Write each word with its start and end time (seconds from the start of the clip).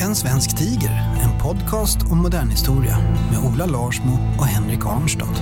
En 0.00 0.14
svensk 0.14 0.56
tiger, 0.56 0.90
en 1.24 1.40
podcast 1.42 2.02
om 2.10 2.18
modern 2.18 2.48
historia 2.48 2.98
med 3.30 3.52
Ola 3.52 3.66
Larsmo 3.66 4.12
och 4.38 4.46
Henrik 4.46 4.86
Arnstad. 4.86 5.34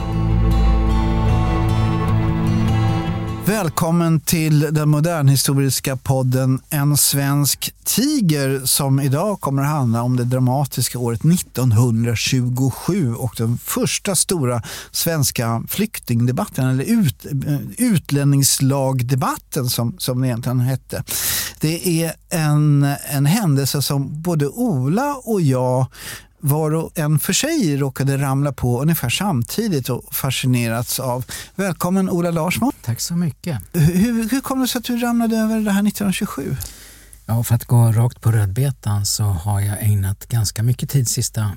Välkommen 3.47 4.21
till 4.21 4.61
den 4.61 4.89
modernhistoriska 4.89 5.97
podden 5.97 6.61
En 6.71 6.97
svensk 6.97 7.75
tiger 7.85 8.61
som 8.65 9.01
idag 9.01 9.41
kommer 9.41 9.63
att 9.63 9.69
handla 9.69 10.03
om 10.03 10.17
det 10.17 10.25
dramatiska 10.25 10.99
året 10.99 11.25
1927 11.25 13.15
och 13.15 13.35
den 13.37 13.59
första 13.59 14.17
stora 14.17 14.63
svenska 14.91 15.63
flyktingdebatten 15.69 16.69
eller 16.69 16.85
ut, 16.85 17.27
eh, 17.47 17.59
utlänningslagdebatten 17.79 19.69
som, 19.69 19.95
som 19.99 20.21
det 20.21 20.29
egentligen 20.29 20.61
hette. 20.61 21.05
Det 21.61 22.03
är 22.03 22.13
en, 22.31 22.95
en 23.11 23.27
händelse 23.27 23.83
som 23.83 24.23
både 24.23 24.49
Ola 24.49 25.15
och 25.25 25.41
jag 25.41 25.87
var 26.45 26.75
och 26.75 26.99
en 26.99 27.19
för 27.19 27.33
sig 27.33 27.77
råkade 27.77 28.19
ramla 28.19 28.53
på 28.53 28.83
ungefär 28.83 29.09
samtidigt 29.09 29.89
och 29.89 30.15
fascinerats 30.15 31.01
av. 31.01 31.25
Välkommen 31.55 32.11
Ola 32.11 32.31
Larsmo. 32.31 32.73
Tack 32.85 33.01
så 33.01 33.15
mycket. 33.15 33.59
Hur, 33.73 34.29
hur 34.29 34.41
kom 34.41 34.61
det 34.61 34.69
sig 34.69 34.79
att 34.79 34.85
du 34.85 34.97
ramlade 34.97 35.37
över 35.37 35.61
det 35.61 35.71
här 35.71 35.89
1927? 35.89 36.57
Ja, 37.27 37.43
för 37.43 37.55
att 37.55 37.65
gå 37.65 37.93
rakt 37.93 38.21
på 38.21 38.33
rödbetan 38.33 39.07
så 39.07 39.25
har 39.25 39.61
jag 39.61 39.83
ägnat 39.83 40.29
ganska 40.29 40.63
mycket 40.63 40.91
tid 40.91 41.09
sista 41.09 41.51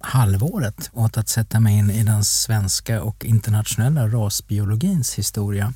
halvåret 0.00 0.90
åt 0.92 1.16
att 1.16 1.28
sätta 1.28 1.60
mig 1.60 1.78
in 1.78 1.90
i 1.90 2.04
den 2.04 2.24
svenska 2.24 3.02
och 3.02 3.24
internationella 3.24 4.08
rasbiologins 4.08 5.14
historia 5.14 5.72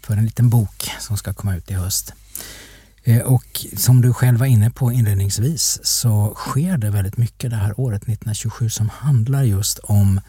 för 0.00 0.16
en 0.16 0.24
liten 0.24 0.50
bok 0.50 0.90
som 1.00 1.16
ska 1.16 1.34
komma 1.34 1.56
ut 1.56 1.70
i 1.70 1.74
höst. 1.74 2.12
Eh, 3.04 3.20
och 3.20 3.66
som 3.76 4.00
du 4.00 4.12
själv 4.12 4.38
var 4.38 4.46
inne 4.46 4.70
på 4.70 4.92
inledningsvis 4.92 5.80
så 5.82 6.34
sker 6.36 6.78
det 6.78 6.90
väldigt 6.90 7.16
mycket 7.16 7.50
det 7.50 7.56
här 7.56 7.80
året 7.80 8.02
1927 8.02 8.70
som 8.70 8.88
handlar 8.88 9.42
just 9.42 9.78
om 9.78 10.20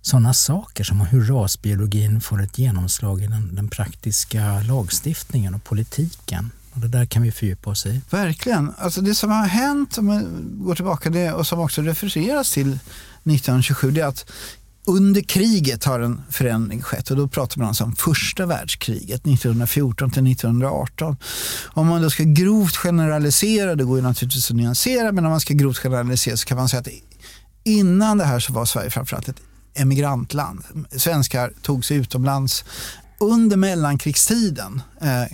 sådana 0.00 0.34
saker 0.34 0.84
som 0.84 1.00
hur 1.00 1.24
rasbiologin 1.24 2.20
får 2.20 2.42
ett 2.42 2.58
genomslag 2.58 3.22
i 3.22 3.26
den, 3.26 3.54
den, 3.54 3.68
praktiska 3.68 4.62
lagstiftningen 4.62 5.54
och 5.54 5.64
politiken. 5.64 6.50
Och 6.72 6.80
det 6.80 6.88
där 6.88 7.06
kan 7.06 7.22
vi 7.22 7.32
fördjupa 7.32 7.70
oss 7.70 7.86
i. 7.86 8.00
Verkligen. 8.10 8.72
Alltså 8.78 9.00
det 9.00 9.14
som 9.14 9.30
har 9.30 9.46
hänt, 9.46 9.98
om 9.98 10.06
man 10.06 10.50
går 10.64 10.74
tillbaka 10.74 11.10
det, 11.10 11.32
och 11.32 11.46
som 11.46 11.60
också 11.60 11.82
refereras 11.82 12.52
till 12.52 12.68
1927, 12.68 13.90
det 13.90 14.00
är 14.00 14.06
att 14.06 14.30
under 14.86 15.20
kriget 15.20 15.84
har 15.84 16.00
en 16.00 16.22
förändring 16.30 16.82
skett 16.82 17.10
och 17.10 17.16
då 17.16 17.28
pratar 17.28 17.58
man 17.58 17.68
alltså 17.68 17.84
om 17.84 17.96
första 17.96 18.46
världskriget 18.46 19.20
1914 19.20 20.10
till 20.10 20.32
1918. 20.32 21.16
Om 21.66 21.86
man 21.86 22.02
då 22.02 22.10
ska 22.10 22.22
grovt 22.22 22.76
generalisera, 22.76 23.74
det 23.74 23.84
går 23.84 23.96
ju 23.96 24.02
naturligtvis 24.02 24.50
att 24.50 24.56
nyansera, 24.56 25.12
men 25.12 25.24
om 25.24 25.30
man 25.30 25.40
ska 25.40 25.54
grovt 25.54 25.78
generalisera 25.78 26.36
så 26.36 26.46
kan 26.46 26.56
man 26.56 26.68
säga 26.68 26.80
att 26.80 26.88
innan 27.64 28.18
det 28.18 28.24
här 28.24 28.40
så 28.40 28.52
var 28.52 28.64
Sverige 28.64 28.90
framförallt 28.90 29.28
ett 29.28 29.40
emigrantland. 29.74 30.64
Svenskar 30.96 31.52
tog 31.62 31.84
sig 31.84 31.96
utomlands 31.96 32.64
under 33.20 33.56
mellankrigstiden 33.56 34.82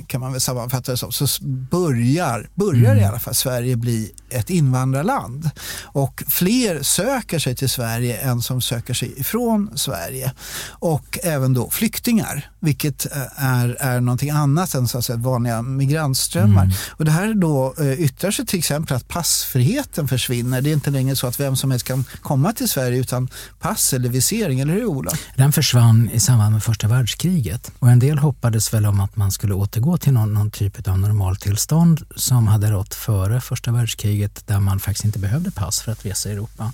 kan 0.07 0.21
man 0.21 0.33
väl 0.33 0.41
sammanfatta 0.41 0.93
det 0.93 0.97
som, 0.97 1.13
så 1.13 1.45
börjar, 1.45 2.49
börjar 2.55 2.93
mm. 2.93 2.99
i 2.99 3.05
alla 3.05 3.19
fall 3.19 3.35
Sverige 3.35 3.77
bli 3.77 4.13
ett 4.31 4.51
invandrarland. 4.51 5.51
Och 5.83 6.23
fler 6.29 6.83
söker 6.83 7.39
sig 7.39 7.57
till 7.57 7.69
Sverige 7.69 8.17
än 8.17 8.43
som 8.43 8.61
söker 8.61 8.95
sig 8.95 9.21
ifrån 9.21 9.71
Sverige. 9.75 10.33
Och 10.69 11.19
även 11.23 11.55
då 11.55 11.71
flyktingar, 11.71 12.51
vilket 12.61 13.17
eh, 13.17 13.45
är, 13.45 13.77
är 13.81 14.01
någonting 14.01 14.31
annat 14.31 14.75
än 14.75 14.89
så 14.89 14.99
att 14.99 15.05
säga, 15.05 15.17
vanliga 15.17 15.63
migrantströmmar. 15.63 16.65
Mm. 16.65 16.77
Och 16.91 17.05
det 17.05 17.11
här 17.11 17.35
då 17.35 17.75
eh, 17.79 18.01
yttrar 18.01 18.31
sig 18.31 18.47
till 18.47 18.59
exempel 18.59 18.97
att 18.97 19.09
passfriheten 19.09 20.09
försvinner. 20.09 20.61
Det 20.61 20.71
är 20.71 20.75
inte 20.75 20.91
längre 20.91 21.17
så 21.17 21.27
att 21.27 21.41
vem 21.41 21.57
som 21.57 21.71
helst 21.71 21.87
kan 21.87 22.05
komma 22.23 22.53
till 22.53 22.69
Sverige 22.69 22.99
utan 22.99 23.29
pass 23.61 23.93
eller 23.93 24.09
visering, 24.09 24.61
eller 24.61 24.75
hur 24.75 24.85
Ola? 24.85 25.11
Den 25.37 25.53
försvann 25.53 26.11
i 26.11 26.21
samband 26.21 26.53
med 26.53 26.63
första 26.63 26.89
världskriget 26.89 27.73
och 27.79 27.91
en 27.91 27.99
del 27.99 28.19
hoppades 28.19 28.75
väl 28.75 28.87
om 28.87 29.01
att 29.01 29.17
man 29.17 29.33
skulle 29.33 29.55
återgå 29.61 29.97
till 29.97 30.13
någon, 30.13 30.35
någon 30.35 30.51
typ 30.51 30.89
av 30.89 30.99
normaltillstånd 30.99 32.03
som 32.17 32.49
hade 32.49 32.71
rått 32.71 32.95
före 32.95 33.41
första 33.41 33.73
världskriget 33.73 34.47
där 34.47 34.61
man 34.61 34.81
faktiskt 34.81 35.05
inte 35.05 35.19
behövde 35.19 35.51
pass 35.51 35.81
för 35.81 35.93
att 35.93 36.07
resa 36.07 36.29
i 36.29 36.33
Europa. 36.33 36.73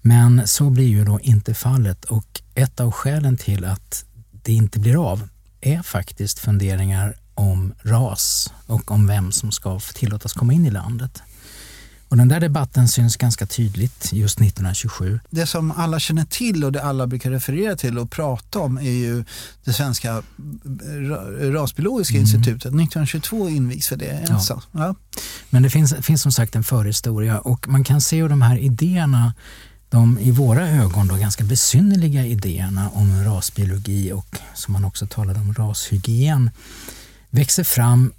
Men 0.00 0.48
så 0.48 0.70
blir 0.70 0.88
ju 0.88 1.04
då 1.04 1.20
inte 1.20 1.54
fallet 1.54 2.04
och 2.04 2.42
ett 2.54 2.80
av 2.80 2.92
skälen 2.92 3.36
till 3.36 3.64
att 3.64 4.04
det 4.42 4.52
inte 4.52 4.80
blir 4.80 5.10
av 5.10 5.28
är 5.60 5.82
faktiskt 5.82 6.38
funderingar 6.38 7.16
om 7.34 7.74
ras 7.82 8.52
och 8.66 8.90
om 8.90 9.06
vem 9.06 9.32
som 9.32 9.52
ska 9.52 9.80
tillåtas 9.94 10.32
komma 10.32 10.52
in 10.52 10.66
i 10.66 10.70
landet. 10.70 11.22
Och 12.14 12.18
den 12.18 12.28
där 12.28 12.40
debatten 12.40 12.88
syns 12.88 13.16
ganska 13.16 13.46
tydligt 13.46 14.12
just 14.12 14.40
1927. 14.40 15.20
Det 15.30 15.46
som 15.46 15.70
alla 15.70 16.00
känner 16.00 16.24
till 16.24 16.64
och 16.64 16.72
det 16.72 16.82
alla 16.82 17.06
brukar 17.06 17.30
referera 17.30 17.76
till 17.76 17.98
och 17.98 18.10
prata 18.10 18.58
om 18.58 18.78
är 18.78 18.82
ju 18.82 19.24
det 19.64 19.72
svenska 19.72 20.22
rasbiologiska 21.40 22.14
mm. 22.14 22.22
institutet. 22.22 22.64
1922 22.64 23.48
invigs 23.48 23.88
för 23.88 23.96
det. 23.96 24.26
Ja. 24.28 24.60
Ja. 24.72 24.94
Men 25.50 25.62
det 25.62 25.70
finns, 25.70 25.94
finns 25.94 26.22
som 26.22 26.32
sagt 26.32 26.56
en 26.56 26.64
förhistoria 26.64 27.38
och 27.38 27.68
man 27.68 27.84
kan 27.84 28.00
se 28.00 28.22
hur 28.22 28.28
de 28.28 28.42
här 28.42 28.58
idéerna 28.58 29.34
de 29.88 30.18
i 30.18 30.30
våra 30.30 30.68
ögon 30.68 31.08
då 31.08 31.14
ganska 31.14 31.44
besynnerliga 31.44 32.26
idéerna 32.26 32.90
om 32.90 33.24
rasbiologi 33.24 34.12
och 34.12 34.38
som 34.54 34.72
man 34.72 34.84
också 34.84 35.06
talade 35.06 35.40
om 35.40 35.54
rashygien 35.54 36.50
växer 37.30 37.64
fram 37.64 38.12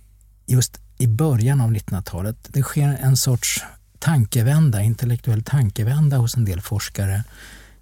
just 0.46 0.80
i 0.98 1.08
början 1.08 1.62
av 1.62 1.72
1900-talet. 1.72 2.38
Det 2.48 2.62
sker 2.62 2.98
en 3.02 3.18
sorts 3.18 3.64
tankevända, 4.00 4.82
intellektuell 4.82 5.44
tankevända 5.44 6.18
hos 6.18 6.38
en 6.38 6.46
del 6.46 6.62
forskare 6.62 7.24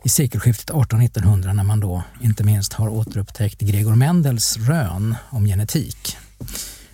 i 0.03 0.09
sekelskiftet 0.09 0.69
1800-1900 0.69 1.53
när 1.53 1.63
man 1.63 1.79
då 1.79 2.03
inte 2.21 2.43
minst 2.43 2.73
har 2.73 2.87
återupptäckt 2.87 3.61
Gregor 3.61 3.95
Mendels 3.95 4.57
rön 4.57 5.15
om 5.29 5.45
genetik. 5.45 6.17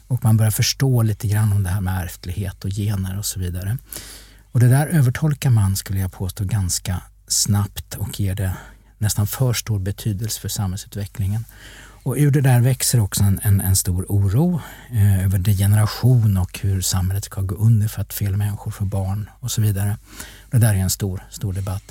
Och 0.08 0.24
man 0.24 0.38
börjar 0.38 0.52
förstå 0.52 1.02
lite 1.02 1.28
grann 1.28 1.54
om 1.54 1.64
det 1.64 1.70
här 1.70 1.82
med 1.82 2.04
ärftlighet 2.04 2.66
och 2.66 2.72
gener 2.72 3.18
och 3.18 3.26
så 3.26 3.40
vidare. 3.40 3.78
Och 4.52 4.60
det 4.60 4.68
där 4.68 4.88
övertolkar 4.88 5.50
man, 5.50 5.76
skulle 5.76 6.00
jag 6.00 6.12
påstå, 6.12 6.44
ganska 6.44 7.02
snabbt 7.28 7.96
och 7.96 8.20
ger 8.20 8.36
det 8.36 8.54
nästan 8.98 9.28
för 9.28 9.54
stor 9.54 9.80
betydelse 9.80 10.42
för 10.42 10.50
samhällsutvecklingen. 10.50 11.46
Och 12.10 12.16
ur 12.18 12.32
det 12.32 12.42
där 12.42 12.62
växer 12.62 13.00
också 13.00 13.24
en, 13.24 13.40
en, 13.44 13.62
en 13.62 13.76
stor 13.76 14.06
oro 14.10 14.62
eh, 14.92 15.26
över 15.26 15.38
degeneration 15.38 16.38
och 16.38 16.60
hur 16.60 16.82
samhället 16.82 17.26
ska 17.26 17.42
gå 17.42 17.56
under 17.56 17.88
för 17.88 18.02
att 18.02 18.14
fel 18.14 18.38
människor 18.38 18.72
får 18.72 18.86
barn 18.86 19.30
och 19.40 19.52
så 19.52 19.62
vidare. 19.62 19.98
Det 20.52 20.58
där 20.58 20.74
är 20.74 20.78
en 20.78 20.90
stor, 20.90 21.24
stor 21.30 21.54
debatt. 21.54 21.84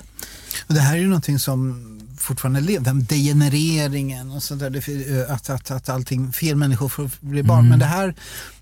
Och 0.66 0.74
det 0.74 0.80
här 0.80 0.96
är 0.96 1.00
ju 1.00 1.06
någonting 1.06 1.38
som 1.38 1.84
fortfarande 2.18 2.60
lever, 2.60 2.84
den 2.84 3.04
degenereringen 3.04 4.30
och 4.30 4.42
sånt 4.42 4.60
där, 4.60 5.30
att, 5.30 5.50
att, 5.50 5.70
att 5.70 5.88
allting, 5.88 6.32
fel 6.32 6.56
människor 6.56 6.88
får 6.88 7.10
bli 7.20 7.42
barn. 7.42 7.58
Mm. 7.58 7.68
Men 7.68 7.78
det 7.78 7.86
här 7.86 8.14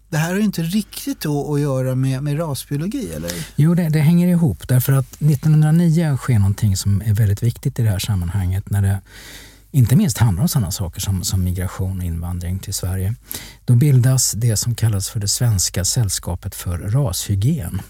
det 0.08 0.16
här 0.16 0.28
har 0.28 0.36
ju 0.36 0.44
inte 0.44 0.62
riktigt 0.62 1.20
då 1.20 1.54
att 1.54 1.60
göra 1.60 1.94
med, 1.94 2.22
med 2.22 2.38
rasbiologi, 2.38 3.12
eller? 3.12 3.32
Jo, 3.56 3.74
det, 3.74 3.88
det, 3.88 4.00
hänger 4.00 4.28
ihop 4.28 4.68
därför 4.68 4.92
att 4.92 5.12
1909 5.12 6.16
sker 6.16 6.38
någonting 6.38 6.76
som 6.76 7.02
är 7.06 7.14
väldigt 7.14 7.42
viktigt 7.42 7.78
i 7.78 7.82
det 7.82 7.90
här 7.90 7.98
sammanhanget 7.98 8.70
när 8.70 8.82
det 8.82 9.00
inte 9.70 9.96
minst 9.96 10.18
handlar 10.18 10.42
om 10.42 10.48
sådana 10.48 10.70
saker 10.70 11.00
som, 11.00 11.24
som 11.24 11.44
migration 11.44 11.98
och 11.98 12.04
invandring 12.04 12.58
till 12.58 12.74
Sverige. 12.74 13.14
Då 13.64 13.74
bildas 13.74 14.32
det 14.32 14.56
som 14.56 14.74
kallas 14.74 15.08
för 15.08 15.20
det 15.20 15.28
Svenska 15.28 15.84
sällskapet 15.84 16.54
för 16.54 16.78
rashygien. 16.78 17.82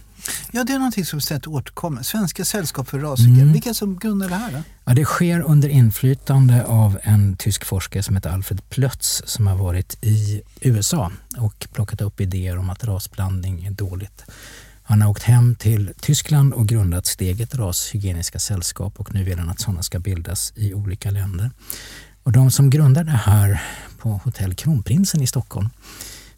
Ja, 0.50 0.64
det 0.64 0.72
är 0.72 0.78
någonting 0.78 1.04
som 1.04 1.20
ständigt 1.20 1.46
återkommer. 1.46 2.02
Svenska 2.02 2.44
sällskap 2.44 2.88
för 2.88 2.98
rashygien. 2.98 3.40
Mm. 3.40 3.52
Vilka 3.52 3.74
som 3.74 3.98
grundar 3.98 4.28
det 4.28 4.34
här? 4.34 4.52
Då? 4.52 4.58
Ja, 4.84 4.94
det 4.94 5.04
sker 5.04 5.40
under 5.40 5.68
inflytande 5.68 6.64
av 6.64 6.98
en 7.02 7.36
tysk 7.36 7.64
forskare 7.64 8.02
som 8.02 8.16
heter 8.16 8.30
Alfred 8.30 8.68
Plötz 8.68 9.22
som 9.26 9.46
har 9.46 9.56
varit 9.56 10.04
i 10.04 10.42
USA 10.60 11.12
och 11.36 11.68
plockat 11.72 12.00
upp 12.00 12.20
idéer 12.20 12.58
om 12.58 12.70
att 12.70 12.84
rasblandning 12.84 13.64
är 13.64 13.70
dåligt. 13.70 14.24
Han 14.88 15.02
har 15.02 15.10
åkt 15.10 15.22
hem 15.22 15.54
till 15.54 15.92
Tyskland 16.00 16.54
och 16.54 16.68
grundat 16.68 17.06
Steget 17.06 17.54
Ras 17.54 17.60
rashygieniska 17.60 18.38
sällskap 18.38 19.00
och 19.00 19.14
nu 19.14 19.24
vill 19.24 19.38
han 19.38 19.48
att 19.48 19.60
sådana 19.60 19.82
ska 19.82 19.98
bildas 19.98 20.52
i 20.56 20.74
olika 20.74 21.10
länder. 21.10 21.50
Och 22.22 22.32
de 22.32 22.50
som 22.50 22.70
grundar 22.70 23.04
det 23.04 23.10
här 23.10 23.62
på 23.98 24.20
Hotell 24.24 24.54
Kronprinsen 24.54 25.22
i 25.22 25.26
Stockholm 25.26 25.70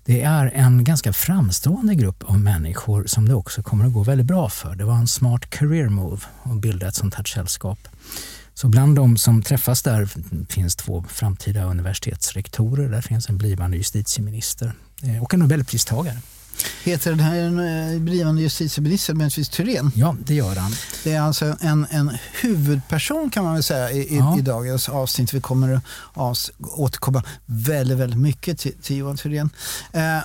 det 0.04 0.22
är 0.22 0.46
en 0.54 0.84
ganska 0.84 1.12
framstående 1.12 1.94
grupp 1.94 2.24
av 2.24 2.40
människor 2.40 3.04
som 3.06 3.28
det 3.28 3.34
också 3.34 3.62
kommer 3.62 3.86
att 3.86 3.92
gå 3.92 4.02
väldigt 4.02 4.26
bra 4.26 4.48
för. 4.48 4.74
Det 4.74 4.84
var 4.84 4.94
en 4.94 5.08
smart 5.08 5.50
career 5.50 5.88
move 5.88 6.20
att 6.42 6.60
bilda 6.60 6.88
ett 6.88 6.94
sånt 6.94 7.14
här 7.14 7.24
sällskap. 7.24 7.78
Så 8.54 8.68
bland 8.68 8.96
de 8.96 9.18
som 9.18 9.42
träffas 9.42 9.82
där 9.82 10.08
finns 10.48 10.76
två 10.76 11.04
framtida 11.08 11.64
universitetsrektorer, 11.64 12.88
där 12.90 13.00
finns 13.00 13.28
en 13.28 13.38
blivande 13.38 13.76
justitieminister 13.76 14.72
och 15.22 15.34
en 15.34 15.40
nobelpristagare. 15.40 16.18
Heter 16.82 17.10
den 17.10 17.20
här 17.20 17.92
eh, 17.94 18.00
blivande 18.00 18.42
justitieministern 18.42 19.18
Bengt 19.18 19.52
Thyrén? 19.52 19.90
Ja, 19.94 20.16
det 20.24 20.34
gör 20.34 20.56
han. 20.56 20.72
Det 21.04 21.12
är 21.12 21.20
alltså 21.20 21.56
en, 21.60 21.86
en 21.90 22.12
huvudperson 22.40 23.30
kan 23.30 23.44
man 23.44 23.54
väl 23.54 23.62
säga 23.62 23.90
i, 23.90 24.16
ja. 24.16 24.38
i 24.38 24.40
dagens 24.40 24.88
avsnitt. 24.88 25.34
Vi 25.34 25.40
kommer 25.40 25.80
att 26.14 26.50
återkomma 26.58 27.22
väldigt, 27.46 27.98
väldigt 27.98 28.20
mycket 28.20 28.58
till, 28.58 28.74
till 28.82 28.96
Johan 28.96 29.16
Thyrén. 29.16 29.50
Eh, 29.92 30.18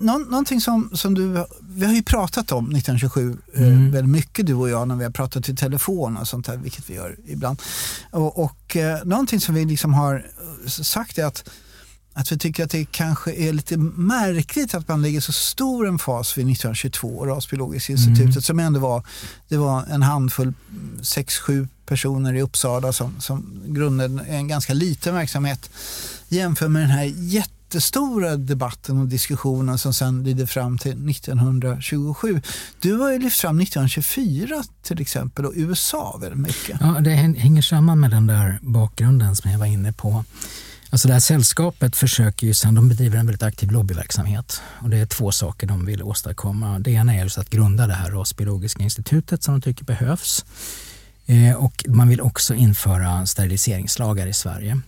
Nå 0.00 0.18
någonting 0.18 0.60
som, 0.60 0.90
som 0.94 1.14
du, 1.14 1.46
vi 1.60 1.86
har 1.86 1.92
ju 1.92 2.02
pratat 2.02 2.52
om 2.52 2.64
1927 2.64 3.38
eh, 3.54 3.62
mm. 3.62 3.86
eh, 3.86 3.92
väldigt 3.92 4.10
mycket 4.10 4.46
du 4.46 4.54
och 4.54 4.70
jag 4.70 4.88
när 4.88 4.96
vi 4.96 5.04
har 5.04 5.10
pratat 5.10 5.48
i 5.48 5.56
telefon 5.56 6.16
och 6.16 6.28
sånt 6.28 6.46
där, 6.46 6.56
vilket 6.56 6.90
vi 6.90 6.94
gör 6.94 7.16
ibland. 7.26 7.62
Och, 8.10 8.44
och 8.44 8.76
eh, 8.76 9.04
någonting 9.04 9.40
som 9.40 9.54
vi 9.54 9.64
liksom 9.64 9.94
har 9.94 10.26
sagt 10.66 11.18
är 11.18 11.24
att 11.24 11.48
att 12.18 12.32
vi 12.32 12.38
tycker 12.38 12.64
att 12.64 12.70
det 12.70 12.84
kanske 12.84 13.32
är 13.32 13.52
lite 13.52 13.76
märkligt 13.76 14.74
att 14.74 14.88
man 14.88 15.02
lägger 15.02 15.20
så 15.20 15.32
stor 15.32 15.88
en 15.88 15.98
fas 15.98 16.38
vid 16.38 16.50
1922 16.50 17.26
Rasbiologiska 17.26 17.92
institutet 17.92 18.20
mm. 18.20 18.42
som 18.42 18.58
ändå 18.58 18.80
var, 18.80 19.06
det 19.48 19.56
var 19.56 19.84
en 19.90 20.02
handfull, 20.02 20.52
sex, 21.02 21.38
sju 21.38 21.68
personer 21.86 22.34
i 22.34 22.42
Uppsala 22.42 22.92
som, 22.92 23.20
som 23.20 23.62
grundade 23.66 24.24
en 24.24 24.48
ganska 24.48 24.74
liten 24.74 25.14
verksamhet 25.14 25.70
jämfört 26.28 26.70
med 26.70 26.82
den 26.82 26.90
här 26.90 27.12
jättestora 27.14 28.36
debatten 28.36 29.00
och 29.00 29.06
diskussionen 29.06 29.78
som 29.78 29.94
sen 29.94 30.24
ledde 30.24 30.46
fram 30.46 30.78
till 30.78 31.10
1927. 31.10 32.40
Du 32.80 32.94
har 32.94 33.12
ju 33.12 33.18
lyft 33.18 33.40
fram 33.40 33.60
1924 33.60 34.62
till 34.82 35.00
exempel 35.00 35.46
och 35.46 35.52
USA 35.56 36.18
väldigt 36.20 36.40
mycket. 36.40 36.80
Ja, 36.80 37.00
det 37.00 37.10
hänger 37.14 37.62
samman 37.62 38.00
med 38.00 38.10
den 38.10 38.26
där 38.26 38.58
bakgrunden 38.62 39.36
som 39.36 39.50
jag 39.50 39.58
var 39.58 39.66
inne 39.66 39.92
på. 39.92 40.24
Alltså 40.90 41.08
det 41.08 41.14
här 41.14 41.20
sällskapet 41.20 41.96
försöker 41.96 42.46
ju 42.46 42.54
sen, 42.54 42.74
de 42.74 42.88
bedriver 42.88 43.18
en 43.18 43.26
väldigt 43.26 43.42
aktiv 43.42 43.70
lobbyverksamhet 43.70 44.62
och 44.82 44.90
det 44.90 44.98
är 44.98 45.06
två 45.06 45.32
saker 45.32 45.66
de 45.66 45.86
vill 45.86 46.02
åstadkomma. 46.02 46.78
Det 46.78 46.90
ena 46.90 47.14
är 47.14 47.22
just 47.22 47.38
att 47.38 47.50
grunda 47.50 47.86
det 47.86 47.94
här 47.94 48.10
rasbiologiska 48.10 48.82
institutet 48.82 49.42
som 49.42 49.54
de 49.54 49.60
tycker 49.60 49.84
behövs 49.84 50.44
eh, 51.26 51.54
och 51.54 51.84
man 51.88 52.08
vill 52.08 52.20
också 52.20 52.54
införa 52.54 53.26
steriliseringslagar 53.26 54.26
i 54.26 54.34
Sverige. 54.34 54.80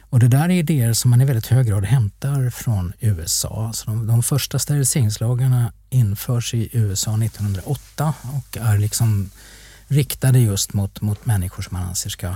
Och 0.00 0.20
det 0.20 0.28
där 0.28 0.44
är 0.44 0.50
idéer 0.50 0.92
som 0.92 1.10
man 1.10 1.20
i 1.20 1.24
väldigt 1.24 1.46
hög 1.46 1.66
grad 1.66 1.84
hämtar 1.84 2.50
från 2.50 2.92
USA. 3.00 3.70
Så 3.74 3.90
de, 3.90 4.06
de 4.06 4.22
första 4.22 4.58
steriliseringslagarna 4.58 5.72
införs 5.90 6.54
i 6.54 6.68
USA 6.72 7.22
1908 7.22 8.14
och 8.36 8.56
är 8.56 8.78
liksom 8.78 9.30
riktade 9.88 10.38
just 10.38 10.72
mot, 10.72 11.00
mot 11.00 11.26
människor 11.26 11.62
som 11.62 11.78
man 11.78 11.88
anser 11.88 12.10
ska 12.10 12.34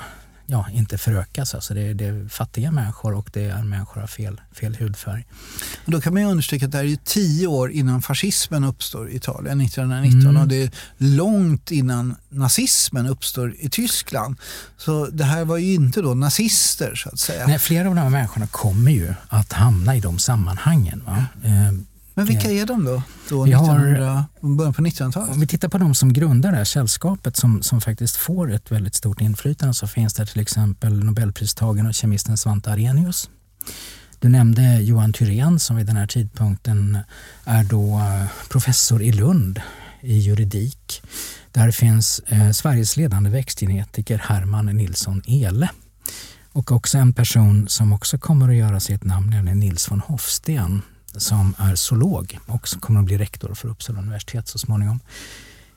ja, 0.51 0.67
inte 0.73 0.99
förökas. 0.99 1.55
Alltså 1.55 1.75
det, 1.75 1.81
är, 1.81 1.95
det 1.95 2.05
är 2.05 2.29
fattiga 2.29 2.71
människor 2.71 3.15
och 3.15 3.31
det 3.33 3.45
är 3.45 3.63
människor 3.63 4.03
av 4.03 4.07
fel, 4.07 4.41
fel 4.53 4.77
hudfärg. 4.77 5.27
Och 5.85 5.91
då 5.91 6.01
kan 6.01 6.13
man 6.13 6.23
ju 6.23 6.29
understryka 6.29 6.67
att 6.67 6.73
det 6.73 6.79
här 6.79 6.85
är 6.85 6.99
tio 7.05 7.47
år 7.47 7.71
innan 7.71 8.03
fascismen 8.03 8.65
uppstår 8.65 9.11
i 9.11 9.17
Italien 9.17 9.61
1919 9.61 10.31
mm. 10.31 10.43
och 10.43 10.49
det 10.49 10.63
är 10.63 10.71
långt 10.97 11.71
innan 11.71 12.17
nazismen 12.29 13.07
uppstår 13.07 13.55
i 13.59 13.69
Tyskland. 13.69 14.37
Så 14.77 15.07
det 15.07 15.25
här 15.25 15.45
var 15.45 15.57
ju 15.57 15.75
inte 15.75 16.03
då 16.03 16.15
nazister 16.15 16.95
så 16.95 17.09
att 17.09 17.19
säga. 17.19 17.47
Nej, 17.47 17.59
flera 17.59 17.89
av 17.89 17.95
de 17.95 18.01
här 18.01 18.11
människorna 18.11 18.47
kommer 18.47 18.91
ju 18.91 19.15
att 19.29 19.53
hamna 19.53 19.97
i 19.97 20.01
de 20.01 20.19
sammanhangen. 20.19 21.03
Va? 21.07 21.25
Eh, 21.45 21.73
men 22.21 22.27
vilka 22.27 22.51
är 22.51 22.67
de 22.67 22.85
då? 22.85 23.03
då 23.29 23.43
vi 23.43 23.53
1900, 23.53 24.25
har, 24.41 24.57
början 24.57 24.75
på 24.75 24.83
1900-talet? 24.83 25.31
Om 25.31 25.41
vi 25.41 25.47
tittar 25.47 25.69
på 25.69 25.79
de 25.79 25.95
som 25.95 26.13
grundar 26.13 26.51
det 26.51 26.57
här 26.57 26.65
sällskapet 26.65 27.37
som, 27.37 27.63
som 27.63 27.81
faktiskt 27.81 28.17
får 28.17 28.53
ett 28.53 28.71
väldigt 28.73 28.95
stort 28.95 29.21
inflytande 29.21 29.75
så 29.75 29.87
finns 29.87 30.15
det 30.15 30.27
till 30.27 30.41
exempel 30.41 31.05
nobelpristagaren 31.05 31.87
och 31.87 31.95
kemisten 31.95 32.37
Svante 32.37 32.71
Arrhenius. 32.71 33.31
Du 34.19 34.29
nämnde 34.29 34.63
Johan 34.63 35.13
Thyrén 35.13 35.61
som 35.61 35.77
vid 35.77 35.87
den 35.87 35.97
här 35.97 36.07
tidpunkten 36.07 36.99
är 37.45 37.65
då 37.65 37.99
eh, 37.99 38.25
professor 38.49 39.03
i 39.03 39.13
Lund 39.13 39.61
i 40.01 40.19
juridik. 40.19 41.03
Där 41.53 41.71
finns 41.71 42.21
eh, 42.27 42.51
Sveriges 42.51 42.97
ledande 42.97 43.31
växtgenetiker 43.31 44.19
Herman 44.19 44.67
Nilsson 44.67 45.23
Ele. 45.27 45.71
Och 46.53 46.73
också 46.73 46.99
en 46.99 47.13
person 47.13 47.69
som 47.69 47.93
också 47.93 48.19
kommer 48.19 48.49
att 48.49 48.57
göra 48.57 48.81
sig 48.81 48.95
ett 48.95 49.05
namn, 49.05 49.31
nämligen 49.31 49.61
Nils 49.61 49.91
von 49.91 50.01
Hofsten 50.01 50.83
som 51.17 51.55
är 51.59 51.75
zoolog 51.75 52.39
och 52.47 52.69
som 52.69 52.81
kommer 52.81 53.01
att 53.01 53.07
bli 53.07 53.19
rektor 53.19 53.55
för 53.55 53.69
Uppsala 53.69 53.99
universitet 53.99 54.49
så 54.49 54.59
småningom. 54.59 55.01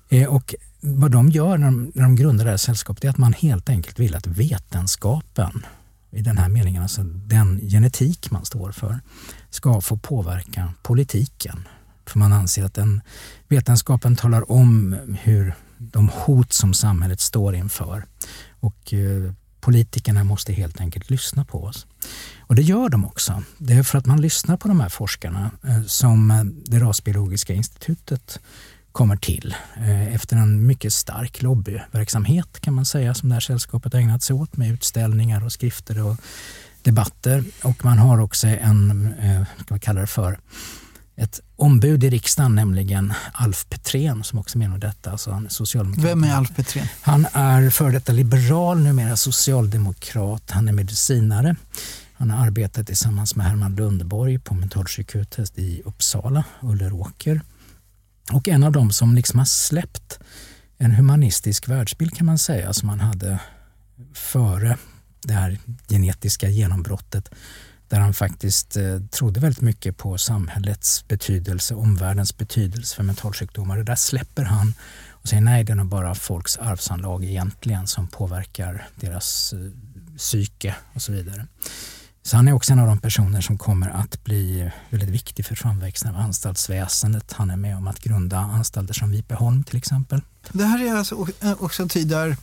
Eh, 0.10 0.28
och 0.28 0.56
vad 0.80 1.12
de 1.12 1.30
gör 1.30 1.58
när 1.58 1.66
de, 1.66 1.92
när 1.96 2.04
de 2.04 2.16
grundar 2.16 2.46
det 2.46 2.52
här 2.52 2.58
sällskapet 2.58 3.04
är 3.04 3.10
att 3.10 3.18
man 3.18 3.34
helt 3.34 3.70
enkelt 3.70 4.00
vill 4.00 4.16
att 4.16 4.28
vetenskapen, 4.28 5.66
i 6.12 6.22
den 6.22 6.38
här 6.38 6.50
meningen, 6.50 6.82
alltså 6.82 7.04
den 7.04 7.60
genetik 7.60 8.32
man 8.32 8.46
står 8.46 8.72
för, 8.72 9.00
ska 9.50 9.82
få 9.82 9.98
påverka 9.98 10.74
politiken. 10.84 11.68
För 12.06 12.20
man 12.20 12.34
anser 12.34 12.64
att 12.64 12.74
den 12.74 13.02
vetenskapen 13.48 14.16
talar 14.16 14.52
om 14.52 14.96
hur 15.22 15.54
de 15.78 16.10
hot 16.10 16.54
som 16.54 16.74
samhället 16.74 17.20
står 17.20 17.56
inför 17.56 18.06
och 18.60 18.94
eh, 18.94 19.34
politikerna 19.64 20.24
måste 20.24 20.54
helt 20.54 20.82
enkelt 20.82 21.10
lyssna 21.10 21.46
på 21.46 21.64
oss. 21.64 21.88
Och 22.40 22.56
det 22.56 22.62
gör 22.62 22.90
de 22.90 23.06
också. 23.06 23.44
Det 23.58 23.74
är 23.74 23.84
för 23.84 23.98
att 23.98 24.06
man 24.06 24.22
lyssnar 24.22 24.58
på 24.58 24.68
de 24.68 24.80
här 24.80 24.90
forskarna 24.90 25.52
eh, 25.64 25.84
som 25.84 26.32
eh, 26.32 26.44
det 26.44 26.80
rasbiologiska 26.80 27.54
institutet 27.54 28.40
kommer 28.92 29.16
till 29.16 29.56
eh, 29.78 30.16
efter 30.16 30.36
en 30.38 30.68
mycket 30.68 30.94
stark 30.94 31.42
lobbyverksamhet 31.42 32.60
kan 32.60 32.74
man 32.74 32.86
säga 32.86 33.14
som 33.14 33.30
det 33.30 33.36
här 33.36 33.40
sällskapet 33.40 33.94
ägnat 33.94 34.24
sig 34.24 34.36
åt 34.36 34.58
med 34.58 34.72
utställningar 34.72 35.46
och 35.46 35.52
skrifter 35.52 36.06
och 36.06 36.18
debatter. 36.82 37.44
Och 37.64 37.86
man 37.86 37.98
har 37.98 38.20
också 38.20 38.48
en, 38.48 39.14
vad 39.70 39.82
kallar 39.82 40.02
det 40.02 40.08
för, 40.08 40.40
ett 41.16 41.40
ombud 41.56 42.04
i 42.04 42.10
riksdagen, 42.10 42.56
nämligen 42.56 43.14
Alf 43.34 43.66
Petrén 43.70 44.24
som 44.24 44.40
också 44.40 44.58
menar 44.58 44.78
detta. 44.78 45.12
Alltså 45.12 45.32
han 45.32 45.46
är 45.46 46.02
Vem 46.02 46.24
är 46.24 46.34
Alf 46.34 46.56
Petrén? 46.56 46.88
Han 47.02 47.28
är 47.34 47.70
före 47.70 47.92
detta 47.92 48.12
liberal, 48.12 48.80
numera 48.80 49.18
socialdemokrat. 49.18 50.52
Han 50.52 50.68
är 50.68 50.74
medicinare. 50.74 51.56
Han 52.14 52.30
har 52.30 52.46
arbetat 52.46 52.88
tillsammans 52.88 53.36
med 53.36 53.46
Herman 53.46 53.76
Lundborg 53.76 54.40
på 54.40 54.54
mentalsjukhuset 54.54 55.58
i 55.58 55.82
Uppsala, 55.86 56.44
Ulleråker. 56.62 57.42
Och 58.32 58.48
en 58.48 58.64
av 58.64 58.72
dem 58.72 58.92
som 58.92 59.16
liksom 59.16 59.40
har 59.40 59.46
släppt 59.46 60.20
en 60.78 60.92
humanistisk 60.92 61.68
världsbild 61.68 62.16
kan 62.16 62.26
man 62.26 62.38
säga 62.38 62.74
som 62.74 62.90
han 62.90 63.00
hade 63.00 63.40
före 64.14 64.78
det 65.22 65.34
här 65.34 65.60
genetiska 65.90 66.50
genombrottet 66.50 67.30
där 67.94 68.00
han 68.00 68.14
faktiskt 68.14 68.78
eh, 68.78 69.00
trodde 69.12 69.40
väldigt 69.40 69.62
mycket 69.62 69.98
på 69.98 70.18
samhällets 70.18 71.08
betydelse, 71.08 71.76
omvärldens 71.76 72.38
betydelse 72.38 72.96
för 72.96 73.04
mentalsjukdomar. 73.04 73.78
Det 73.78 73.84
där 73.84 73.96
släpper 73.96 74.44
han 74.44 74.74
och 75.10 75.28
säger 75.28 75.42
nej, 75.42 75.64
det 75.64 75.72
är 75.72 75.76
nog 75.76 75.88
bara 75.88 76.16
folks 76.16 76.58
arvsanlag 76.58 77.24
egentligen 77.24 77.88
som 77.88 78.08
påverkar 78.08 78.88
deras 78.96 79.54
eh, 79.54 79.60
psyke 80.18 80.76
och 80.94 81.02
så 81.02 81.12
vidare. 81.12 81.48
Så 82.24 82.36
han 82.36 82.48
är 82.48 82.54
också 82.54 82.74
en 82.74 82.80
av 82.80 82.88
de 82.88 82.98
personer 82.98 83.42
som 83.42 83.58
kommer 83.58 83.90
att 83.90 84.24
bli 84.24 84.72
väldigt 84.90 85.10
viktig 85.10 85.46
för 85.46 85.56
framväxten 85.56 86.16
av 86.16 86.22
anstaltsväsendet. 86.22 87.34
Han 87.34 87.50
är 87.50 87.58
med 87.58 87.78
om 87.78 87.88
att 87.88 88.00
grunda 88.00 88.38
anstalter 88.38 88.94
som 88.94 89.12
Vipeholm 89.12 89.64
till 89.64 89.78
exempel. 89.78 90.22
Det 90.52 90.66
här 90.66 90.84
är 90.88 90.96
alltså 90.96 91.28
eh, 91.42 91.64
också 91.64 91.84
en 91.84 91.90
tid 91.90 92.08
där, 92.08 92.38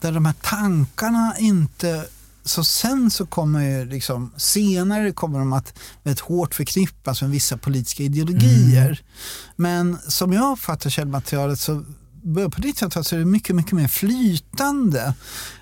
där 0.00 0.12
de 0.12 0.26
här 0.26 0.34
tankarna 0.42 1.34
inte 1.38 2.06
så 2.44 2.64
sen 2.64 3.10
så 3.10 3.26
kommer 3.26 3.86
liksom, 3.86 4.32
senare 4.36 5.12
kommer 5.12 5.38
de 5.38 5.52
att 5.52 5.78
väldigt 6.02 6.20
hårt 6.20 6.54
förknippas 6.54 7.22
med 7.22 7.30
vissa 7.30 7.56
politiska 7.56 8.02
ideologier. 8.02 8.86
Mm. 8.86 8.96
Men 9.56 9.98
som 10.08 10.32
jag 10.32 10.52
uppfattar 10.52 10.90
källmaterialet 10.90 11.60
så 11.60 11.84
början 12.22 12.50
på 12.50 12.60
1900-talet 12.60 13.06
så 13.06 13.14
är 13.14 13.18
det 13.18 13.24
mycket, 13.24 13.56
mycket 13.56 13.72
mer 13.72 13.88
flytande. 13.88 15.14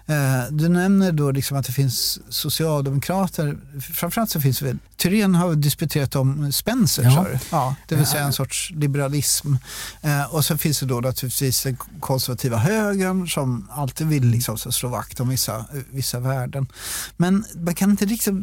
Eh, 0.06 0.42
du 0.50 0.68
nämner 0.68 1.12
då 1.12 1.30
liksom 1.30 1.56
att 1.56 1.66
det 1.66 1.72
finns 1.72 2.18
socialdemokrater, 2.28 3.58
framförallt 3.94 4.30
så 4.30 4.40
finns 4.40 4.58
det 4.58 4.64
väl, 4.64 4.78
Thyrén 4.96 5.34
har 5.34 5.54
disputerat 5.54 6.16
om 6.16 6.52
Spencer, 6.52 7.02
ja. 7.02 7.26
ja 7.50 7.74
det 7.88 7.96
vill 7.96 8.06
säga 8.06 8.24
en 8.24 8.32
sorts 8.32 8.70
liberalism. 8.70 9.54
Eh, 10.00 10.34
och 10.34 10.44
så 10.44 10.58
finns 10.58 10.80
det 10.80 10.86
då 10.86 11.00
naturligtvis 11.00 11.62
den 11.62 11.76
konservativa 12.00 12.56
högern 12.56 13.28
som 13.28 13.68
alltid 13.70 14.06
vill 14.06 14.24
liksom 14.24 14.58
slå 14.58 14.88
vakt 14.88 15.20
om 15.20 15.28
vissa, 15.28 15.64
vissa 15.90 16.20
värden. 16.20 16.66
Men 17.16 17.44
man 17.54 17.74
kan 17.74 17.90
inte 17.90 18.04
riktigt 18.06 18.34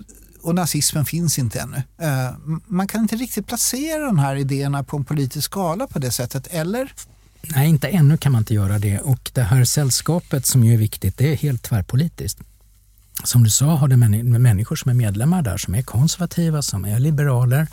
och 0.41 0.55
nazismen 0.55 1.05
finns 1.05 1.39
inte 1.39 1.59
ännu. 1.59 1.83
Eh, 1.97 2.33
man 2.67 2.87
kan 2.87 3.01
inte 3.01 3.15
riktigt 3.15 3.47
placera 3.47 4.05
de 4.05 4.19
här 4.19 4.35
idéerna 4.35 4.83
på 4.83 4.97
en 4.97 5.05
politisk 5.05 5.45
skala 5.45 5.87
på 5.87 5.99
det 5.99 6.11
sättet, 6.11 6.47
eller? 6.47 6.93
Nej, 7.55 7.69
inte 7.69 7.87
ännu 7.87 8.17
kan 8.17 8.31
man 8.31 8.41
inte 8.41 8.53
göra 8.53 8.79
det. 8.79 8.99
Och 8.99 9.31
det 9.33 9.41
här 9.41 9.63
sällskapet 9.63 10.45
som 10.45 10.63
ju 10.63 10.73
är 10.73 10.77
viktigt, 10.77 11.17
det 11.17 11.31
är 11.31 11.35
helt 11.35 11.63
tvärpolitiskt. 11.63 12.39
Som 13.23 13.43
du 13.43 13.49
sa 13.49 13.65
har 13.65 13.87
det 13.87 13.97
människor 14.39 14.75
som 14.75 14.89
är 14.91 14.95
medlemmar 14.95 15.41
där 15.41 15.57
som 15.57 15.75
är 15.75 15.81
konservativa, 15.81 16.61
som 16.61 16.85
är 16.85 16.99
liberaler, 16.99 17.67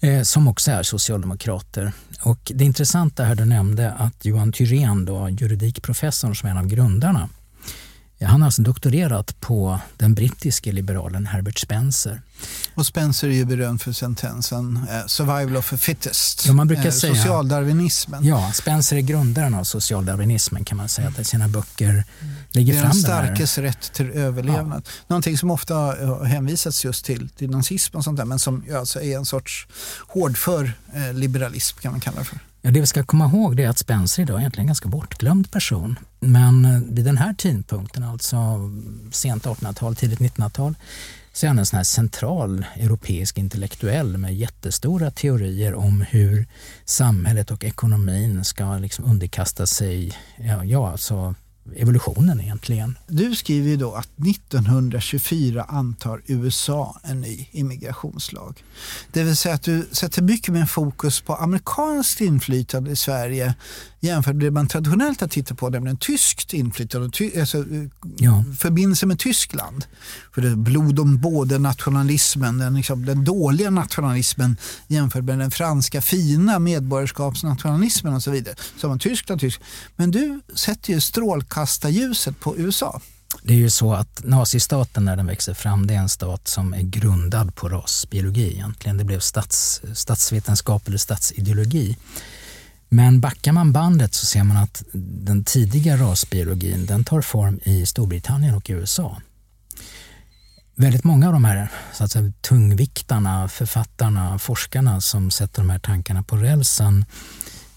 eh, 0.00 0.22
som 0.22 0.48
också 0.48 0.70
är 0.70 0.82
socialdemokrater. 0.82 1.92
Och 2.22 2.52
det 2.54 2.64
intressanta 2.64 3.24
här 3.24 3.34
du 3.34 3.44
nämnde 3.44 3.92
att 3.92 4.24
Johan 4.24 4.52
Thyrén, 4.52 5.04
då, 5.04 5.28
juridikprofessorn 5.28 6.36
som 6.36 6.46
är 6.46 6.50
en 6.50 6.58
av 6.58 6.66
grundarna, 6.66 7.28
han 8.26 8.40
har 8.40 8.46
alltså 8.46 8.62
doktorerat 8.62 9.40
på 9.40 9.80
den 9.96 10.14
brittiske 10.14 10.72
liberalen 10.72 11.26
Herbert 11.26 11.58
Spencer. 11.58 12.22
Och 12.74 12.86
Spencer 12.86 13.28
är 13.28 13.32
ju 13.32 13.44
berömd 13.44 13.82
för 13.82 13.92
sentensen 13.92 14.80
eh, 14.90 15.06
“survival 15.06 15.56
of 15.56 15.70
the 15.70 15.78
fittest”, 15.78 16.46
ja, 16.46 16.52
man 16.52 16.68
brukar 16.68 16.86
eh, 16.86 16.90
säga, 16.90 17.14
socialdarwinismen. 17.14 18.24
Ja, 18.24 18.52
Spencer 18.54 18.96
är 18.96 19.00
grundaren 19.00 19.54
av 19.54 19.64
socialdarwinismen 19.64 20.64
kan 20.64 20.76
man 20.76 20.88
säga, 20.88 21.12
att 21.18 21.26
sina 21.26 21.48
böcker 21.48 22.04
lägger 22.52 22.80
fram 22.80 22.90
det 22.90 23.02
Det 23.06 23.12
är 23.12 23.22
den 23.22 23.34
starkes 23.34 23.58
rätt 23.58 23.92
till 23.92 24.10
överlevnad. 24.10 24.82
Ja. 24.86 24.92
Någonting 25.06 25.38
som 25.38 25.50
ofta 25.50 25.74
har 25.74 26.24
hänvisats 26.24 26.84
just 26.84 27.04
till, 27.04 27.28
till 27.28 27.50
nazism 27.50 27.96
och 27.96 28.04
sånt 28.04 28.18
där, 28.18 28.24
men 28.24 28.38
som 28.38 28.64
alltså 28.76 29.02
är 29.02 29.16
en 29.16 29.26
sorts 29.26 29.66
hårdför 30.08 30.72
eh, 30.94 31.12
liberalism 31.14 31.78
kan 31.78 31.92
man 31.92 32.00
kalla 32.00 32.18
det 32.18 32.24
för. 32.24 32.38
Ja, 32.64 32.70
det 32.70 32.80
vi 32.80 32.86
ska 32.86 33.04
komma 33.04 33.24
ihåg 33.26 33.60
är 33.60 33.68
att 33.68 33.78
Spencer 33.78 34.22
idag 34.22 34.36
är 34.36 34.40
egentligen 34.40 34.64
en 34.64 34.66
ganska 34.66 34.88
bortglömd 34.88 35.50
person. 35.50 35.98
Men 36.20 36.64
eh, 36.64 36.80
vid 36.80 37.04
den 37.04 37.18
här 37.18 37.34
tidpunkten, 37.34 38.02
alltså 38.02 38.36
sent 39.12 39.44
1800-tal, 39.44 39.96
tidigt 39.96 40.18
1900-tal, 40.18 40.74
så 41.32 41.46
är 41.46 41.48
han 41.48 41.58
en 41.58 41.66
sån 41.66 41.76
här 41.76 41.84
central 41.84 42.66
europeisk 42.76 43.38
intellektuell 43.38 44.16
med 44.18 44.34
jättestora 44.34 45.10
teorier 45.10 45.74
om 45.74 46.00
hur 46.00 46.46
samhället 46.84 47.50
och 47.50 47.64
ekonomin 47.64 48.44
ska 48.44 48.78
liksom 48.78 49.04
underkasta 49.04 49.66
sig 49.66 50.12
ja, 50.36 50.64
ja, 50.64 50.90
alltså 50.90 51.34
evolutionen 51.76 52.40
egentligen. 52.40 52.98
Du 53.06 53.34
skriver 53.34 53.68
ju 53.68 53.76
då 53.76 53.94
att 53.94 54.08
1924 54.26 55.64
antar 55.68 56.22
USA 56.26 57.00
en 57.02 57.20
ny 57.20 57.48
immigrationslag. 57.52 58.64
Det 59.12 59.22
vill 59.22 59.36
säga 59.36 59.54
att 59.54 59.62
du 59.62 59.88
sätter 59.92 60.22
mycket 60.22 60.54
mer 60.54 60.66
fokus 60.66 61.20
på 61.20 61.34
amerikanskt 61.34 62.20
inflytande 62.20 62.90
i 62.90 62.96
Sverige 62.96 63.54
jämfört 64.02 64.34
med 64.34 64.44
det 64.44 64.50
man 64.50 64.66
traditionellt 64.66 65.20
har 65.20 65.28
tittat 65.28 65.58
på, 65.58 65.68
nämligen 65.68 65.96
tyskt 65.96 66.52
inflytande, 66.54 67.10
ty, 67.10 67.40
alltså, 67.40 67.58
eh, 67.58 67.64
ja. 68.16 68.44
förbindelse 68.58 69.06
med 69.06 69.18
Tyskland. 69.18 69.84
För 70.34 70.42
det 70.42 70.56
blod 70.56 70.98
om 70.98 71.20
både 71.20 71.58
nationalismen, 71.58 72.58
den, 72.58 72.74
liksom, 72.74 73.06
den 73.06 73.24
dåliga 73.24 73.70
nationalismen 73.70 74.56
jämfört 74.88 75.24
med 75.24 75.38
den 75.38 75.50
franska 75.50 76.02
fina 76.02 76.58
medborgarskapsnationalismen 76.58 78.14
och 78.14 78.22
så 78.22 78.30
vidare. 78.30 78.54
Så 78.80 78.88
man 78.88 78.98
Tyskland, 78.98 79.40
tysk. 79.40 79.60
Men 79.96 80.10
du 80.10 80.40
sätter 80.54 80.92
ju 80.92 81.00
strålkastarljuset 81.00 82.40
på 82.40 82.56
USA. 82.56 83.00
Det 83.42 83.54
är 83.54 83.58
ju 83.58 83.70
så 83.70 83.94
att 83.94 84.24
nazistaten 84.24 85.04
när 85.04 85.16
den 85.16 85.26
växer 85.26 85.54
fram, 85.54 85.86
det 85.86 85.94
är 85.94 85.98
en 85.98 86.08
stat 86.08 86.48
som 86.48 86.74
är 86.74 86.82
grundad 86.82 87.54
på 87.54 87.68
rasbiologi 87.68 88.52
egentligen. 88.52 88.96
Det 88.96 89.04
blev 89.04 89.20
stats, 89.20 89.82
statsvetenskap 89.94 90.88
eller 90.88 90.98
statsideologi. 90.98 91.96
Men 92.94 93.20
backar 93.20 93.52
man 93.52 93.72
bandet 93.72 94.14
så 94.14 94.26
ser 94.26 94.44
man 94.44 94.56
att 94.56 94.82
den 95.24 95.44
tidiga 95.44 95.96
rasbiologin 95.96 96.86
den 96.86 97.04
tar 97.04 97.20
form 97.20 97.60
i 97.62 97.86
Storbritannien 97.86 98.54
och 98.54 98.70
USA. 98.70 99.20
Väldigt 100.74 101.04
många 101.04 101.26
av 101.26 101.32
de 101.32 101.44
här 101.44 101.68
så 101.92 102.04
att 102.04 102.10
säga, 102.10 102.32
tungviktarna, 102.40 103.48
författarna, 103.48 104.38
forskarna 104.38 105.00
som 105.00 105.30
sätter 105.30 105.62
de 105.62 105.70
här 105.70 105.78
tankarna 105.78 106.22
på 106.22 106.36
rälsen 106.36 107.04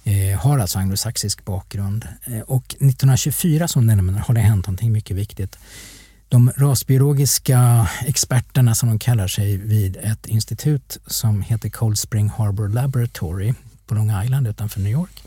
eh, 0.03 0.39
har 0.39 0.59
alltså 0.59 0.79
anglosaxisk 0.79 1.45
bakgrund. 1.45 2.07
Eh, 2.25 2.39
och 2.39 2.65
1924 2.65 3.67
som 3.67 3.85
nämner 3.85 4.19
har 4.19 4.33
det 4.33 4.41
hänt 4.41 4.67
någonting 4.67 4.91
mycket 4.91 5.17
viktigt. 5.17 5.57
De 6.29 6.51
rasbiologiska 6.57 7.87
experterna 8.05 8.75
som 8.75 8.89
de 8.89 8.99
kallar 8.99 9.27
sig 9.27 9.57
vid 9.57 9.97
ett 9.97 10.25
institut 10.25 10.97
som 11.07 11.41
heter 11.41 11.69
Cold 11.69 11.99
Spring 11.99 12.29
Harbor 12.29 12.67
Laboratory 12.67 13.53
på 13.87 13.95
Long 13.95 14.23
Island 14.23 14.47
utanför 14.47 14.79
New 14.79 14.91
York. 14.91 15.23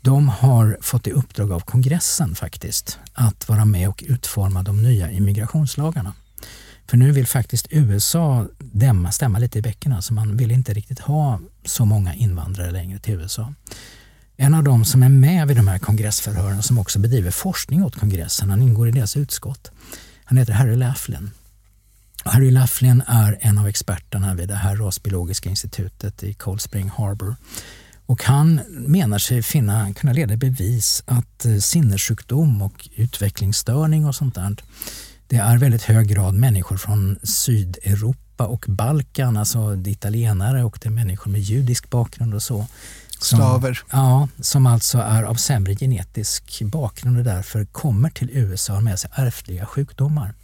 De 0.00 0.28
har 0.28 0.78
fått 0.80 1.06
i 1.06 1.10
uppdrag 1.10 1.52
av 1.52 1.60
kongressen 1.60 2.34
faktiskt 2.34 2.98
att 3.12 3.48
vara 3.48 3.64
med 3.64 3.88
och 3.88 4.04
utforma 4.06 4.62
de 4.62 4.82
nya 4.82 5.10
immigrationslagarna. 5.10 6.12
För 6.86 6.96
nu 6.96 7.12
vill 7.12 7.26
faktiskt 7.26 7.66
USA 7.70 8.46
dämma, 8.58 9.12
stämma 9.12 9.38
lite 9.38 9.58
i 9.58 9.62
bäcken. 9.62 9.92
Alltså 9.92 10.14
man 10.14 10.36
vill 10.36 10.50
inte 10.50 10.74
riktigt 10.74 10.98
ha 10.98 11.40
så 11.64 11.84
många 11.84 12.14
invandrare 12.14 12.70
längre 12.70 12.98
till 12.98 13.14
USA. 13.14 13.54
En 14.36 14.54
av 14.54 14.64
dem 14.64 14.84
som 14.84 15.02
är 15.02 15.08
med 15.08 15.48
vid 15.48 15.56
de 15.56 15.68
här 15.68 15.78
kongressförhören 15.78 16.62
som 16.62 16.78
också 16.78 16.98
bedriver 16.98 17.30
forskning 17.30 17.84
åt 17.84 17.96
kongressen, 17.96 18.50
han 18.50 18.62
ingår 18.62 18.88
i 18.88 18.92
deras 18.92 19.16
utskott. 19.16 19.70
Han 20.24 20.38
heter 20.38 20.52
Harry 20.52 20.76
Laughlin. 20.76 21.30
Harry 22.24 22.50
Laughlin 22.50 23.02
är 23.06 23.38
en 23.40 23.58
av 23.58 23.66
experterna 23.66 24.34
vid 24.34 24.48
det 24.48 24.54
här 24.54 24.76
rasbiologiska 24.76 25.50
institutet 25.50 26.22
i 26.22 26.34
Cold 26.34 26.60
Spring 26.60 26.90
Harbor. 26.96 27.36
Och 28.06 28.24
han 28.24 28.60
menar 28.68 29.18
sig 29.18 29.42
finna, 29.42 29.92
kunna 29.94 30.12
leda 30.12 30.36
bevis 30.36 31.02
att 31.06 31.44
eh, 31.44 31.56
sinnessjukdom 31.56 32.62
och 32.62 32.88
utvecklingsstörning 32.94 34.06
och 34.06 34.14
sånt 34.14 34.34
där, 34.34 34.56
det 35.26 35.36
är 35.36 35.58
väldigt 35.58 35.82
hög 35.82 36.08
grad 36.08 36.34
människor 36.34 36.76
från 36.76 37.18
Sydeuropa 37.22 38.46
och 38.46 38.64
Balkan, 38.68 39.36
alltså 39.36 39.76
det 39.76 39.90
italienare 39.90 40.64
och 40.64 40.78
det 40.82 40.88
är 40.88 40.90
människor 40.90 41.30
med 41.30 41.40
judisk 41.40 41.90
bakgrund 41.90 42.34
och 42.34 42.42
så. 42.42 42.66
Som, 43.18 43.38
Slaver. 43.38 43.82
Ja, 43.90 44.28
som 44.40 44.66
alltså 44.66 44.98
är 44.98 45.22
av 45.22 45.34
sämre 45.34 45.74
genetisk 45.74 46.62
bakgrund 46.62 47.18
och 47.18 47.24
därför 47.24 47.64
kommer 47.64 48.10
till 48.10 48.30
USA 48.32 48.80
med 48.80 48.98
sig 48.98 49.10
ärftliga 49.14 49.66
sjukdomar. 49.66 50.34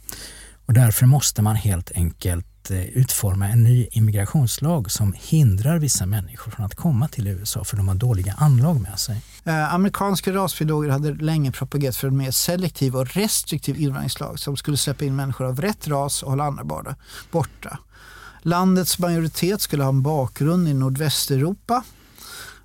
Och 0.71 0.75
därför 0.75 1.05
måste 1.05 1.41
man 1.41 1.55
helt 1.55 1.91
enkelt 1.91 2.71
eh, 2.71 2.85
utforma 2.85 3.47
en 3.47 3.63
ny 3.63 3.87
immigrationslag 3.91 4.91
som 4.91 5.13
hindrar 5.17 5.79
vissa 5.79 6.05
människor 6.05 6.51
från 6.51 6.65
att 6.65 6.75
komma 6.75 7.07
till 7.07 7.27
USA 7.27 7.63
för 7.63 7.77
de 7.77 7.87
har 7.87 7.95
dåliga 7.95 8.33
anlag 8.37 8.81
med 8.81 8.99
sig. 8.99 9.21
Eh, 9.43 9.73
amerikanska 9.73 10.33
rasbiologer 10.33 10.89
hade 10.89 11.13
länge 11.13 11.51
propagerat 11.51 11.95
för 11.95 12.07
en 12.07 12.17
mer 12.17 12.31
selektiv 12.31 12.95
och 12.95 13.07
restriktiv 13.07 13.81
invandringslag 13.81 14.39
som 14.39 14.57
skulle 14.57 14.77
släppa 14.77 15.05
in 15.05 15.15
människor 15.15 15.45
av 15.45 15.61
rätt 15.61 15.87
ras 15.87 16.23
och 16.23 16.29
hålla 16.29 16.43
andra 16.43 16.63
borta. 17.31 17.79
Landets 18.41 18.99
majoritet 18.99 19.61
skulle 19.61 19.83
ha 19.83 19.89
en 19.89 20.01
bakgrund 20.01 20.67
i 20.67 20.73
Nordvästeuropa 20.73 21.83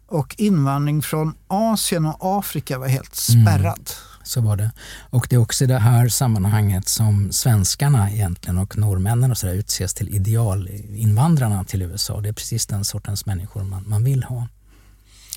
och 0.07 0.35
invandring 0.39 1.03
från 1.03 1.35
Asien 1.49 2.07
och 2.07 2.39
Afrika 2.39 2.79
var 2.79 2.89
helt 2.89 3.19
mm. 3.31 3.47
spärrad. 3.47 3.91
Mm. 3.91 4.16
Så 4.27 4.41
var 4.41 4.57
det. 4.57 4.71
Och 5.11 5.27
det 5.31 5.37
är 5.37 5.41
också 5.41 5.65
i 5.65 5.67
det 5.67 5.79
här 5.79 6.09
sammanhanget 6.09 6.89
som 6.89 7.33
svenskarna 7.33 8.11
egentligen 8.11 8.59
och 8.59 8.79
norrmännen 8.79 9.31
och 9.31 9.39
så 9.39 9.47
där 9.47 9.55
utses 9.55 9.95
till 9.95 10.09
idealinvandrarna 10.09 11.65
till 11.65 11.83
USA. 11.83 12.21
Det 12.21 12.29
är 12.29 12.33
precis 12.33 12.67
den 12.67 12.85
sortens 12.85 13.27
människor 13.27 13.65
man, 13.65 13.85
man 13.89 14.05
vill 14.05 14.25
ha. 14.25 14.49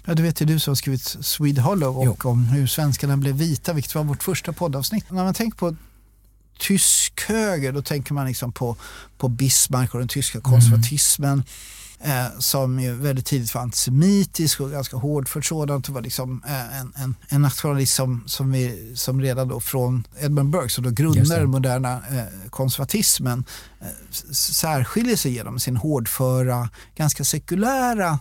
Ja, 0.06 0.14
det 0.14 0.24
vet 0.24 0.42
ju 0.42 0.46
du 0.46 0.60
som 0.60 0.72
har 0.72 0.76
skrivit 0.76 1.18
Swede 1.22 1.62
Hollow 1.62 1.98
och 1.98 2.06
jo. 2.06 2.30
om 2.30 2.44
hur 2.44 2.68
svenskarna 2.68 3.18
blev 3.18 3.36
vita, 3.36 3.74
vilket 3.74 3.96
var 3.96 4.04
vårt 4.04 4.24
första 4.24 4.54
poddavsnitt. 4.54 5.12
När 5.12 5.24
man 5.24 5.34
tänker 5.34 5.58
på 5.58 5.76
tysk 6.60 7.22
höger, 7.28 7.72
då 7.72 7.82
tänker 7.82 8.14
man 8.14 8.28
liksom 8.28 8.52
på, 8.52 8.76
på 9.18 9.28
Bismarck 9.28 9.94
och 9.94 10.00
den 10.00 10.08
tyska 10.08 10.42
konservatismen. 10.42 11.34
Mm 11.34 11.44
eh, 12.00 12.40
som 12.40 12.80
ju 12.80 12.94
väldigt 12.94 13.26
tidigt 13.26 13.56
var 13.56 13.62
antisemitisk 13.62 14.62
och 14.62 14.72
ganska 14.72 14.98
hårdfört 14.98 15.46
sådant. 15.46 15.86
Det 15.86 15.92
var 15.92 16.02
liksom 16.02 16.44
eh, 16.48 16.80
en, 16.80 16.94
en, 16.96 17.16
en 17.30 17.42
nationalist 17.42 17.96
som, 17.96 18.24
som, 18.26 18.52
vi, 18.52 18.92
som 18.96 19.22
redan 19.22 19.48
då 19.48 19.60
från 19.60 20.08
Edmund 20.20 20.50
Burke, 20.50 20.70
som 20.70 20.84
då 20.84 20.90
grundade 20.90 21.40
den 21.40 21.50
moderna 21.50 21.94
eh, 21.94 22.50
konservatismen, 22.50 23.44
eh, 23.82 23.88
särskiljer 24.32 25.16
sig 25.16 25.34
genom 25.34 25.60
sin 25.60 25.78
hårdföra, 25.78 26.70
ganska 26.96 27.24
sekulära 27.24 28.20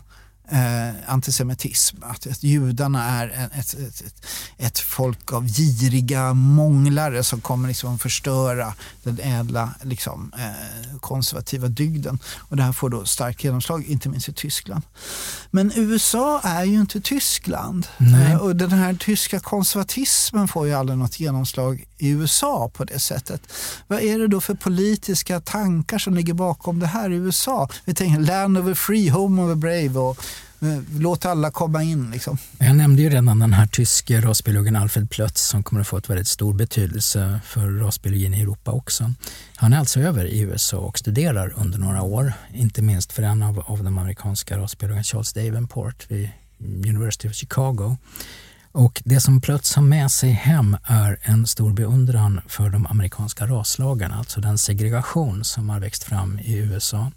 eh, 0.50 1.12
antisemitism. 1.12 1.97
Att, 2.02 2.26
att 2.26 2.43
judarna 2.43 3.05
är 3.05 3.50
ett, 3.55 3.75
ett, 3.75 4.00
ett, 4.00 4.25
ett, 4.59 4.78
folk 4.78 5.33
av 5.33 5.47
giriga 5.47 6.35
månglare 6.35 7.25
som 7.25 7.40
kommer 7.40 7.69
liksom 7.69 7.99
förstöra 7.99 8.75
den 9.02 9.19
ädla 9.23 9.75
liksom, 9.83 10.33
eh, 10.38 10.99
konservativa 11.00 11.69
dygden. 11.69 12.19
Och 12.37 12.57
det 12.57 12.62
här 12.62 12.73
får 12.73 12.90
då 12.90 13.05
starkt 13.05 13.45
genomslag, 13.45 13.85
inte 13.85 14.09
minst 14.09 14.28
i 14.28 14.33
Tyskland. 14.33 14.83
Men 15.50 15.73
USA 15.75 16.40
är 16.45 16.64
ju 16.64 16.81
inte 16.81 17.00
Tyskland. 17.00 17.87
Eh, 17.99 18.37
och 18.37 18.57
den 18.57 18.71
här 18.71 18.95
tyska 18.95 19.40
konservatismen 19.40 20.49
får 20.49 20.67
ju 20.67 20.75
aldrig 20.75 20.99
något 20.99 21.21
genomslag 21.21 21.85
i 21.99 22.09
USA 22.09 22.71
på 22.75 22.85
det 22.85 22.99
sättet. 22.99 23.43
Vad 23.87 24.00
är 24.00 24.19
det 24.19 24.28
då 24.28 24.40
för 24.40 24.55
politiska 24.55 25.40
tankar 25.40 25.99
som 25.99 26.14
ligger 26.14 26.35
bakom 26.35 26.78
det 26.78 26.87
här 26.87 27.11
i 27.11 27.14
USA? 27.14 27.69
Vi 27.85 27.95
tänker 27.95 28.21
land 28.21 28.59
of 28.59 28.67
the 28.67 28.75
free, 28.75 29.09
home 29.09 29.43
of 29.43 29.50
the 29.50 29.57
brave 29.57 29.99
och 29.99 30.25
Eh, 30.60 31.00
låt 31.00 31.24
alla 31.24 31.50
komma 31.50 31.82
in. 31.82 32.10
Liksom. 32.10 32.38
Jag 32.58 32.76
nämnde 32.76 33.02
ju 33.02 33.08
redan 33.08 33.38
den 33.38 33.52
här 33.52 33.66
tyske 33.66 34.20
rasbiologen 34.20 34.76
Alfred 34.76 35.10
Plötz 35.10 35.48
som 35.48 35.62
kommer 35.62 35.80
att 35.80 35.88
få 35.88 35.96
ett 35.96 36.10
väldigt 36.10 36.28
stor 36.28 36.54
betydelse 36.54 37.40
för 37.44 37.66
rasbiologin 37.66 38.34
i 38.34 38.40
Europa 38.40 38.70
också. 38.70 39.12
Han 39.56 39.72
är 39.72 39.78
alltså 39.78 40.00
över 40.00 40.24
i 40.24 40.40
USA 40.40 40.78
och 40.78 40.98
studerar 40.98 41.52
under 41.56 41.78
några 41.78 42.02
år, 42.02 42.32
inte 42.54 42.82
minst 42.82 43.12
för 43.12 43.22
en 43.22 43.42
av, 43.42 43.60
av 43.66 43.84
de 43.84 43.98
amerikanska 43.98 44.58
rasbiologerna 44.58 45.02
Charles 45.02 45.32
Davenport 45.32 46.10
vid 46.10 46.30
University 46.60 47.28
of 47.28 47.34
Chicago. 47.34 47.96
Och 48.72 49.02
det 49.04 49.20
som 49.20 49.40
Plötz 49.40 49.74
har 49.74 49.82
med 49.82 50.10
sig 50.10 50.30
hem 50.30 50.76
är 50.84 51.18
en 51.22 51.46
stor 51.46 51.72
beundran 51.72 52.40
för 52.46 52.70
de 52.70 52.86
amerikanska 52.86 53.46
raslagarna, 53.46 54.18
alltså 54.18 54.40
den 54.40 54.58
segregation 54.58 55.44
som 55.44 55.70
har 55.70 55.80
växt 55.80 56.04
fram 56.04 56.38
i 56.38 56.56
USA 56.56 57.10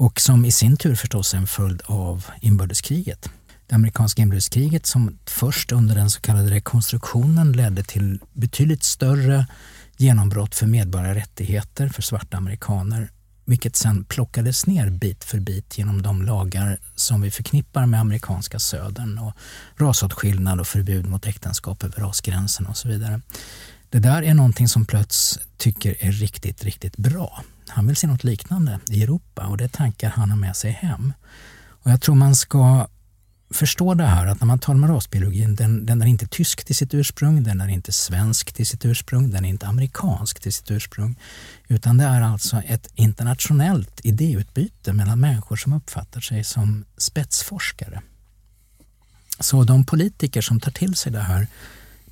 och 0.00 0.20
som 0.20 0.44
i 0.44 0.52
sin 0.52 0.76
tur 0.76 0.94
förstås 0.94 1.34
är 1.34 1.38
en 1.38 1.46
följd 1.46 1.82
av 1.84 2.26
inbördeskriget. 2.40 3.30
Det 3.66 3.74
amerikanska 3.74 4.22
inbördeskriget 4.22 4.86
som 4.86 5.18
först 5.26 5.72
under 5.72 5.94
den 5.94 6.10
så 6.10 6.20
kallade 6.20 6.50
rekonstruktionen 6.50 7.52
ledde 7.52 7.82
till 7.82 8.20
betydligt 8.32 8.82
större 8.82 9.46
genombrott 9.96 10.54
för 10.54 10.66
medborgerliga 10.66 11.22
rättigheter 11.22 11.88
för 11.88 12.02
svarta 12.02 12.36
amerikaner 12.36 13.10
vilket 13.44 13.76
sen 13.76 14.04
plockades 14.04 14.66
ner 14.66 14.90
bit 14.90 15.24
för 15.24 15.40
bit 15.40 15.78
genom 15.78 16.02
de 16.02 16.22
lagar 16.22 16.78
som 16.94 17.20
vi 17.20 17.30
förknippar 17.30 17.86
med 17.86 18.00
amerikanska 18.00 18.58
södern 18.58 19.18
och 19.18 19.32
rasåtskillnad 19.76 20.60
och 20.60 20.66
förbud 20.66 21.06
mot 21.06 21.26
äktenskap 21.26 21.84
över 21.84 22.00
rasgränsen 22.00 22.66
och 22.66 22.76
så 22.76 22.88
vidare. 22.88 23.20
Det 23.90 23.98
där 23.98 24.22
är 24.22 24.34
någonting 24.34 24.68
som 24.68 24.84
Plöts 24.84 25.38
tycker 25.56 25.96
är 26.00 26.12
riktigt, 26.12 26.64
riktigt 26.64 26.96
bra. 26.96 27.44
Han 27.70 27.86
vill 27.86 27.96
se 27.96 28.06
något 28.06 28.24
liknande 28.24 28.78
i 28.90 29.02
Europa 29.02 29.46
och 29.46 29.56
det 29.56 29.64
är 29.64 29.68
tankar 29.68 30.10
han 30.10 30.30
har 30.30 30.38
med 30.38 30.56
sig 30.56 30.70
hem. 30.70 31.12
Och 31.82 31.90
jag 31.90 32.00
tror 32.00 32.14
man 32.14 32.36
ska 32.36 32.88
förstå 33.50 33.94
det 33.94 34.04
här 34.04 34.26
att 34.26 34.40
när 34.40 34.46
man 34.46 34.58
talar 34.58 34.88
om 34.88 34.94
rasbiologin, 34.94 35.54
den, 35.54 35.86
den 35.86 36.02
är 36.02 36.06
inte 36.06 36.26
tysk 36.26 36.64
till 36.64 36.74
sitt 36.74 36.94
ursprung, 36.94 37.42
den 37.42 37.60
är 37.60 37.68
inte 37.68 37.92
svensk 37.92 38.52
till 38.52 38.66
sitt 38.66 38.84
ursprung, 38.84 39.30
den 39.30 39.44
är 39.44 39.48
inte 39.48 39.66
amerikansk 39.66 40.40
till 40.40 40.52
sitt 40.52 40.70
ursprung. 40.70 41.16
Utan 41.68 41.96
det 41.96 42.04
är 42.04 42.20
alltså 42.20 42.62
ett 42.66 42.88
internationellt 42.94 44.00
idéutbyte 44.02 44.92
mellan 44.92 45.20
människor 45.20 45.56
som 45.56 45.72
uppfattar 45.72 46.20
sig 46.20 46.44
som 46.44 46.84
spetsforskare. 46.96 48.02
Så 49.40 49.64
de 49.64 49.84
politiker 49.84 50.40
som 50.40 50.60
tar 50.60 50.70
till 50.70 50.94
sig 50.94 51.12
det 51.12 51.20
här 51.20 51.46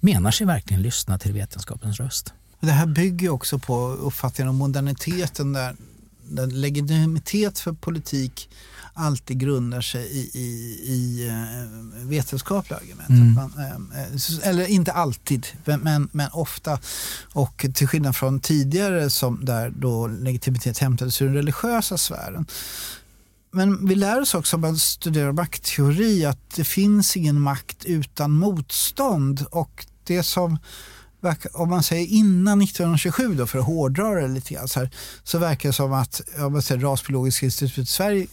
menar 0.00 0.30
sig 0.30 0.46
verkligen 0.46 0.82
lyssna 0.82 1.18
till 1.18 1.32
vetenskapens 1.32 2.00
röst. 2.00 2.32
Det 2.60 2.72
här 2.72 2.86
bygger 2.86 3.28
också 3.28 3.58
på 3.58 3.88
uppfattningen 3.88 4.48
om 4.48 4.56
moderniteten 4.56 5.52
där, 5.52 5.76
där 6.22 6.46
legitimitet 6.46 7.58
för 7.58 7.72
politik 7.72 8.48
alltid 8.98 9.38
grundar 9.38 9.80
sig 9.80 10.06
i, 10.06 10.30
i, 10.34 10.48
i 10.84 11.28
uh, 11.28 12.08
vetenskapliga 12.08 12.78
argument. 12.78 13.10
Mm. 13.10 13.34
Man, 13.34 13.52
uh, 14.14 14.48
eller 14.48 14.66
inte 14.66 14.92
alltid, 14.92 15.46
men, 15.64 16.08
men 16.12 16.30
ofta. 16.32 16.80
Och 17.32 17.66
till 17.74 17.88
skillnad 17.88 18.16
från 18.16 18.40
tidigare 18.40 19.10
som 19.10 19.44
där 19.44 19.70
då 19.70 20.06
legitimitet 20.06 20.78
hämtades 20.78 21.22
ur 21.22 21.26
den 21.26 21.34
religiösa 21.34 21.98
sfären. 21.98 22.46
Men 23.50 23.86
vi 23.86 23.94
lär 23.94 24.20
oss 24.20 24.34
också 24.34 24.56
om 24.56 24.60
man 24.60 24.78
studerar 24.78 25.32
maktteori 25.32 26.24
att 26.24 26.50
det 26.56 26.64
finns 26.64 27.16
ingen 27.16 27.40
makt 27.40 27.84
utan 27.84 28.30
motstånd. 28.30 29.44
Och 29.50 29.86
det 30.04 30.22
som 30.22 30.58
om 31.52 31.70
man 31.70 31.82
säger 31.82 32.06
innan 32.06 32.62
1927 32.62 33.34
då, 33.34 33.46
för 33.46 33.58
att 33.58 33.64
hårdra 33.64 34.20
det 34.20 34.28
lite 34.28 34.54
grann, 34.54 34.68
så, 34.68 34.80
här, 34.80 34.90
så 35.24 35.38
verkar 35.38 35.68
det 35.68 35.72
som 35.72 35.92
att 35.92 36.20
om 36.38 36.52
man 36.52 36.62
säger 36.62 36.80
Rasbiologiska 36.80 37.46
institutet 37.46 37.84
i 37.84 37.86
Sverige 37.86 38.26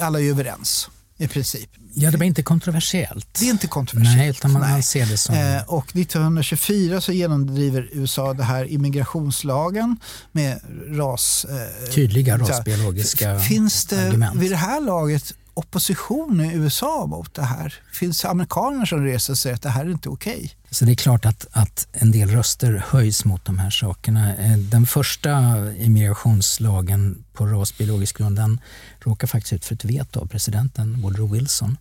alla 0.00 0.20
är 0.20 0.24
överens 0.24 0.88
i 1.18 1.28
princip. 1.28 1.70
Ja, 1.94 2.10
det 2.10 2.16
var 2.16 2.24
inte 2.24 2.42
kontroversiellt. 2.42 3.34
Det 3.40 3.46
är 3.46 3.50
inte 3.50 3.66
kontroversiellt. 3.66 4.18
Nej, 4.18 4.28
utan 4.30 4.52
man 4.52 4.60
Nej. 4.60 4.82
ser 4.82 5.06
det 5.06 5.16
som... 5.16 5.34
Eh, 5.34 5.62
och 5.66 5.96
1924 5.96 7.00
så 7.00 7.12
genomdriver 7.12 7.88
USA 7.92 8.34
det 8.34 8.42
här 8.42 8.64
immigrationslagen 8.64 9.96
med 10.32 10.60
ras... 10.88 11.46
Eh, 11.48 11.90
Tydliga 11.90 12.38
rasbiologiska 12.38 13.38
Finns 13.38 13.86
det 13.86 14.06
argument. 14.06 14.36
vid 14.36 14.50
det 14.50 14.56
här 14.56 14.80
laget 14.80 15.34
opposition 15.54 16.40
i 16.40 16.54
USA 16.54 17.06
mot 17.06 17.34
det 17.34 17.42
här? 17.42 17.74
Finns 17.92 18.22
det 18.22 18.28
amerikaner 18.28 18.86
som 18.86 19.04
reser 19.04 19.18
sig 19.18 19.32
och 19.32 19.38
säger 19.38 19.56
att 19.56 19.62
det 19.62 19.68
här 19.68 19.84
är 19.84 19.90
inte 19.90 20.08
okej? 20.08 20.36
Okay? 20.36 20.48
Så 20.70 20.84
det 20.84 20.92
är 20.92 20.96
klart 20.96 21.24
att, 21.24 21.46
att 21.52 21.88
en 21.92 22.10
del 22.10 22.30
röster 22.30 22.84
höjs 22.88 23.24
mot 23.24 23.44
de 23.44 23.58
här 23.58 23.70
sakerna. 23.70 24.36
Eh, 24.36 24.58
den 24.58 24.86
första 24.86 25.30
immigrationslagen 25.74 27.24
på 27.32 27.46
rasbiologisk 27.46 28.18
grund 28.18 28.36
den 28.36 28.60
råkar 29.00 29.26
faktiskt 29.26 29.52
ut 29.52 29.64
för 29.64 29.74
ett 29.74 29.84
veto 29.84 30.20
av 30.20 30.26
presidenten 30.26 31.02
Woodrow 31.02 31.30
Wilson. 31.30 31.76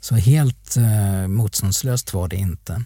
Så 0.00 0.14
helt 0.14 0.76
eh, 0.76 1.28
motståndslöst 1.28 2.14
var 2.14 2.28
det 2.28 2.36
inte. 2.36 2.84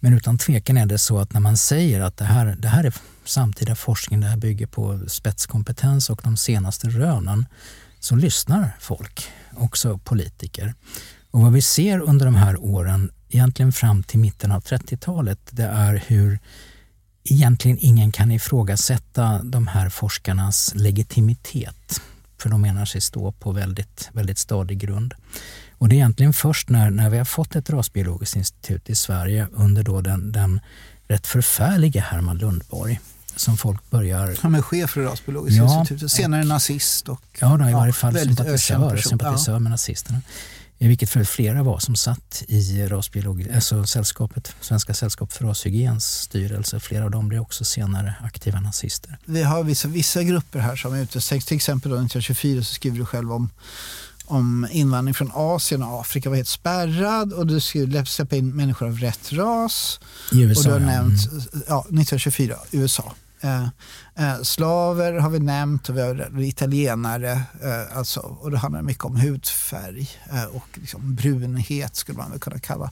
Men 0.00 0.14
utan 0.14 0.38
tvekan 0.38 0.76
är 0.76 0.86
det 0.86 0.98
så 0.98 1.18
att 1.18 1.32
när 1.32 1.40
man 1.40 1.56
säger 1.56 2.00
att 2.00 2.16
det 2.16 2.24
här, 2.24 2.56
det 2.58 2.68
här 2.68 2.84
är 2.84 2.94
samtida 3.24 3.74
forskning, 3.74 4.20
det 4.20 4.26
här 4.26 4.36
bygger 4.36 4.66
på 4.66 5.00
spetskompetens 5.08 6.10
och 6.10 6.20
de 6.24 6.36
senaste 6.36 6.88
rönen 6.88 7.46
så 8.00 8.16
lyssnar 8.16 8.70
folk, 8.80 9.28
också 9.56 9.98
politiker. 9.98 10.74
Och 11.30 11.40
vad 11.40 11.52
vi 11.52 11.62
ser 11.62 12.00
under 12.00 12.26
de 12.26 12.34
här 12.34 12.56
åren, 12.56 13.10
egentligen 13.28 13.72
fram 13.72 14.02
till 14.02 14.18
mitten 14.18 14.52
av 14.52 14.62
30-talet, 14.62 15.38
det 15.50 15.64
är 15.64 16.04
hur 16.06 16.38
egentligen 17.24 17.78
ingen 17.80 18.12
kan 18.12 18.32
ifrågasätta 18.32 19.42
de 19.42 19.66
här 19.66 19.88
forskarnas 19.88 20.72
legitimitet. 20.74 22.00
För 22.38 22.50
de 22.50 22.60
menar 22.60 22.84
sig 22.84 23.00
stå 23.00 23.32
på 23.32 23.52
väldigt, 23.52 24.10
väldigt 24.12 24.38
stadig 24.38 24.78
grund. 24.78 25.14
Och 25.72 25.88
det 25.88 25.94
är 25.94 25.96
egentligen 25.96 26.32
först 26.32 26.68
när, 26.68 26.90
när 26.90 27.10
vi 27.10 27.18
har 27.18 27.24
fått 27.24 27.56
ett 27.56 27.70
rasbiologiskt 27.70 28.36
institut 28.36 28.90
i 28.90 28.94
Sverige 28.94 29.48
under 29.52 29.82
då 29.82 30.00
den, 30.00 30.32
den 30.32 30.60
rätt 31.08 31.26
förfärliga 31.26 32.00
Herman 32.00 32.38
Lundborg 32.38 33.00
som 33.40 33.56
folk 33.56 33.90
börjar... 33.90 34.36
Han 34.40 34.54
är 34.54 34.62
chef 34.62 34.90
för 34.90 35.00
Rasbiologiska 35.00 35.62
ja, 35.62 35.80
institutet, 35.80 36.10
senare 36.10 36.40
och, 36.40 36.48
nazist. 36.48 37.08
Och, 37.08 37.22
ja, 37.40 37.56
då, 37.56 37.68
i 37.68 37.72
varje 37.72 37.92
fall 37.92 38.18
sympatisör, 38.18 38.96
sympatisör 38.96 39.52
ja. 39.52 39.58
med 39.58 39.70
nazisterna. 39.70 40.20
I 40.80 40.88
vilket 40.88 41.10
fall 41.10 41.24
flera 41.24 41.62
var 41.62 41.78
som 41.78 41.96
satt 41.96 42.42
i 42.48 42.86
rasbiologi, 42.86 43.52
alltså 43.54 43.86
sällskapet, 43.86 44.54
Svenska 44.60 44.94
sällskapet 44.94 45.36
för 45.36 45.44
rashygiens 45.44 46.20
styrelse. 46.20 46.80
Flera 46.80 47.04
av 47.04 47.10
dem 47.10 47.28
blev 47.28 47.40
också 47.40 47.64
senare 47.64 48.14
aktiva 48.22 48.60
nazister. 48.60 49.18
Vi 49.24 49.42
har 49.42 49.64
vissa, 49.64 49.88
vissa 49.88 50.22
grupper 50.22 50.58
här 50.58 50.76
som 50.76 50.94
är 50.94 51.02
utestängs. 51.02 51.44
Till 51.44 51.56
exempel 51.56 51.92
1924 51.92 52.62
så 52.62 52.74
skriver 52.74 52.98
du 52.98 53.06
själv 53.06 53.32
om 53.32 53.50
om 54.30 54.68
invandring 54.70 55.14
från 55.14 55.30
Asien 55.34 55.82
och 55.82 56.00
Afrika 56.00 56.28
var 56.28 56.36
helt 56.36 56.48
spärrad 56.48 57.32
och 57.32 57.46
du 57.46 57.60
skulle 57.60 58.06
släppa 58.06 58.36
in 58.36 58.56
människor 58.56 58.86
av 58.86 58.98
rätt 58.98 59.32
ras. 59.32 60.00
I 60.32 60.40
USA, 60.40 60.60
och 60.60 60.66
du 60.66 60.72
har 60.72 60.92
nämnt, 60.92 61.20
ja, 61.68 61.80
1924, 61.80 62.56
USA. 62.70 63.14
Eh, 63.40 63.62
eh, 64.14 64.42
slaver 64.42 65.12
har 65.12 65.30
vi 65.30 65.38
nämnt 65.38 65.88
och 65.88 65.96
vi 65.96 66.00
har 66.00 66.40
italienare. 66.40 67.30
Eh, 67.62 67.96
alltså, 67.96 68.20
och 68.20 68.50
det 68.50 68.58
handlar 68.58 68.82
mycket 68.82 69.04
om 69.04 69.16
hudfärg 69.16 70.10
eh, 70.32 70.44
och 70.44 70.68
liksom 70.74 71.14
brunhet 71.14 71.96
skulle 71.96 72.18
man 72.18 72.30
väl 72.30 72.40
kunna 72.40 72.58
kalla, 72.58 72.90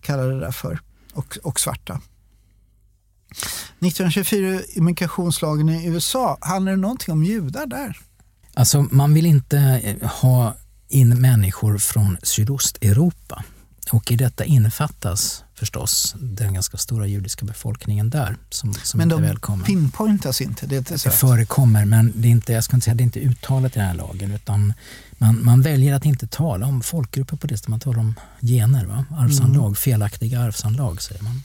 kalla 0.00 0.22
det 0.22 0.40
där 0.40 0.50
för. 0.50 0.80
Och, 1.14 1.38
och 1.42 1.60
svarta. 1.60 2.00
1924 3.80 4.60
immigrationslagen 4.68 5.68
i 5.68 5.86
USA, 5.86 6.38
handlar 6.40 6.72
det 6.72 6.78
någonting 6.78 7.12
om 7.12 7.24
judar 7.24 7.66
där? 7.66 7.98
Alltså 8.54 8.86
man 8.90 9.14
vill 9.14 9.26
inte 9.26 9.58
eh, 9.58 10.08
ha 10.08 10.56
in 10.88 11.20
människor 11.20 11.78
från 11.78 12.16
Sydosteuropa 12.22 13.44
och 13.92 14.12
i 14.12 14.16
detta 14.16 14.44
innefattas 14.44 15.44
förstås 15.58 16.14
den 16.20 16.54
ganska 16.54 16.76
stora 16.76 17.06
judiska 17.06 17.44
befolkningen 17.46 18.10
där 18.10 18.36
som, 18.50 18.74
som 18.74 18.98
men 18.98 19.08
de 19.08 19.22
välkommen. 19.22 19.66
pinpointas 19.66 20.40
inte? 20.40 20.66
Det, 20.66 20.74
är 20.74 20.78
inte 20.78 20.98
så 20.98 21.08
Det 21.08 21.14
förekommer, 21.14 21.84
men 21.84 22.12
det 22.16 22.28
är 22.28 22.30
inte, 22.30 22.52
jag 22.52 22.64
ska 22.64 22.76
inte 22.76 22.84
säga, 22.84 22.94
det 22.94 23.02
är 23.02 23.04
inte 23.04 23.20
uttalat 23.20 23.76
i 23.76 23.78
den 23.78 23.88
här 23.88 23.94
lagen 23.94 24.30
utan 24.34 24.72
man, 25.18 25.44
man 25.44 25.62
väljer 25.62 25.94
att 25.94 26.04
inte 26.04 26.26
tala 26.26 26.66
om 26.66 26.82
folkgrupper 26.82 27.36
på 27.36 27.46
det 27.46 27.56
sättet, 27.56 27.68
man 27.68 27.80
talar 27.80 27.98
om 27.98 28.14
gener, 28.40 28.84
va? 28.84 29.04
arvsanlag, 29.18 29.64
Mm. 29.64 29.74
felaktiga 29.74 30.40
arvsanlag 30.40 31.02
säger 31.02 31.22
man. 31.22 31.42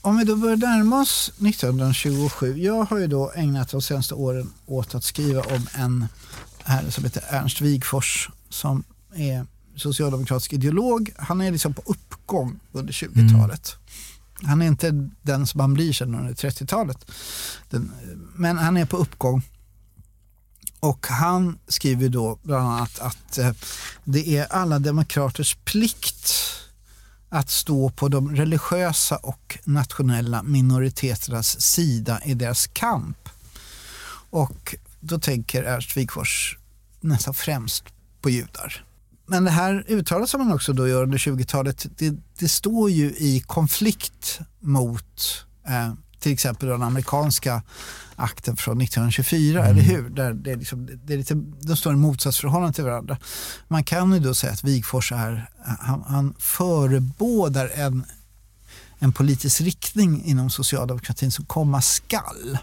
Om 0.00 0.16
vi 0.18 0.24
då 0.24 0.36
börjar 0.36 0.56
närma 0.56 1.00
oss 1.00 1.32
1927. 1.38 2.58
Jag 2.58 2.84
har 2.84 2.98
ju 2.98 3.06
då 3.06 3.32
ägnat 3.34 3.68
de 3.68 3.82
senaste 3.82 4.14
åren 4.14 4.50
åt 4.66 4.94
att 4.94 5.04
skriva 5.04 5.40
om 5.42 5.66
en 5.74 6.06
herre 6.64 6.90
som 6.90 7.04
heter 7.04 7.22
Ernst 7.28 7.60
Wigforss 7.60 8.28
som 8.48 8.84
är 9.14 9.46
socialdemokratisk 9.76 10.52
ideolog. 10.52 11.12
Han 11.16 11.40
är 11.40 11.50
liksom 11.50 11.74
på 11.74 11.82
uppgång 11.86 12.60
under 12.72 12.92
20-talet. 12.92 13.76
Han 14.42 14.62
är 14.62 14.66
inte 14.66 15.10
den 15.22 15.46
som 15.46 15.60
han 15.60 15.74
blir 15.74 15.92
sen 15.92 16.14
under 16.14 16.34
30-talet. 16.34 17.10
Den, 17.70 17.92
men 18.36 18.58
han 18.58 18.76
är 18.76 18.86
på 18.86 18.96
uppgång. 18.96 19.42
Och 20.80 21.06
han 21.06 21.58
skriver 21.68 22.08
då 22.08 22.38
bland 22.42 22.68
annat 22.68 22.98
att 22.98 23.38
eh, 23.38 23.52
det 24.04 24.36
är 24.36 24.52
alla 24.52 24.78
demokraters 24.78 25.56
plikt 25.64 26.34
att 27.28 27.50
stå 27.50 27.90
på 27.90 28.08
de 28.08 28.36
religiösa 28.36 29.16
och 29.16 29.58
nationella 29.64 30.42
minoriteternas 30.42 31.60
sida 31.60 32.20
i 32.24 32.34
deras 32.34 32.66
kamp. 32.66 33.28
Och 34.30 34.74
då 35.00 35.18
tänker 35.18 35.62
Ernst 35.62 35.96
Wigforss 35.96 36.56
nästan 37.00 37.34
främst 37.34 37.84
på 38.20 38.30
judar. 38.30 38.84
Men 39.26 39.44
det 39.44 39.50
här 39.50 39.84
uttalet 39.88 40.30
som 40.30 40.40
man 40.40 40.52
också 40.52 40.72
då 40.72 40.88
gör 40.88 41.02
under 41.02 41.18
20-talet, 41.18 41.86
det, 41.98 42.14
det 42.38 42.48
står 42.48 42.90
ju 42.90 43.06
i 43.06 43.42
konflikt 43.46 44.40
mot 44.60 45.44
eh, 45.66 45.92
till 46.18 46.32
exempel 46.32 46.68
den 46.68 46.82
amerikanska 46.82 47.62
akten 48.16 48.56
från 48.56 48.80
1924, 48.80 49.66
eller 49.66 49.82
hur? 49.82 50.10
Där 50.10 50.32
det 50.32 50.52
är 50.52 50.56
liksom, 50.56 50.88
det 51.04 51.12
är 51.14 51.18
lite, 51.18 51.34
de 51.60 51.76
står 51.76 51.92
i 51.92 51.96
motsatsförhållande 51.96 52.74
till 52.74 52.84
varandra. 52.84 53.16
Man 53.68 53.84
kan 53.84 54.12
ju 54.12 54.20
då 54.20 54.34
säga 54.34 54.52
att 54.52 54.64
Wigforss 54.64 55.12
är, 55.12 55.50
han, 55.64 56.04
han 56.06 56.34
förebådar 56.38 57.70
en, 57.74 58.04
en 58.98 59.12
politisk 59.12 59.60
riktning 59.60 60.24
inom 60.24 60.50
socialdemokratin 60.50 61.32
som 61.32 61.44
komma 61.44 61.82
skall. 61.82 62.58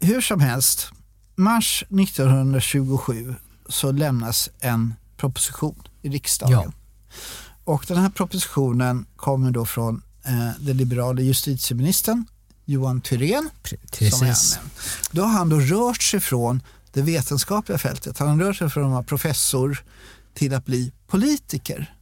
Hur 0.00 0.20
som 0.20 0.40
helst, 0.40 0.90
mars 1.36 1.84
1927 1.90 3.34
så 3.70 3.92
lämnas 3.92 4.50
en 4.60 4.94
proposition 5.16 5.82
i 6.02 6.08
riksdagen. 6.08 6.52
Ja. 6.52 6.72
Och 7.64 7.84
den 7.88 7.96
här 7.96 8.10
propositionen 8.10 9.06
kommer 9.16 9.50
då 9.50 9.66
från 9.66 10.02
eh, 10.24 10.50
den 10.60 10.76
liberala 10.76 11.20
justitieministern 11.20 12.24
Johan 12.64 13.00
Thyrén. 13.00 13.50
Precis. 13.98 14.58
Då 15.10 15.22
har 15.22 15.28
han 15.28 15.48
då 15.48 15.60
rört 15.60 16.02
sig 16.02 16.20
från 16.20 16.62
det 16.92 17.02
vetenskapliga 17.02 17.78
fältet. 17.78 18.18
Han 18.18 18.28
har 18.28 18.36
rört 18.36 18.56
sig 18.56 18.70
från 18.70 18.84
att 18.84 18.90
vara 18.90 19.02
professor 19.02 19.84
till 20.34 20.54
att 20.54 20.66
bli 20.66 20.92
politiker. 21.06 21.94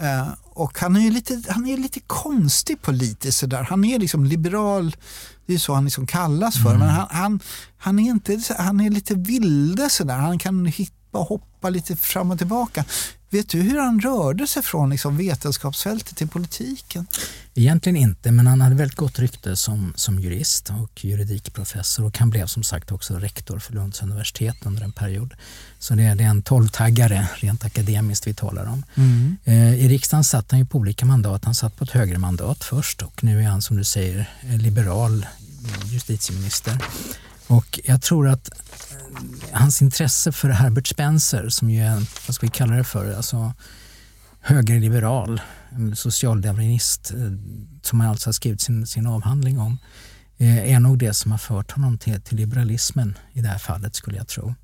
Eh, 0.00 0.28
och 0.44 0.78
han 0.78 0.96
är 0.96 1.00
ju 1.00 1.10
lite, 1.10 1.42
han 1.48 1.66
är 1.66 1.76
lite 1.76 2.00
konstig 2.00 2.82
politiskt 2.82 3.38
sådär. 3.38 3.62
Han 3.62 3.84
är 3.84 3.98
liksom 3.98 4.24
liberal, 4.24 4.96
det 5.46 5.54
är 5.54 5.58
så 5.58 5.74
han 5.74 5.84
liksom 5.84 6.06
kallas 6.06 6.62
för. 6.62 6.78
Men 6.78 6.88
han, 6.88 7.06
han, 7.10 7.40
han, 7.78 7.98
är 7.98 8.10
inte, 8.10 8.40
han 8.58 8.80
är 8.80 8.90
lite 8.90 9.14
vilde 9.14 9.90
sådär. 9.90 10.16
Han 10.16 10.38
kan 10.38 10.66
hippa 10.66 10.97
och 11.10 11.26
hoppa 11.26 11.70
lite 11.70 11.96
fram 11.96 12.30
och 12.30 12.38
tillbaka. 12.38 12.84
Vet 13.30 13.48
du 13.48 13.60
hur 13.60 13.78
han 13.78 14.00
rörde 14.00 14.46
sig 14.46 14.62
från 14.62 14.90
liksom 14.90 15.16
vetenskapsfältet 15.16 16.16
till 16.16 16.28
politiken? 16.28 17.06
Egentligen 17.54 17.96
inte, 17.96 18.30
men 18.30 18.46
han 18.46 18.60
hade 18.60 18.74
väldigt 18.74 18.96
gott 18.96 19.18
rykte 19.18 19.56
som, 19.56 19.92
som 19.96 20.18
jurist 20.18 20.70
och 20.82 21.04
juridikprofessor 21.04 22.04
och 22.04 22.18
han 22.18 22.30
blev 22.30 22.46
som 22.46 22.62
sagt 22.62 22.92
också 22.92 23.14
rektor 23.14 23.58
för 23.58 23.72
Lunds 23.72 24.02
universitet 24.02 24.56
under 24.66 24.82
en 24.82 24.92
period. 24.92 25.34
Så 25.78 25.94
det 25.94 26.02
är, 26.02 26.14
det 26.14 26.24
är 26.24 26.28
en 26.28 26.42
tolvtaggare 26.42 27.28
rent 27.34 27.64
akademiskt 27.64 28.26
vi 28.26 28.34
talar 28.34 28.66
om. 28.66 28.84
Eh, 29.44 29.74
I 29.74 29.88
riksdagen 29.88 30.24
satt 30.24 30.50
han 30.50 30.60
ju 30.60 30.66
på 30.66 30.78
olika 30.78 31.06
mandat. 31.06 31.44
Han 31.44 31.54
satt 31.54 31.76
på 31.76 31.84
ett 31.84 31.90
högermandat 31.90 32.64
först 32.64 33.02
och 33.02 33.24
nu 33.24 33.40
är 33.40 33.48
han 33.48 33.62
som 33.62 33.76
du 33.76 33.84
säger 33.84 34.30
eh, 34.42 34.58
liberal 34.58 35.26
justitieminister. 35.84 36.78
Och 37.48 37.80
jag 37.84 38.02
tror 38.02 38.28
att 38.28 38.48
eh, 38.48 38.56
hans 39.52 39.82
intresse 39.82 40.32
för 40.32 40.48
Herbert 40.48 40.86
Spencer 40.86 41.48
som 41.48 41.70
ju 41.70 41.80
är, 41.80 41.90
en, 41.90 42.06
vad 42.26 42.34
ska 42.34 42.46
vi 42.46 42.50
kalla 42.50 42.76
det 42.76 42.84
för, 42.84 43.14
alltså 43.14 43.52
högerliberal, 44.40 45.40
en 45.70 45.96
socialdarwinist 45.96 47.10
eh, 47.10 47.32
som 47.82 48.00
han 48.00 48.10
alltså 48.10 48.28
har 48.28 48.32
skrivit 48.32 48.60
sin, 48.60 48.86
sin 48.86 49.06
avhandling 49.06 49.58
om, 49.58 49.78
eh, 50.36 50.74
är 50.74 50.80
nog 50.80 50.98
det 50.98 51.14
som 51.14 51.30
har 51.30 51.38
fört 51.38 51.70
honom 51.70 51.98
till, 51.98 52.20
till 52.20 52.36
liberalismen 52.36 53.18
i 53.32 53.40
det 53.40 53.48
här 53.48 53.58
fallet 53.58 53.94
skulle 53.94 54.16
jag 54.16 54.28
tro. 54.28 54.54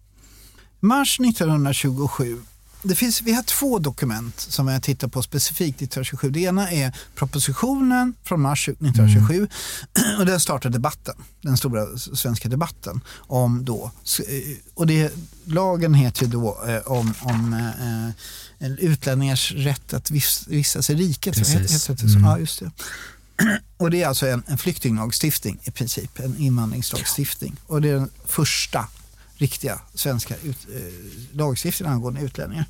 Mars 0.81 1.20
1927. 1.20 2.40
Det 2.87 2.94
finns, 2.94 3.23
vi 3.23 3.33
har 3.33 3.42
två 3.42 3.79
dokument 3.79 4.40
som 4.40 4.68
jag 4.68 4.83
tittar 4.83 5.09
på 5.09 5.23
specifikt 5.23 5.77
1927. 5.77 6.31
Det 6.31 6.40
ena 6.40 6.70
är 6.70 6.97
propositionen 7.14 8.14
från 8.25 8.40
mars 8.40 8.68
1927 8.68 9.49
och 10.18 10.27
den 10.27 10.40
startar 10.40 10.70
debatten, 10.70 11.14
den 11.40 11.57
stora 11.57 11.99
svenska 11.99 12.49
debatten 12.49 13.01
om 13.16 13.64
då, 13.64 13.90
eh, 14.29 14.57
och 14.75 14.87
det, 14.87 15.12
lagen 15.44 15.94
heter 15.94 16.23
ju 16.25 16.29
då 16.29 16.64
eh, 16.68 16.79
om, 16.92 17.14
om 17.20 17.53
eh, 18.61 18.68
utlänningars 18.79 19.53
rätt 19.53 19.94
att 19.94 20.11
vis- 20.11 20.44
vistas 20.49 20.90
i 20.90 20.94
riket. 20.94 21.35
Precis. 21.37 21.55
Heter- 21.55 21.73
heter 21.92 22.05
det 22.05 22.11
så? 22.12 22.18
Mm. 22.18 22.31
Ja, 22.31 22.38
just 22.38 22.61
det. 22.61 22.70
Och 23.77 23.90
det 23.90 24.03
är 24.03 24.07
alltså 24.09 24.27
en, 24.29 24.42
en 24.47 24.59
flyktinglagstiftning 24.59 25.59
i 25.64 25.70
princip, 25.70 26.18
en 26.20 26.38
invandringslagstiftning. 26.38 27.57
Och 27.66 27.83
det 27.83 27.88
är 27.88 27.94
den 27.94 28.11
första 28.27 28.88
riktiga 29.37 29.81
svenska 29.94 30.35
ut, 30.37 30.66
eh, 30.75 31.37
lagstiftningen 31.37 31.92
angående 31.92 32.20
utlänningar. 32.20 32.64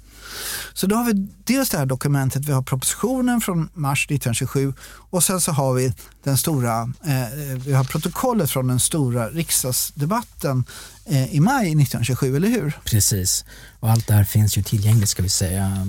Så 0.72 0.86
då 0.86 0.96
har 0.96 1.04
vi 1.04 1.28
dels 1.44 1.70
det 1.70 1.78
här 1.78 1.86
dokumentet, 1.86 2.44
vi 2.44 2.52
har 2.52 2.62
propositionen 2.62 3.40
från 3.40 3.68
mars 3.74 4.06
1927 4.06 4.72
och 5.10 5.24
sen 5.24 5.40
så 5.40 5.52
har 5.52 5.74
vi 5.74 5.94
den 6.22 6.38
stora, 6.38 6.92
eh, 7.04 7.58
vi 7.66 7.72
har 7.72 7.84
protokollet 7.84 8.50
från 8.50 8.66
den 8.66 8.80
stora 8.80 9.30
riksdagsdebatten 9.30 10.64
eh, 11.04 11.34
i 11.34 11.40
maj 11.40 11.64
1927, 11.64 12.36
eller 12.36 12.48
hur? 12.48 12.78
Precis. 12.84 13.44
Och 13.80 13.90
allt 13.90 14.06
det 14.06 14.14
här 14.14 14.24
finns 14.24 14.58
ju 14.58 14.62
tillgängligt 14.62 15.08
ska 15.08 15.22
vi 15.22 15.28
säga 15.28 15.86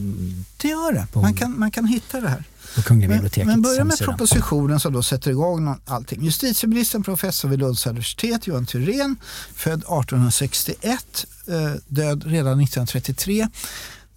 Det 0.58 0.68
gör 0.68 0.94
det, 0.94 1.08
man 1.14 1.34
kan, 1.34 1.60
man 1.60 1.72
kan 1.72 1.88
hitta 1.88 2.22
det 2.22 2.30
här. 2.30 2.44
På 2.76 2.82
Kungliga 2.82 3.10
Men, 3.10 3.18
biblioteket. 3.18 3.48
men 3.48 3.62
börja 3.62 3.84
med 3.84 3.98
propositionen 3.98 4.80
som 4.80 4.94
då 4.94 5.04
sätter 5.04 5.32
igång 5.32 5.80
allting. 5.86 6.24
Justitieministern, 6.24 7.04
professor 7.04 7.50
vid 7.50 7.60
Lunds 7.60 7.88
universitet, 7.88 8.48
Johan 8.48 8.66
Thyrén, 8.66 9.16
född 9.56 9.80
1861, 9.80 11.26
eh, 11.48 11.54
död 11.88 12.24
redan 12.26 12.60
1933. 12.60 13.48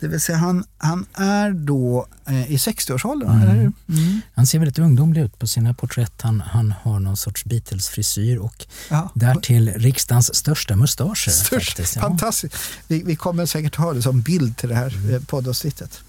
Det 0.01 0.09
vill 0.09 0.21
säga 0.21 0.39
han, 0.39 0.65
han 0.79 1.07
är 1.15 1.51
då 1.53 2.07
eh, 2.27 2.53
i 2.53 2.57
60-årsåldern, 2.57 3.31
Mm. 3.31 3.43
eller 3.43 3.55
hur? 3.63 3.73
Han 4.35 4.47
ser 4.47 4.59
väldigt 4.59 4.79
ungdomlig 4.79 5.23
ut 5.23 5.39
på 5.39 5.47
sina 5.47 5.75
porträtt. 5.75 6.23
Han, 6.23 6.41
han 6.41 6.75
har 6.83 7.01
någon 7.01 7.17
sorts 7.17 7.45
Beatles-frisyr 7.45 8.37
och 8.39 8.67
Ja. 8.89 9.11
därtill 9.15 9.73
riksdagens 9.77 10.35
största 10.35 10.77
mustascher. 10.77 11.31
Störst. 11.31 11.79
Ja. 11.79 12.01
fantastiskt. 12.03 12.55
Vi, 12.87 13.03
vi 13.03 13.17
kommer 13.17 13.47
säkert 13.47 13.75
ha 13.77 13.93
det 13.93 14.03
som 14.03 14.21
bild 14.21 14.57
till 14.57 14.69
det 14.69 14.75
här 14.75 15.15
eh, 15.15 15.21
poddavsnittet. 15.23 16.01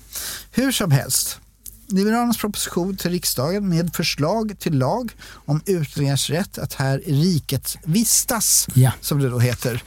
Hur 0.51 0.71
som 0.71 0.91
helst. 0.91 1.39
Liberalernas 1.91 2.38
proposition 2.38 2.97
till 2.97 3.12
riksdagen 3.12 3.69
med 3.69 3.95
förslag 3.95 4.56
till 4.60 4.78
lag 4.78 5.12
om 5.45 5.62
utlänningars 5.65 6.30
rätt 6.30 6.58
att 6.58 6.73
här 6.73 7.08
i 7.10 7.13
riket 7.23 7.78
vistas, 7.84 8.67
Ja. 8.73 8.91
som 9.02 9.19
det 9.19 9.30
då 9.30 9.39
heter, 9.39 9.84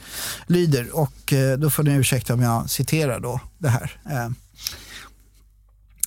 lyder. 0.47 0.95
Och 0.95 1.33
eh, 1.33 1.57
då 1.57 1.69
får 1.69 1.83
ni 1.83 1.91
ursäkta 1.93 2.33
om 2.33 2.41
jag 2.41 2.69
citerar 2.69 3.19
då 3.19 3.39
det 3.57 3.69
här. 3.69 3.97
Eh, 4.11 4.29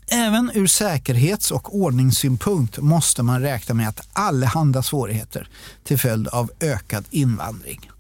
Även 0.09 0.51
ur 0.55 0.67
säkerhets 0.67 1.51
och 1.51 1.77
ordningssynpunkt 1.77 2.79
måste 2.79 3.23
man 3.23 3.41
räkna 3.43 3.75
med 3.75 3.89
att 3.89 4.01
allehanda 4.13 4.83
svårigheter 4.83 5.49
till 5.85 5.99
följd 5.99 6.29
av 6.29 6.51
ökad 6.61 7.05
invandring. 7.11 7.91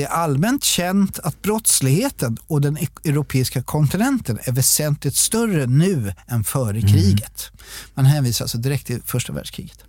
Det 0.00 0.04
är 0.04 0.10
allmänt 0.10 0.64
känt 0.64 1.18
att 1.18 1.42
brottsligheten 1.42 2.38
och 2.46 2.60
den 2.60 2.78
e- 2.78 2.88
europeiska 3.04 3.62
kontinenten 3.62 4.38
är 4.42 4.52
väsentligt 4.52 5.16
större 5.16 5.66
nu 5.66 6.12
än 6.26 6.44
före 6.44 6.80
kriget. 6.80 7.50
Man 7.94 8.04
hänvisar 8.04 8.44
alltså 8.44 8.58
direkt 8.58 8.86
till 8.86 9.02
första 9.02 9.32
världskriget. 9.32 9.84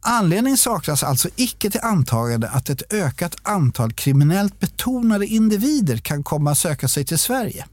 Anledning 0.00 0.56
saknas 0.56 1.02
alltså 1.02 1.28
icke 1.36 1.70
till 1.70 1.80
antagande 1.82 2.48
att 2.48 2.70
ett 2.70 2.92
ökat 2.92 3.36
antal 3.42 3.92
kriminellt 3.92 4.60
betonade 4.60 5.26
individer 5.26 5.96
kan 5.96 6.22
komma 6.22 6.50
att 6.50 6.58
söka 6.58 6.88
sig 6.88 7.04
till 7.04 7.18
Sverige. 7.18 7.64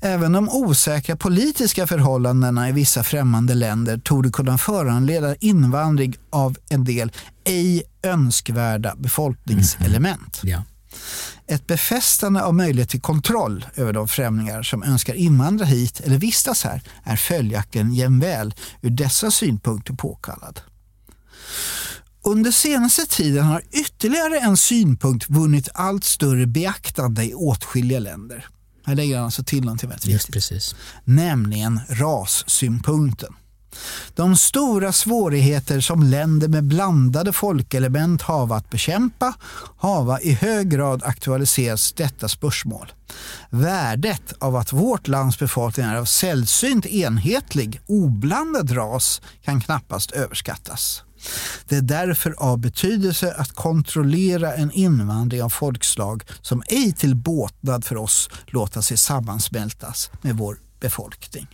Även 0.00 0.32
de 0.32 0.48
osäkra 0.48 1.16
politiska 1.16 1.86
förhållandena 1.86 2.68
i 2.68 2.72
vissa 2.72 3.04
främmande 3.04 3.54
länder 3.54 3.98
torde 3.98 4.30
kunna 4.30 4.58
föranleda 4.58 5.34
invandring 5.34 6.16
av 6.30 6.56
en 6.68 6.84
del 6.84 7.12
ej 7.44 7.82
önskvärda 8.02 8.94
befolkningselement. 8.96 10.40
Ja. 10.42 10.62
Ett 11.46 11.66
befästande 11.66 12.42
av 12.42 12.54
möjlighet 12.54 12.88
till 12.88 13.00
kontroll 13.00 13.64
över 13.76 13.92
de 13.92 14.08
främlingar 14.08 14.62
som 14.62 14.82
önskar 14.82 15.14
invandra 15.14 15.64
hit 15.64 16.00
eller 16.00 16.18
vistas 16.18 16.64
här 16.64 16.82
är 17.04 17.16
följaktligen 17.16 17.92
jämväl 17.92 18.54
ur 18.82 18.90
dessa 18.90 19.30
synpunkter 19.30 19.94
påkallad. 19.94 20.60
Under 22.24 22.50
senaste 22.50 23.06
tiden 23.06 23.44
har 23.44 23.62
ytterligare 23.72 24.38
en 24.38 24.56
synpunkt 24.56 25.30
vunnit 25.30 25.68
allt 25.74 26.04
större 26.04 26.46
beaktande 26.46 27.24
i 27.24 27.34
åtskilliga 27.34 27.98
länder. 27.98 28.46
Här 28.90 28.96
lägger 28.96 29.16
han 29.16 29.24
alltså 29.24 29.44
till 29.44 29.64
någonting 29.64 29.88
väldigt 29.88 30.06
Just 30.06 30.24
viktigt. 30.28 30.34
precis. 30.34 30.74
Nämligen 31.04 31.80
rassynpunkten. 31.88 33.34
De 34.14 34.36
stora 34.36 34.92
svårigheter 34.92 35.80
som 35.80 36.02
länder 36.02 36.48
med 36.48 36.64
blandade 36.64 37.32
folkelement 37.32 38.22
hava 38.22 38.56
att 38.56 38.70
bekämpa 38.70 39.34
hava 39.78 40.20
i 40.20 40.32
hög 40.32 40.70
grad 40.70 41.02
aktualiserats 41.04 41.92
detta 41.92 42.28
spörsmål. 42.28 42.92
Värdet 43.50 44.32
av 44.38 44.56
att 44.56 44.72
vårt 44.72 45.08
lands 45.08 45.38
befolkning 45.38 45.86
är 45.86 45.96
av 45.96 46.04
sällsynt 46.04 46.86
enhetlig, 46.86 47.80
oblandad 47.86 48.76
ras 48.76 49.22
kan 49.42 49.60
knappast 49.60 50.10
överskattas. 50.10 51.02
Det 51.68 51.76
är 51.76 51.82
därför 51.82 52.34
av 52.38 52.58
betydelse 52.58 53.34
att 53.34 53.52
kontrollera 53.52 54.54
en 54.54 54.70
invandring 54.70 55.42
av 55.42 55.48
folkslag 55.48 56.24
som 56.40 56.62
ej 56.68 56.92
till 56.92 57.16
båtnad 57.16 57.84
för 57.84 57.96
oss 57.96 58.30
låta 58.46 58.82
sig 58.82 58.96
sammansmältas 58.96 60.10
med 60.22 60.36
vår 60.36 60.58
befolkning. 60.80 61.46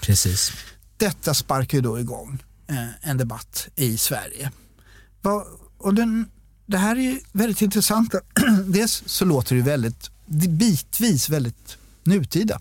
Precis. 0.00 0.52
Detta 0.96 1.34
sparkar 1.34 1.78
ju 1.78 1.82
då 1.82 2.00
igång 2.00 2.42
eh, 2.66 3.10
en 3.10 3.16
debatt 3.16 3.68
i 3.74 3.96
Sverige. 3.96 4.50
Och 5.78 5.94
den, 5.94 6.30
det 6.66 6.78
här 6.78 6.96
är 6.96 7.00
ju 7.00 7.20
väldigt 7.32 7.62
intressant. 7.62 8.14
Dels 8.66 9.02
så 9.06 9.24
låter 9.24 9.56
det 9.56 9.62
väldigt 9.62 10.10
bitvis 10.48 11.28
väldigt 11.28 11.78
nutida. 12.04 12.60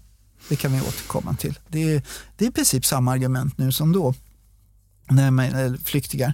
Det 0.50 0.56
kan 0.56 0.74
vi 0.74 0.82
återkomma 0.82 1.36
till. 1.36 1.60
Det 1.68 1.94
är, 1.94 2.02
det 2.38 2.46
är 2.46 2.50
i 2.50 2.52
princip 2.52 2.86
samma 2.86 3.12
argument 3.12 3.58
nu 3.58 3.72
som 3.72 3.92
då 3.92 4.14
nej, 5.10 5.32
men, 5.32 5.56
eh, 5.56 5.80
flyktingar. 5.84 6.34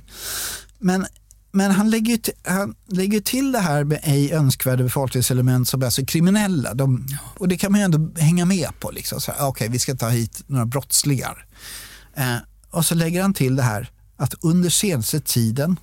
Men, 0.80 1.06
men 1.52 1.72
han, 1.72 1.90
lägger 1.90 2.18
till, 2.18 2.34
han 2.44 2.76
lägger 2.88 3.20
till 3.20 3.52
det 3.52 3.60
här 3.60 3.84
med 3.84 4.00
ej 4.04 4.32
önskvärda 4.32 4.84
befolkningselement 4.84 5.68
som 5.68 5.82
är 5.82 5.86
alltså 5.86 6.06
kriminella. 6.06 6.74
De, 6.74 7.08
och 7.38 7.48
det 7.48 7.58
kan 7.58 7.72
man 7.72 7.82
ju 7.82 7.86
ändå 7.86 8.22
hänga 8.22 8.46
med 8.46 8.70
på. 8.80 8.92
Liksom. 8.92 9.18
Okej, 9.18 9.34
okay, 9.34 9.46
ah, 9.46 9.48
Okej, 9.48 9.70
vi 9.70 9.80
ska 9.80 9.96
ta 9.96 10.10
hit 10.10 10.44
några 10.48 10.66
brottslingar. 10.66 11.46
Eh, 12.16 12.38
och 12.70 12.86
så 12.86 12.96
lägger 12.96 13.22
han 13.22 13.34
till 13.34 13.56
det 13.56 13.64
här 13.64 13.92
att 14.18 14.34
under 14.42 14.70
senaste 14.70 15.20
tiden 15.20 15.80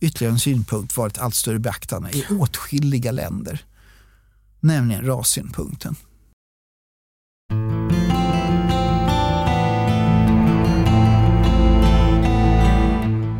ytterligare 0.00 0.32
en 0.32 0.40
synpunkt 0.40 0.96
varit 0.96 1.18
allt 1.18 1.34
större 1.34 1.58
beaktande 1.58 2.10
i 2.10 2.24
åtskilliga 2.30 3.12
länder. 3.12 3.64
Nämligen 4.60 5.06
rassynpunkten. 5.06 5.96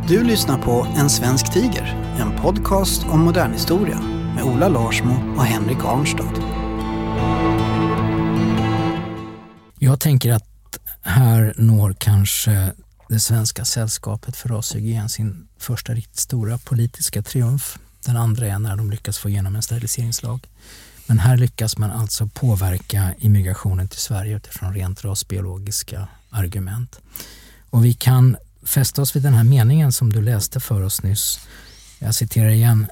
Du 0.07 0.23
lyssnar 0.23 0.57
på 0.61 0.87
En 0.97 1.09
svensk 1.09 1.53
tiger, 1.53 2.15
en 2.19 2.41
podcast 2.41 3.03
om 3.03 3.19
modern 3.19 3.53
historia 3.53 3.99
med 4.35 4.43
Ola 4.43 4.69
Larsmo 4.69 5.35
och 5.37 5.45
Henrik 5.45 5.77
Arnstad. 5.77 6.33
Jag 9.79 9.99
tänker 9.99 10.31
att 10.31 10.79
här 11.01 11.53
når 11.57 11.95
kanske 11.99 12.71
det 13.09 13.19
svenska 13.19 13.65
sällskapet 13.65 14.35
för 14.35 14.49
rashygien 14.49 15.09
sin 15.09 15.47
första 15.57 15.93
riktigt 15.93 16.19
stora 16.19 16.57
politiska 16.57 17.21
triumf. 17.21 17.77
Den 18.05 18.17
andra 18.17 18.47
är 18.47 18.59
när 18.59 18.75
de 18.75 18.91
lyckas 18.91 19.17
få 19.17 19.29
igenom 19.29 19.55
en 19.55 19.61
steriliseringslag. 19.61 20.47
Men 21.07 21.19
här 21.19 21.37
lyckas 21.37 21.77
man 21.77 21.91
alltså 21.91 22.27
påverka 22.27 23.13
immigrationen 23.17 23.87
till 23.87 23.99
Sverige 23.99 24.35
utifrån 24.35 24.73
rent 24.73 25.05
rasbiologiska 25.05 26.07
argument. 26.29 26.99
Och 27.69 27.85
vi 27.85 27.93
kan 27.93 28.37
fästa 28.67 29.01
oss 29.01 29.15
vid 29.15 29.23
den 29.23 29.33
här 29.33 29.43
meningen 29.43 29.91
som 29.91 30.13
du 30.13 30.21
läste 30.21 30.59
för 30.59 30.81
oss 30.81 31.03
nyss. 31.03 31.39
Jag 31.99 32.15
citerar 32.15 32.49
igen. 32.49 32.87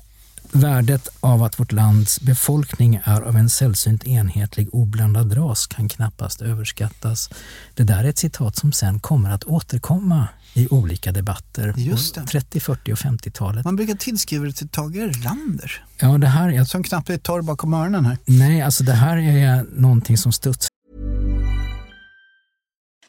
Värdet 0.52 1.10
av 1.20 1.44
att 1.44 1.60
vårt 1.60 1.72
lands 1.72 2.22
befolkning 2.22 3.00
är 3.04 3.22
av 3.22 3.38
en 3.38 3.50
sällsynt 3.50 4.04
enhetlig 4.04 4.70
oblandad 4.72 5.38
ras 5.38 5.68
kan 5.68 5.90
knappast 5.90 6.42
överskattas. 6.42 7.30
Det 7.74 7.84
där 7.84 8.04
är 8.04 8.10
ett 8.10 8.18
citat 8.18 8.56
som 8.56 8.72
sen 8.72 9.00
kommer 9.00 9.30
att 9.30 9.44
återkomma 9.44 10.28
i 10.54 10.68
olika 10.68 11.12
debatter 11.12 11.72
på 11.72 11.80
det. 12.22 12.28
30, 12.28 12.60
40 12.60 12.94
och 12.94 12.98
50-talet. 12.98 13.66
Man 13.66 13.76
brukar 13.76 13.96
tillskriva 13.96 14.46
det 14.46 14.54
till 14.54 14.70
Tage 14.70 14.96
Erlander 14.96 15.84
Ja, 15.98 16.18
det 16.18 16.28
här 16.28 16.50
är, 16.50 16.64
som 16.64 16.84
knappt 16.84 17.10
är 17.10 17.18
torr 17.18 17.42
bakom 17.42 17.74
öronen 17.74 18.06
här. 18.06 18.18
nej, 18.26 18.62
alltså 18.62 18.84
det 18.84 18.94
här 18.94 19.18
är 19.18 19.66
någonting 19.76 20.18
som 20.18 20.32
studsar 20.32 20.70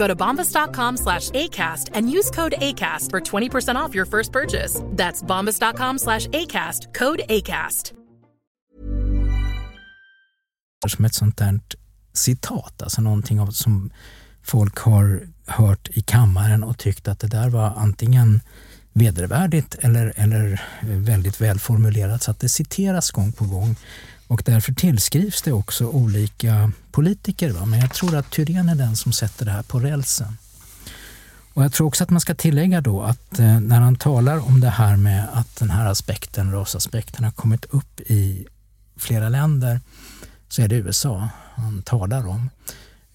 Go 0.00 0.08
to 0.08 0.16
bombas.com 0.16 0.96
slash 0.96 1.30
ACAST 1.30 1.90
and 1.96 2.10
use 2.10 2.30
code 2.30 2.54
ACAST 2.58 3.10
for 3.10 3.20
20% 3.20 3.88
off 3.88 3.94
your 3.94 4.06
first 4.06 4.32
purchase. 4.32 4.80
That's 4.96 5.22
bombas.com 5.22 5.98
slash 5.98 6.26
ACAST, 6.28 6.94
code 6.94 7.22
ACAST. 7.28 7.92
som 10.88 11.04
ett 11.04 11.14
sånt 11.14 11.36
där 11.36 11.60
citat, 12.12 12.82
alltså 12.82 13.02
någonting 13.02 13.40
av, 13.40 13.46
som 13.46 13.90
folk 14.42 14.78
har 14.78 15.28
hört 15.46 15.88
i 15.92 16.02
kammaren 16.02 16.64
och 16.64 16.78
tyckt 16.78 17.08
att 17.08 17.18
det 17.18 17.26
där 17.26 17.48
var 17.48 17.72
antingen 17.76 18.40
vedervärdigt 18.92 19.74
eller, 19.74 20.12
eller 20.16 20.52
eh, 20.80 20.88
väldigt 20.88 21.40
välformulerat 21.40 22.22
så 22.22 22.30
att 22.30 22.40
det 22.40 22.48
citeras 22.48 23.10
gång 23.10 23.32
på 23.32 23.44
gång. 23.44 23.76
Och 24.30 24.42
därför 24.44 24.72
tillskrivs 24.72 25.42
det 25.42 25.52
också 25.52 25.86
olika 25.86 26.72
politiker. 26.90 27.50
Va? 27.50 27.64
Men 27.64 27.80
jag 27.80 27.94
tror 27.94 28.16
att 28.16 28.30
Thyrén 28.30 28.68
är 28.68 28.74
den 28.74 28.96
som 28.96 29.12
sätter 29.12 29.44
det 29.44 29.50
här 29.50 29.62
på 29.62 29.78
rälsen. 29.78 30.38
Och 31.54 31.64
jag 31.64 31.72
tror 31.72 31.86
också 31.86 32.04
att 32.04 32.10
man 32.10 32.20
ska 32.20 32.34
tillägga 32.34 32.80
då 32.80 33.02
att 33.02 33.38
eh, 33.38 33.60
när 33.60 33.80
han 33.80 33.96
talar 33.96 34.46
om 34.46 34.60
det 34.60 34.70
här 34.70 34.96
med 34.96 35.28
att 35.32 35.56
den 35.56 35.70
här 35.70 35.86
aspekten, 35.86 36.52
rasaspekten, 36.52 37.24
har 37.24 37.30
kommit 37.30 37.64
upp 37.64 38.00
i 38.00 38.46
flera 38.96 39.28
länder 39.28 39.80
så 40.48 40.62
är 40.62 40.68
det 40.68 40.76
USA 40.76 41.28
han 41.54 41.82
talar 41.82 42.28
om. 42.28 42.50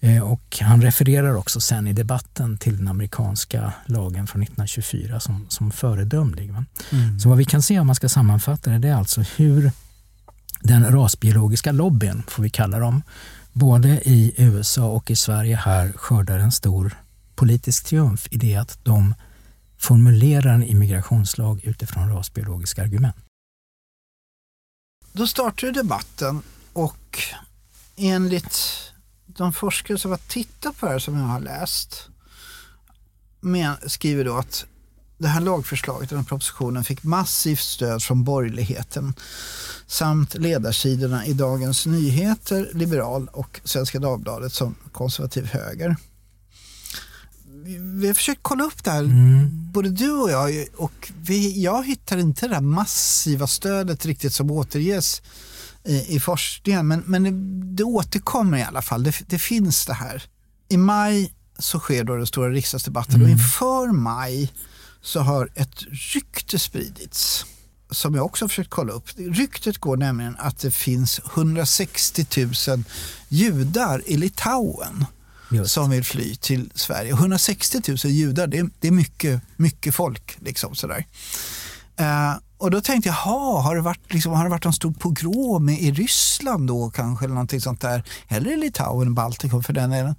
Eh, 0.00 0.22
och 0.22 0.58
han 0.60 0.82
refererar 0.82 1.34
också 1.34 1.60
sen 1.60 1.86
i 1.86 1.92
debatten 1.92 2.58
till 2.58 2.76
den 2.76 2.88
amerikanska 2.88 3.72
lagen 3.86 4.26
från 4.26 4.42
1924 4.42 5.20
som, 5.20 5.46
som 5.48 5.70
föredömlig. 5.70 6.48
Mm. 6.48 7.20
Så 7.20 7.28
vad 7.28 7.38
vi 7.38 7.44
kan 7.44 7.62
se 7.62 7.80
om 7.80 7.86
man 7.86 7.96
ska 7.96 8.08
sammanfatta 8.08 8.70
det, 8.70 8.78
det 8.78 8.88
är 8.88 8.94
alltså 8.94 9.20
hur 9.36 9.70
den 10.60 10.92
rasbiologiska 10.92 11.72
lobbyn, 11.72 12.22
får 12.28 12.42
vi 12.42 12.50
kalla 12.50 12.78
dem, 12.78 13.02
både 13.52 13.88
i 13.88 14.34
USA 14.36 14.86
och 14.86 15.10
i 15.10 15.16
Sverige 15.16 15.56
här 15.56 15.92
skördar 15.92 16.38
en 16.38 16.52
stor 16.52 16.96
politisk 17.34 17.84
triumf 17.84 18.26
i 18.30 18.36
det 18.36 18.56
att 18.56 18.84
de 18.84 19.14
formulerar 19.78 20.54
en 20.54 20.62
immigrationslag 20.62 21.60
utifrån 21.64 22.12
rasbiologiska 22.12 22.82
argument. 22.82 23.16
Då 25.12 25.26
startar 25.26 25.70
debatten 25.70 26.42
och 26.72 27.18
enligt 27.96 28.58
de 29.26 29.52
forskare 29.52 29.98
som 29.98 30.10
har 30.10 30.20
tittat 30.28 30.80
på 30.80 30.86
det 30.86 30.92
här 30.92 30.98
som 30.98 31.16
jag 31.16 31.24
har 31.24 31.40
läst 31.40 32.08
skriver 33.86 34.24
då 34.24 34.36
att 34.36 34.66
det 35.18 35.28
här 35.28 35.40
lagförslaget, 35.40 36.08
den 36.08 36.18
här 36.18 36.24
propositionen, 36.24 36.84
fick 36.84 37.02
massivt 37.02 37.60
stöd 37.60 38.02
från 38.02 38.24
borgerligheten 38.24 39.14
samt 39.86 40.34
ledarsidorna 40.34 41.26
i 41.26 41.32
Dagens 41.32 41.86
Nyheter, 41.86 42.70
Liberal 42.74 43.28
och 43.32 43.60
Svenska 43.64 43.98
Dagbladet 43.98 44.52
som 44.52 44.74
konservativ 44.92 45.46
höger. 45.46 45.96
Vi 48.00 48.06
har 48.06 48.14
försökt 48.14 48.40
kolla 48.42 48.64
upp 48.64 48.84
det 48.84 48.90
här, 48.90 49.02
mm. 49.02 49.72
både 49.72 49.90
du 49.90 50.12
och 50.12 50.30
jag, 50.30 50.66
och 50.76 51.12
vi, 51.20 51.62
jag 51.62 51.86
hittar 51.86 52.16
inte 52.18 52.48
det 52.48 52.54
här 52.54 52.62
massiva 52.62 53.46
stödet 53.46 54.06
riktigt 54.06 54.34
som 54.34 54.50
återges 54.50 55.22
i, 55.84 56.16
i 56.16 56.20
forskningen. 56.20 56.88
Men, 56.88 57.02
men 57.06 57.22
det, 57.22 57.30
det 57.76 57.84
återkommer 57.84 58.58
i 58.58 58.62
alla 58.62 58.82
fall, 58.82 59.02
det, 59.02 59.14
det, 59.26 59.38
finns 59.38 59.86
det 59.86 59.94
här. 59.94 60.22
I 60.68 60.76
maj 60.76 61.32
så 61.58 61.78
sker 61.78 62.04
då 62.04 62.16
den 62.16 62.26
stora 62.26 62.50
riksdagsdebatten 62.50 63.14
mm. 63.14 63.24
och 63.24 63.30
inför 63.30 63.92
maj 63.92 64.52
så 65.02 65.20
har 65.20 65.48
ett 65.54 65.82
rykte 66.14 66.58
spridits 66.58 67.46
som 67.90 68.14
jag 68.14 68.24
också 68.24 68.44
har 68.44 68.48
försökt 68.48 68.70
kolla 68.70 68.92
upp. 68.92 69.08
Ryktet 69.16 69.78
går 69.78 69.96
nämligen 69.96 70.36
att 70.38 70.58
det 70.58 70.70
finns 70.70 71.20
160 71.34 72.26
000 72.68 72.84
judar 73.28 74.02
i 74.06 74.16
Litauen 74.16 75.04
Just. 75.50 75.72
som 75.72 75.90
vill 75.90 76.04
fly 76.04 76.36
till 76.36 76.70
Sverige. 76.74 77.12
160 77.12 77.80
000 77.88 77.96
judar, 78.04 78.46
det 78.46 78.58
är, 78.58 78.70
det 78.80 78.88
är 78.88 78.92
mycket, 78.92 79.42
mycket 79.56 79.94
folk. 79.94 80.36
Liksom, 80.40 80.74
sådär. 80.74 81.06
Uh, 82.00 82.38
och 82.58 82.70
då 82.70 82.80
tänkte 82.80 83.08
jag, 83.08 83.14
har 83.14 83.76
det 83.76 83.82
varit, 83.82 84.12
liksom, 84.12 84.32
har 84.32 84.44
det 84.44 84.50
varit 84.50 84.64
en 84.64 84.72
stor 84.72 84.92
pogrom 84.92 85.68
i 85.68 85.92
Ryssland 85.92 86.68
då 86.68 86.90
kanske? 86.90 87.24
Eller 87.24 87.34
någonting 87.34 87.60
sånt 87.60 87.80
där. 87.80 88.04
Eller 88.28 88.52
i 88.52 88.56
Litauen, 88.56 89.14
Baltikum 89.14 89.62
för 89.62 89.72
den 89.72 89.90
delen. 89.90 90.14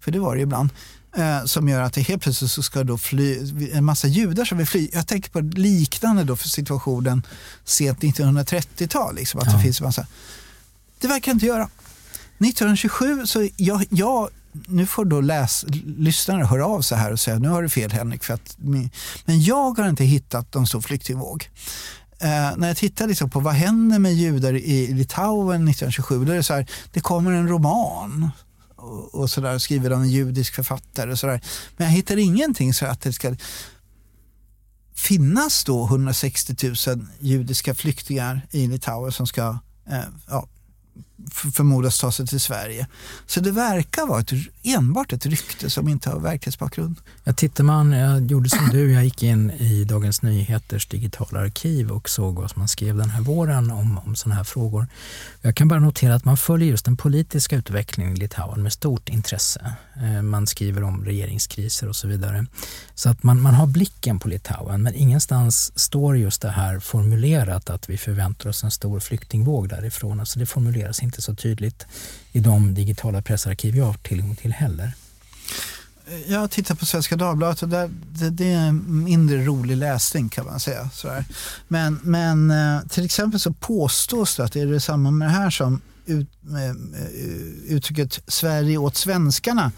För 0.00 0.10
det 0.10 0.18
var 0.18 0.36
det 0.36 0.42
ibland. 0.42 0.70
Eh, 1.16 1.44
som 1.44 1.68
gör 1.68 1.80
att 1.80 1.92
det 1.92 2.00
helt 2.00 2.22
plötsligt 2.22 2.50
så 2.50 2.62
ska 2.62 2.84
då 2.84 2.98
fly, 2.98 3.38
en 3.72 3.84
massa 3.84 4.08
judar 4.08 4.44
som 4.44 4.58
vill 4.58 4.66
fly. 4.66 4.88
Jag 4.92 5.06
tänker 5.06 5.30
på 5.30 5.40
liknande 5.40 6.24
då 6.24 6.36
för 6.36 6.48
situationen 6.48 7.22
sent 7.64 7.98
1930-tal. 7.98 9.14
Liksom, 9.14 9.40
att 9.40 9.46
ja. 9.46 9.52
det 9.52 9.62
finns 9.62 9.80
massa. 9.80 10.06
Det 11.00 11.08
verkar 11.08 11.32
inte 11.32 11.46
göra. 11.46 11.68
1927 12.38 13.26
så 13.26 13.48
jag, 13.56 13.84
jag 13.90 14.28
nu 14.66 14.86
får 14.86 15.04
då 15.04 15.20
läs, 15.20 15.64
lyssnare 15.98 16.44
höra 16.44 16.66
av 16.66 16.80
sig 16.80 16.98
här 16.98 17.12
och 17.12 17.20
säga 17.20 17.38
nu 17.38 17.48
har 17.48 17.62
du 17.62 17.68
fel 17.68 17.92
Henrik. 17.92 18.24
För 18.24 18.34
att, 18.34 18.56
men 19.24 19.42
jag 19.42 19.78
har 19.78 19.88
inte 19.88 20.04
hittat 20.04 20.54
någon 20.54 20.66
stor 20.66 20.80
flyktingvåg. 20.80 21.50
Eh, 22.18 22.56
när 22.56 22.68
jag 22.68 22.76
tittar 22.76 23.06
liksom 23.06 23.30
på 23.30 23.40
vad 23.40 23.54
händer 23.54 23.98
med 23.98 24.14
judar 24.14 24.54
i 24.54 24.86
Litauen 24.86 25.68
1927, 25.68 26.24
då 26.24 26.32
är 26.32 26.36
det 26.36 26.42
så 26.42 26.54
här, 26.54 26.66
det 26.92 27.00
kommer 27.00 27.32
en 27.32 27.48
roman 27.48 28.30
och, 28.86 29.14
och 29.14 29.30
så 29.30 29.40
där, 29.40 29.58
skriver 29.58 29.90
av 29.90 30.02
en 30.02 30.10
judisk 30.10 30.54
författare. 30.54 31.12
Och 31.12 31.18
så 31.18 31.26
där. 31.26 31.40
Men 31.76 31.86
jag 31.86 31.94
hittar 31.94 32.16
ingenting 32.16 32.74
så 32.74 32.86
att 32.86 33.00
det 33.00 33.12
ska 33.12 33.36
finnas 34.94 35.64
då 35.64 35.84
160 35.84 36.56
000 36.86 37.06
judiska 37.20 37.74
flyktingar 37.74 38.46
i 38.50 38.66
Litauen 38.66 39.12
som 39.12 39.26
ska 39.26 39.58
eh, 39.90 40.00
ja, 40.28 40.48
förmodas 41.54 42.00
ta 42.00 42.12
sig 42.12 42.26
till 42.26 42.40
Sverige. 42.40 42.86
Så 43.26 43.40
det 43.40 43.50
verkar 43.50 44.06
vara 44.06 44.20
ett, 44.20 44.32
enbart 44.66 45.12
ett 45.12 45.26
rykte 45.26 45.70
som 45.70 45.88
inte 45.88 46.10
har 46.10 46.20
verklighetsbakgrund. 46.20 46.96
Jag 47.24 47.36
tittar 47.36 47.64
man, 47.64 47.92
jag 47.92 48.30
gjorde 48.30 48.48
som 48.48 48.68
du, 48.68 48.92
jag 48.92 49.04
gick 49.04 49.22
in 49.22 49.50
i 49.50 49.84
Dagens 49.84 50.22
Nyheters 50.22 50.86
digitala 50.86 51.40
arkiv 51.40 51.90
och 51.90 52.08
såg 52.08 52.38
vad 52.38 52.50
som 52.50 52.60
man 52.60 52.68
skrev 52.68 52.96
den 52.96 53.10
här 53.10 53.20
våren 53.20 53.70
om, 53.70 53.98
om 53.98 54.16
sådana 54.16 54.34
här 54.34 54.44
frågor. 54.44 54.86
Jag 55.42 55.54
kan 55.54 55.68
bara 55.68 55.80
notera 55.80 56.14
att 56.14 56.24
man 56.24 56.36
följer 56.36 56.68
just 56.68 56.84
den 56.84 56.96
politiska 56.96 57.56
utvecklingen 57.56 58.12
i 58.12 58.16
Litauen 58.16 58.62
med 58.62 58.72
stort 58.72 59.08
intresse. 59.08 59.76
Eh, 60.02 60.22
man 60.22 60.46
skriver 60.46 60.82
om 60.82 61.04
regeringskriser 61.04 61.88
och 61.88 61.96
så 61.96 62.08
vidare. 62.08 62.46
Så 62.94 63.08
att 63.08 63.22
man, 63.22 63.40
man 63.40 63.54
har 63.54 63.66
blicken 63.66 64.18
på 64.18 64.28
Litauen 64.28 64.82
men 64.82 64.94
ingenstans 64.94 65.78
står 65.78 66.16
just 66.16 66.42
det 66.42 66.50
här 66.50 66.80
formulerat 66.80 67.70
att 67.70 67.90
vi 67.90 67.98
förväntar 67.98 68.48
oss 68.48 68.64
en 68.64 68.70
stor 68.70 69.00
flyktingvåg 69.00 69.68
därifrån. 69.68 70.20
Alltså 70.20 70.38
det 70.38 70.46
formuleras 70.46 71.02
inte 71.02 71.22
så 71.22 71.34
tydligt 71.34 71.86
i 72.32 72.40
de 72.40 72.74
digitala 72.74 73.22
pressarkiv 73.22 73.76
jag 73.76 73.84
har 73.84 73.94
tillgång 73.94 74.36
till 74.36 74.52
heller. 74.56 74.92
Jag 76.26 76.40
har 76.40 76.48
tittat 76.48 76.78
på 76.78 76.86
Svenska 76.86 77.16
Dagbladet 77.16 77.62
och 77.62 77.68
där, 77.68 77.90
det, 78.12 78.30
det, 78.30 78.52
är 78.52 78.68
en 78.68 79.04
mindre 79.04 79.44
rolig 79.44 79.76
läsning 79.76 80.28
kan 80.28 80.46
man 80.46 80.60
säga. 80.60 80.90
Sådär. 80.92 81.24
Men, 81.68 82.00
men 82.02 82.50
eh, 82.50 82.80
till 82.88 83.04
exempel 83.04 83.40
så 83.40 83.52
påstås 83.52 84.36
det 84.36 84.44
att 84.44 84.52
det 84.52 84.60
är 84.60 84.66
detsamma 84.66 85.10
med 85.10 85.28
det 85.28 85.32
här 85.32 85.50
som 85.50 85.80
ut, 86.06 86.28
uttrycket 87.66 88.20
Sverige 88.26 88.78
åt 88.78 88.96
svenskarna 88.96 89.72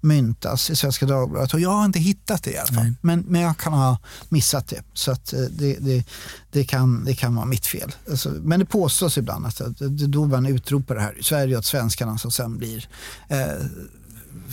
myntas 0.00 0.70
i 0.70 0.76
Svenska 0.76 1.06
Dagbladet 1.06 1.54
och 1.54 1.60
jag 1.60 1.70
har 1.70 1.84
inte 1.84 1.98
hittat 1.98 2.42
det 2.42 2.50
i 2.50 2.58
alla 2.58 2.66
fall. 2.66 2.92
Men, 3.00 3.20
men 3.20 3.40
jag 3.40 3.58
kan 3.58 3.72
ha 3.72 3.98
missat 4.28 4.68
det. 4.68 4.82
Så 4.92 5.12
att 5.12 5.32
eh, 5.32 5.40
det, 5.40 5.76
det, 5.80 6.04
det, 6.50 6.64
kan, 6.64 7.04
det 7.04 7.14
kan 7.14 7.34
vara 7.34 7.46
mitt 7.46 7.66
fel. 7.66 7.94
Alltså, 8.10 8.28
men 8.28 8.60
det 8.60 8.66
påstås 8.66 9.18
ibland 9.18 9.46
att 9.46 9.56
det, 9.78 10.04
är 10.04 10.08
då 10.08 10.26
man 10.26 10.46
utropar 10.46 10.94
det 10.94 11.00
här, 11.00 11.18
Sverige 11.22 11.58
åt 11.58 11.64
svenskarna 11.64 12.18
som 12.18 12.30
sen 12.30 12.58
blir 12.58 12.88
eh, 13.28 13.66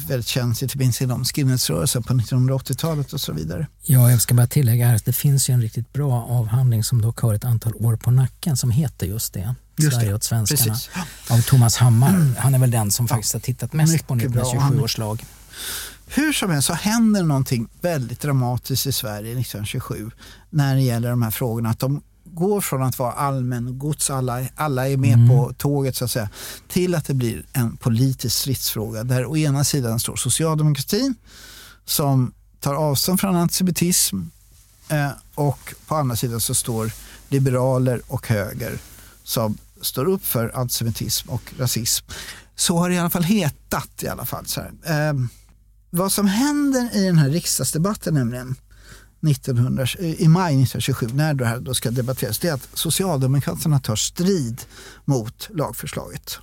väldigt 0.07 0.27
känt, 0.27 0.61
inte 0.61 0.77
minst 0.77 1.01
inom 1.01 1.25
skinheadsrörelsen 1.25 2.03
på 2.03 2.13
1980-talet 2.13 3.13
och 3.13 3.21
så 3.21 3.33
vidare. 3.33 3.67
Ja, 3.81 4.11
jag 4.11 4.21
ska 4.21 4.33
bara 4.33 4.47
tillägga 4.47 4.87
här 4.87 4.95
att 4.95 5.05
det 5.05 5.13
finns 5.13 5.49
ju 5.49 5.53
en 5.53 5.61
riktigt 5.61 5.93
bra 5.93 6.25
avhandling 6.29 6.83
som 6.83 7.01
dock 7.01 7.19
har 7.19 7.33
ett 7.33 7.45
antal 7.45 7.73
år 7.75 7.95
på 7.95 8.11
nacken 8.11 8.57
som 8.57 8.71
heter 8.71 9.07
just 9.07 9.33
det. 9.33 9.55
Just 9.77 9.95
Sverige 9.95 10.13
åt 10.13 10.23
svenskarna 10.23 10.73
Precis. 10.73 10.89
av 11.29 11.41
Thomas 11.41 11.77
Hammar. 11.77 12.33
Han 12.39 12.55
är 12.55 12.59
väl 12.59 12.71
den 12.71 12.91
som 12.91 13.07
faktiskt 13.07 13.33
har 13.33 13.39
tittat 13.39 13.73
mest 13.73 13.93
Mycket 13.93 14.07
på 14.07 14.13
1927 14.13 14.81
års 14.81 14.97
lag. 14.97 15.23
Hur 16.07 16.33
som 16.33 16.51
helst 16.51 16.67
så 16.67 16.73
händer 16.73 17.23
någonting 17.23 17.67
väldigt 17.81 18.21
dramatiskt 18.21 18.87
i 18.87 18.91
Sverige 18.91 19.31
1927 19.31 20.11
när 20.49 20.75
det 20.75 20.81
gäller 20.81 21.09
de 21.09 21.21
här 21.21 21.31
frågorna. 21.31 21.69
Att 21.69 21.79
de 21.79 22.01
går 22.25 22.62
från 22.62 22.83
att 22.83 22.99
vara 22.99 23.12
allmän 23.12 23.79
gods, 23.79 24.09
alla, 24.09 24.45
alla 24.55 24.89
är 24.89 24.97
med 24.97 25.13
mm. 25.13 25.29
på 25.29 25.53
tåget 25.57 25.95
så 25.95 26.05
att 26.05 26.12
säga, 26.12 26.29
till 26.67 26.95
att 26.95 27.05
det 27.05 27.13
blir 27.13 27.45
en 27.53 27.77
politisk 27.77 28.38
stridsfråga 28.38 29.03
där 29.03 29.25
å 29.25 29.38
ena 29.38 29.63
sidan 29.63 29.99
står 29.99 30.15
socialdemokratin 30.15 31.15
som 31.86 32.33
tar 32.59 32.73
avstånd 32.73 33.19
från 33.19 33.36
antisemitism 33.36 34.19
eh, 34.89 35.12
och 35.36 35.73
på 35.88 35.95
andra 35.95 36.15
sidan 36.15 36.41
så 36.41 36.55
står 36.55 36.91
liberaler 37.29 38.01
och 38.07 38.27
höger 38.27 38.77
som 39.23 39.57
står 39.81 40.05
upp 40.05 40.25
för 40.25 40.57
antisemitism 40.57 41.29
och 41.29 41.53
rasism. 41.57 42.05
Så 42.55 42.77
har 42.77 42.89
det 42.89 42.95
i 42.95 42.99
alla 42.99 43.09
fall 43.09 43.23
hetat. 43.23 44.03
i 44.03 44.07
alla 44.07 44.25
fall. 44.25 44.45
Så 44.45 44.62
eh, 44.62 45.13
vad 45.89 46.12
som 46.12 46.27
händer 46.27 46.97
i 46.97 47.05
den 47.05 47.17
här 47.17 47.29
riksdagsdebatten 47.29 48.13
nämligen 48.13 48.55
1900, 49.23 49.88
i 49.99 50.27
maj 50.27 50.53
1927 50.53 51.07
när 51.13 51.33
det 51.33 51.45
här 51.45 51.59
då 51.59 51.73
ska 51.73 51.91
debatteras 51.91 52.39
det 52.39 52.47
är 52.47 52.53
att 52.53 52.69
Socialdemokraterna 52.73 53.79
tar 53.79 53.95
strid 53.95 54.62
mot 55.05 55.49
lagförslaget. 55.53 56.38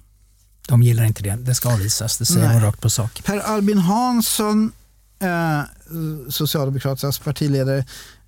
De 0.69 0.83
gillar 0.83 1.05
inte 1.05 1.23
det, 1.23 1.37
det 1.37 1.55
ska 1.55 1.73
avvisas, 1.73 2.19
det 2.19 2.25
säger 2.25 2.49
de 2.49 2.61
rakt 2.61 2.81
på 2.81 2.91
sak. 2.91 3.23
Per 3.25 3.39
Albin 3.39 3.79
Hansson, 3.79 4.73
eh, 5.21 5.63
Socialdemokraternas 6.29 7.19
partiledare, 7.19 7.79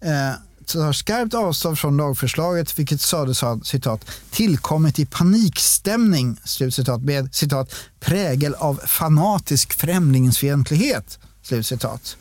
eh, 0.00 0.34
tar 0.66 0.92
skarpt 0.92 1.34
avstånd 1.34 1.78
från 1.78 1.96
lagförslaget 1.96 2.78
vilket 2.78 3.00
sades 3.00 3.40
ha 3.40 3.60
citat, 3.60 4.04
tillkommit 4.30 4.98
i 4.98 5.06
panikstämning 5.06 6.36
citat, 6.44 7.02
med 7.02 7.34
citat, 7.34 7.74
prägel 8.00 8.54
av 8.54 8.80
fanatisk 8.86 9.72
främlingsfientlighet. 9.72 11.18
Slutcitat. 11.42 12.16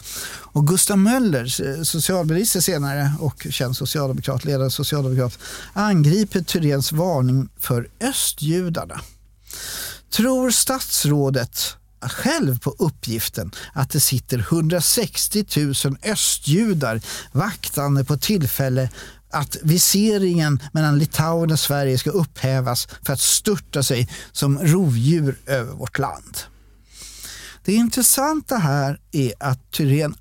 Och 0.54 0.68
Gustav 0.68 0.98
Möller, 0.98 1.84
socialminister 1.84 2.60
senare 2.60 3.14
och 3.20 3.48
känd 3.50 3.78
socialdemokrat, 3.78 4.46
ledande 4.46 4.72
socialdemokrat, 4.72 5.40
angriper 5.74 6.40
Thyréns 6.40 6.92
varning 6.92 7.50
för 7.60 7.88
östjudarna. 8.02 9.02
Tror 10.10 10.52
statsrådet 10.52 11.76
själv 12.02 12.60
på 12.60 12.76
uppgiften 12.80 13.52
att 13.74 13.90
det 13.90 14.00
sitter 14.00 14.40
160 14.40 15.46
000 15.86 15.98
östjudar 16.04 17.02
vaktande 17.32 18.04
på 18.04 18.18
tillfälle 18.18 18.90
att 19.32 19.58
viseringen 19.62 20.60
mellan 20.72 21.00
Litauen 21.00 21.52
och 21.52 21.60
Sverige 21.60 21.98
ska 21.98 22.10
upphävas 22.10 22.88
för 23.06 23.14
att 23.14 23.20
störta 23.20 23.84
sig 23.84 24.10
som 24.32 24.60
rovdjur 24.60 25.40
över 25.46 25.74
vårt 25.74 26.00
land. 26.00 26.38
Det 27.66 27.74
intressanta 27.74 28.58
här 28.58 29.00
är 29.12 29.34
att 29.40 29.72
Tyrén 29.72 30.16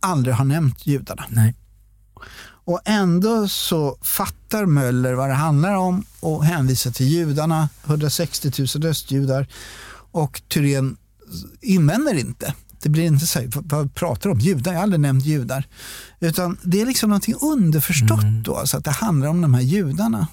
aldrig 0.00 0.34
har 0.34 0.44
nämnt 0.44 0.86
judarna. 0.86 1.24
Nej. 1.28 1.54
Och 2.64 2.80
ändå 2.84 3.48
så 3.48 3.98
fattar 4.02 4.66
Möller 4.66 5.14
vad 5.14 5.28
det 5.28 5.34
handlar 5.34 5.74
om 5.74 6.04
och 6.20 6.44
hänvisar 6.44 6.90
till 6.90 7.06
judarna, 7.08 7.68
160 7.84 8.52
000 8.76 8.86
östjudar. 8.86 9.46
Och 10.12 10.42
Tyrén 10.48 10.96
invänder 11.60 12.14
inte. 12.14 12.54
Det 12.82 12.88
blir 12.88 13.04
inte 13.04 13.26
så 13.26 13.38
här, 13.38 13.48
vad 13.54 13.94
pratar 13.94 14.30
du 14.30 14.34
om? 14.34 14.40
Judar? 14.40 14.72
Jag 14.72 14.78
har 14.78 14.82
aldrig 14.82 15.00
nämnt 15.00 15.24
judar. 15.24 15.64
Utan 16.20 16.56
det 16.62 16.80
är 16.80 16.86
liksom 16.86 17.10
någonting 17.10 17.34
underförstått 17.40 18.22
mm. 18.22 18.42
då, 18.42 18.66
så 18.66 18.76
att 18.76 18.84
det 18.84 18.90
handlar 18.90 19.28
om 19.28 19.40
de 19.40 19.54
här 19.54 19.62
judarna. 19.62 20.26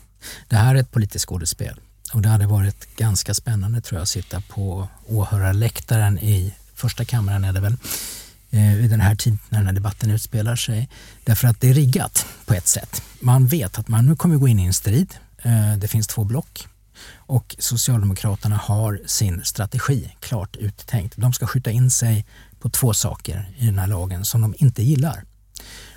Det 0.48 0.56
här 0.56 0.76
är 0.76 0.80
ett 0.80 0.92
politiskt 0.92 1.26
skådespel 1.26 1.80
och 2.14 2.22
det 2.22 2.30
hade 2.30 2.48
varit 2.48 2.96
ganska 2.96 3.34
spännande 3.34 3.82
tror 3.82 3.98
jag 3.98 4.04
att 4.04 4.10
sitta 4.10 4.42
på 4.42 4.88
åhörarläktaren 5.06 6.20
i 6.20 6.54
första 6.76 7.06
kammaren 7.06 7.44
är 7.44 7.54
det 7.54 7.60
väl, 7.60 7.78
eh, 8.52 8.76
vid 8.76 8.90
den 8.90 9.02
här 9.02 9.16
tiden 9.16 9.40
när 9.50 9.60
den 9.60 9.68
här 9.68 9.74
debatten 9.74 10.12
utspelar 10.12 10.56
sig. 10.56 10.90
Därför 11.24 11.48
att 11.48 11.62
det 11.62 11.70
är 11.70 11.74
riggat 11.74 12.26
på 12.46 12.54
ett 12.54 12.68
sätt. 12.68 13.02
Man 13.20 13.48
vet 13.48 13.80
att 13.80 13.88
man 13.88 14.06
nu 14.06 14.16
kommer 14.16 14.36
gå 14.36 14.48
in 14.48 14.60
i 14.60 14.66
en 14.66 14.74
strid. 14.74 15.14
Eh, 15.42 15.74
det 15.78 15.88
finns 15.88 16.08
två 16.08 16.24
block 16.24 16.68
och 17.16 17.56
Socialdemokraterna 17.60 18.58
har 18.58 19.02
sin 19.06 19.42
strategi 19.44 20.16
klart 20.20 20.56
uttänkt. 20.56 21.14
De 21.18 21.34
ska 21.34 21.48
skjuta 21.48 21.72
in 21.72 21.92
sig 21.92 22.26
på 22.60 22.70
två 22.70 22.94
saker 22.94 23.50
i 23.58 23.66
den 23.66 23.80
här 23.80 23.88
lagen 23.88 24.26
som 24.26 24.42
de 24.42 24.56
inte 24.58 24.84
gillar. 24.84 25.24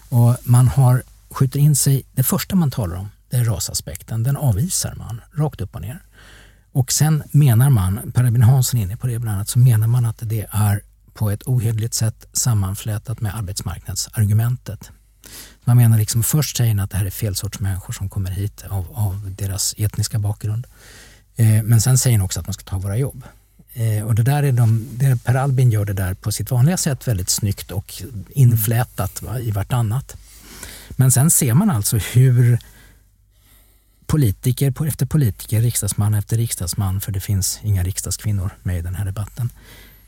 Och 0.09 0.37
man 0.45 0.69
har 0.69 1.03
skjuter 1.31 1.61
in 1.61 1.77
sig, 1.77 2.03
det 2.13 2.23
första 2.23 2.57
man 2.57 2.71
talar 2.71 2.97
om 2.97 3.09
den 3.31 3.45
rasaspekten, 3.45 4.23
den 4.23 4.37
avvisar 4.37 4.95
man 4.95 5.21
rakt 5.33 5.61
upp 5.61 5.75
och 5.75 5.81
ner. 5.81 6.03
Och 6.73 6.93
sen 6.93 7.23
menar 7.33 7.71
man, 7.71 8.13
Per 8.15 8.25
Albin 8.25 8.43
Hansson 8.43 8.81
är 8.81 8.85
inne 8.85 8.97
på 8.97 9.07
det 9.07 9.19
bland 9.19 9.35
annat, 9.35 9.49
så 9.49 9.59
menar 9.59 9.87
man 9.87 10.07
att 10.07 10.19
det 10.21 10.47
är 10.51 10.83
på 11.15 11.31
ett 11.31 11.43
ohederligt 11.43 11.95
sätt 11.95 12.27
sammanflätat 12.33 13.21
med 13.21 13.37
arbetsmarknadsargumentet. 13.37 14.91
Man 15.65 15.77
menar 15.77 15.99
liksom 15.99 16.23
först 16.23 16.57
säger 16.57 16.81
att 16.81 16.91
det 16.91 16.97
här 16.97 17.07
är 17.07 17.11
fel 17.11 17.37
sorts 17.37 17.61
människor 17.61 17.93
som 17.93 18.09
kommer 18.09 18.31
hit 18.31 18.65
av, 18.69 18.87
av 18.93 19.35
deras 19.39 19.75
etniska 19.79 20.19
bakgrund. 20.19 20.67
Eh, 21.37 21.63
men 21.63 21.81
sen 21.81 21.99
säger 21.99 22.19
han 22.19 22.25
också 22.25 22.41
att 22.41 22.47
man 22.47 22.55
ska 22.55 22.65
ta 22.65 22.79
våra 22.79 22.97
jobb. 22.97 23.25
Eh, 23.73 24.07
och 24.07 24.15
det 24.15 24.23
där 24.23 24.43
är 24.43 24.53
de, 24.53 24.89
det 24.93 25.25
Per 25.25 25.35
Albin 25.35 25.71
gör 25.71 25.85
det 25.85 25.93
där 25.93 26.15
på 26.15 26.33
sitt 26.33 26.51
vanliga 26.51 26.77
sätt 26.77 27.09
väldigt 27.09 27.31
snyggt 27.31 27.71
och 27.71 28.03
inflätat 28.29 29.23
va, 29.23 29.39
i 29.39 29.51
vartannat. 29.51 30.17
Men 30.91 31.13
sen 31.13 31.31
ser 31.31 31.55
man 31.55 31.71
alltså 31.71 31.97
hur 31.97 32.59
politiker 34.11 34.87
efter 34.87 35.07
politiker, 35.07 35.61
riksdagsman 35.61 36.15
efter 36.15 36.37
riksdagsman, 36.37 37.01
för 37.01 37.13
det 37.13 37.21
finns 37.21 37.61
inga 37.63 37.83
riksdagskvinnor 37.83 38.51
med 38.63 38.79
i 38.79 38.83
den 38.83 38.95
här 38.95 39.05
debatten, 39.05 39.51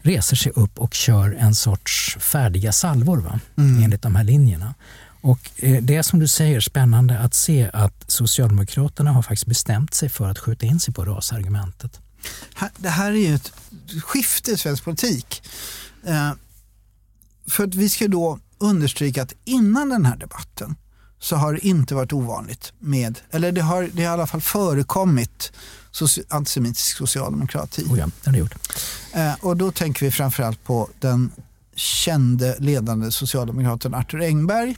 reser 0.03 0.36
sig 0.36 0.53
upp 0.55 0.78
och 0.78 0.94
kör 0.94 1.32
en 1.32 1.55
sorts 1.55 2.16
färdiga 2.20 2.72
salvor 2.72 3.18
va? 3.18 3.40
Mm. 3.57 3.82
enligt 3.82 4.03
de 4.03 4.16
här 4.16 4.24
linjerna. 4.24 4.74
Och 5.20 5.50
eh, 5.57 5.82
det 5.82 5.96
är 5.96 6.03
som 6.03 6.18
du 6.18 6.28
säger 6.28 6.61
spännande 6.61 7.18
att 7.18 7.34
se 7.34 7.70
att 7.72 8.05
Socialdemokraterna 8.11 9.12
har 9.12 9.22
faktiskt 9.22 9.46
bestämt 9.46 9.94
sig 9.94 10.09
för 10.09 10.28
att 10.28 10.38
skjuta 10.38 10.66
in 10.66 10.80
sig 10.80 10.94
på 10.94 11.05
rasargumentet. 11.05 12.00
Det 12.76 12.88
här 12.88 13.11
är 13.11 13.28
ju 13.28 13.34
ett 13.34 13.53
skifte 14.03 14.50
i 14.50 14.57
svensk 14.57 14.84
politik. 14.84 15.42
Eh, 16.07 16.32
för 17.48 17.64
att 17.64 17.74
vi 17.74 17.88
ska 17.88 18.09
då 18.09 18.38
understryka 18.59 19.22
att 19.22 19.34
innan 19.44 19.88
den 19.88 20.07
här 20.07 20.16
debatten 20.16 20.76
så 21.23 21.37
har 21.37 21.53
det 21.53 21.66
inte 21.66 21.95
varit 21.95 22.12
ovanligt 22.12 22.73
med, 22.79 23.18
eller 23.31 23.53
det 23.53 23.61
har, 23.61 23.83
det 23.93 24.05
har 24.05 24.11
i 24.11 24.14
alla 24.14 24.27
fall 24.27 24.41
förekommit 24.41 25.53
antisemitisk 26.29 26.97
socialdemokrati. 26.97 27.85
Oh 27.89 27.99
ja, 27.99 28.07
det 28.07 28.27
har 28.27 28.33
det 28.33 28.39
gjort. 28.39 28.55
Eh, 29.12 29.35
och 29.41 29.57
då 29.57 29.73
tänker 29.73 30.07
vi 30.07 30.12
framförallt 30.12 30.64
på 30.64 30.89
den 31.01 31.33
kände 31.75 32.57
ledande 32.59 33.12
socialdemokraten 33.12 33.95
Arthur 33.95 34.20
Engberg 34.23 34.77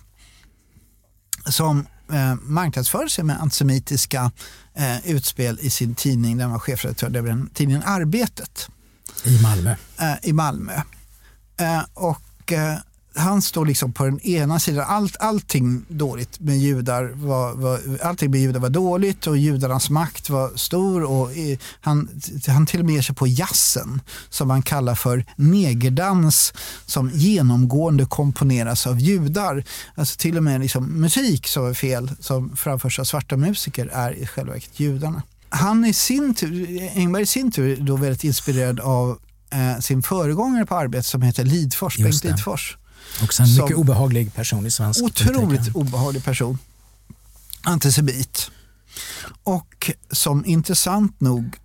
som 1.46 1.86
eh, 2.12 2.34
marknadsförde 2.42 3.10
sig 3.10 3.24
med 3.24 3.40
antisemitiska 3.40 4.32
eh, 4.74 5.10
utspel 5.10 5.58
i 5.60 5.70
sin 5.70 5.94
tidning, 5.94 6.38
den 6.38 6.50
var 6.50 6.58
chefredaktör 6.58 7.16
över 7.16 7.46
tidningen 7.54 7.82
Arbetet. 7.86 8.68
I 9.24 9.42
Malmö. 9.42 9.76
Eh, 10.00 10.14
I 10.22 10.32
Malmö. 10.32 10.82
Eh, 11.56 11.82
och 11.94 12.52
eh, 12.52 12.78
han 13.16 13.42
står 13.42 13.66
liksom 13.66 13.92
på 13.92 14.04
den 14.04 14.20
ena 14.20 14.58
sidan. 14.58 14.84
Allt, 14.88 15.16
allting 15.20 15.84
dåligt 15.88 16.40
med 16.40 16.58
judar 16.58 17.12
var, 17.14 17.52
var, 17.52 17.80
allting 18.02 18.30
med 18.30 18.40
judar 18.40 18.60
var 18.60 18.68
dåligt 18.68 19.26
och 19.26 19.36
judarnas 19.36 19.90
makt 19.90 20.30
var 20.30 20.50
stor. 20.56 21.02
Och 21.04 21.30
han, 21.80 22.08
han 22.46 22.66
till 22.66 22.80
och 22.80 22.86
med 22.86 22.94
ger 22.94 23.02
sig 23.02 23.14
på 23.14 23.26
jassen 23.26 24.00
som 24.28 24.48
man 24.48 24.62
kallar 24.62 24.94
för 24.94 25.24
negerdans 25.36 26.52
som 26.86 27.10
genomgående 27.10 28.06
komponeras 28.06 28.86
av 28.86 29.00
judar. 29.00 29.64
Alltså 29.94 30.18
till 30.18 30.36
och 30.36 30.42
med 30.42 30.60
liksom 30.60 31.00
musik 31.00 31.46
som 31.46 31.66
är 31.66 31.74
fel 31.74 32.10
som 32.20 32.56
framförs 32.56 32.98
av 32.98 33.04
svarta 33.04 33.36
musiker 33.36 33.86
är 33.92 34.12
i 34.12 34.26
själva 34.26 34.52
verket 34.52 34.80
judarna. 34.80 35.22
Han 35.48 35.84
i 35.84 35.94
sin 35.94 36.34
tur, 36.34 36.80
Engberg 36.94 37.22
i 37.22 37.26
sin 37.26 37.52
tur 37.52 37.76
då 37.80 37.96
väldigt 37.96 38.24
inspirerad 38.24 38.80
av 38.80 39.18
eh, 39.50 39.80
sin 39.80 40.02
föregångare 40.02 40.66
på 40.66 40.74
arbetet 40.76 41.06
som 41.06 41.22
heter 41.22 41.44
Lidfors, 41.44 41.96
Bengt 41.96 42.24
Lidfors 42.24 42.76
Också 43.22 43.42
en 43.42 43.54
mycket 43.54 43.76
obehaglig 43.76 44.34
person 44.34 44.66
i 44.66 44.70
svensk 44.70 45.02
Otroligt 45.02 45.40
politik. 45.40 45.76
obehaglig 45.76 46.24
person. 46.24 46.58
Antisemit. 47.62 48.50
Och 49.42 49.90
som 50.10 50.44
intressant 50.44 51.20
nog 51.20 51.56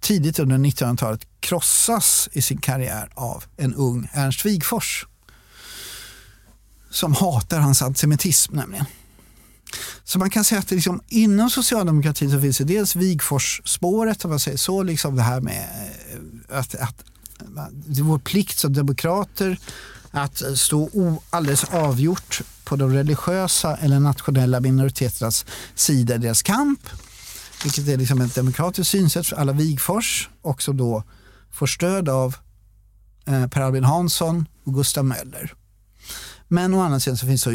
tidigt 0.00 0.38
under 0.38 0.58
1900-talet 0.58 1.26
krossas 1.40 2.28
i 2.32 2.42
sin 2.42 2.58
karriär 2.58 3.08
av 3.14 3.44
en 3.56 3.74
ung 3.74 4.08
Ernst 4.12 4.44
Wigfors. 4.46 5.06
Som 6.90 7.14
hatar 7.14 7.58
hans 7.58 7.82
antisemitism 7.82 8.56
nämligen. 8.56 8.86
Så 10.04 10.18
man 10.18 10.30
kan 10.30 10.44
säga 10.44 10.58
att 10.58 10.70
liksom, 10.70 11.02
inom 11.08 11.50
socialdemokratin 11.50 12.30
så 12.30 12.40
finns 12.40 12.58
det 12.58 12.64
dels 12.64 12.96
Wigfors-spåret, 12.96 14.24
om 14.24 14.30
man 14.30 14.40
säger 14.40 14.58
så, 14.58 14.82
liksom 14.82 15.16
det 15.16 15.22
här 15.22 15.40
med 15.40 15.68
eh, 16.50 16.58
att, 16.58 16.74
att 16.74 17.04
det 17.86 18.00
är 18.00 18.04
vår 18.04 18.18
plikt 18.18 18.58
som 18.58 18.72
demokrater 18.72 19.58
att 20.14 20.42
stå 20.58 20.88
alldeles 21.30 21.64
avgjort 21.64 22.40
på 22.64 22.76
de 22.76 22.92
religiösa 22.92 23.76
eller 23.76 24.00
nationella 24.00 24.60
minoriteternas 24.60 25.46
sida 25.74 26.14
i 26.14 26.18
deras 26.18 26.42
kamp. 26.42 26.80
Vilket 27.62 27.88
är 27.88 27.96
liksom 27.96 28.20
ett 28.20 28.34
demokratiskt 28.34 28.90
synsätt 28.90 29.26
för 29.26 29.36
alla 29.36 29.52
Wigfors 29.52 30.28
och 30.42 30.62
som 30.62 30.76
då 30.76 31.02
får 31.50 31.66
stöd 31.66 32.08
av 32.08 32.36
eh, 33.26 33.46
Per 33.46 33.60
Albin 33.60 33.84
Hansson 33.84 34.46
och 34.64 34.74
Gustav 34.74 35.04
Möller. 35.04 35.54
Men 36.48 36.74
å 36.74 36.80
andra 36.80 37.00
sidan 37.00 37.16
så 37.16 37.26
finns 37.26 37.42
så 37.42 37.50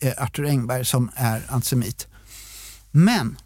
eh, 0.00 0.22
Arthur 0.22 0.46
Engberg 0.46 0.84
som 0.84 1.10
är 1.14 1.42
antisemit. 1.48 2.06
Men, 2.90 3.36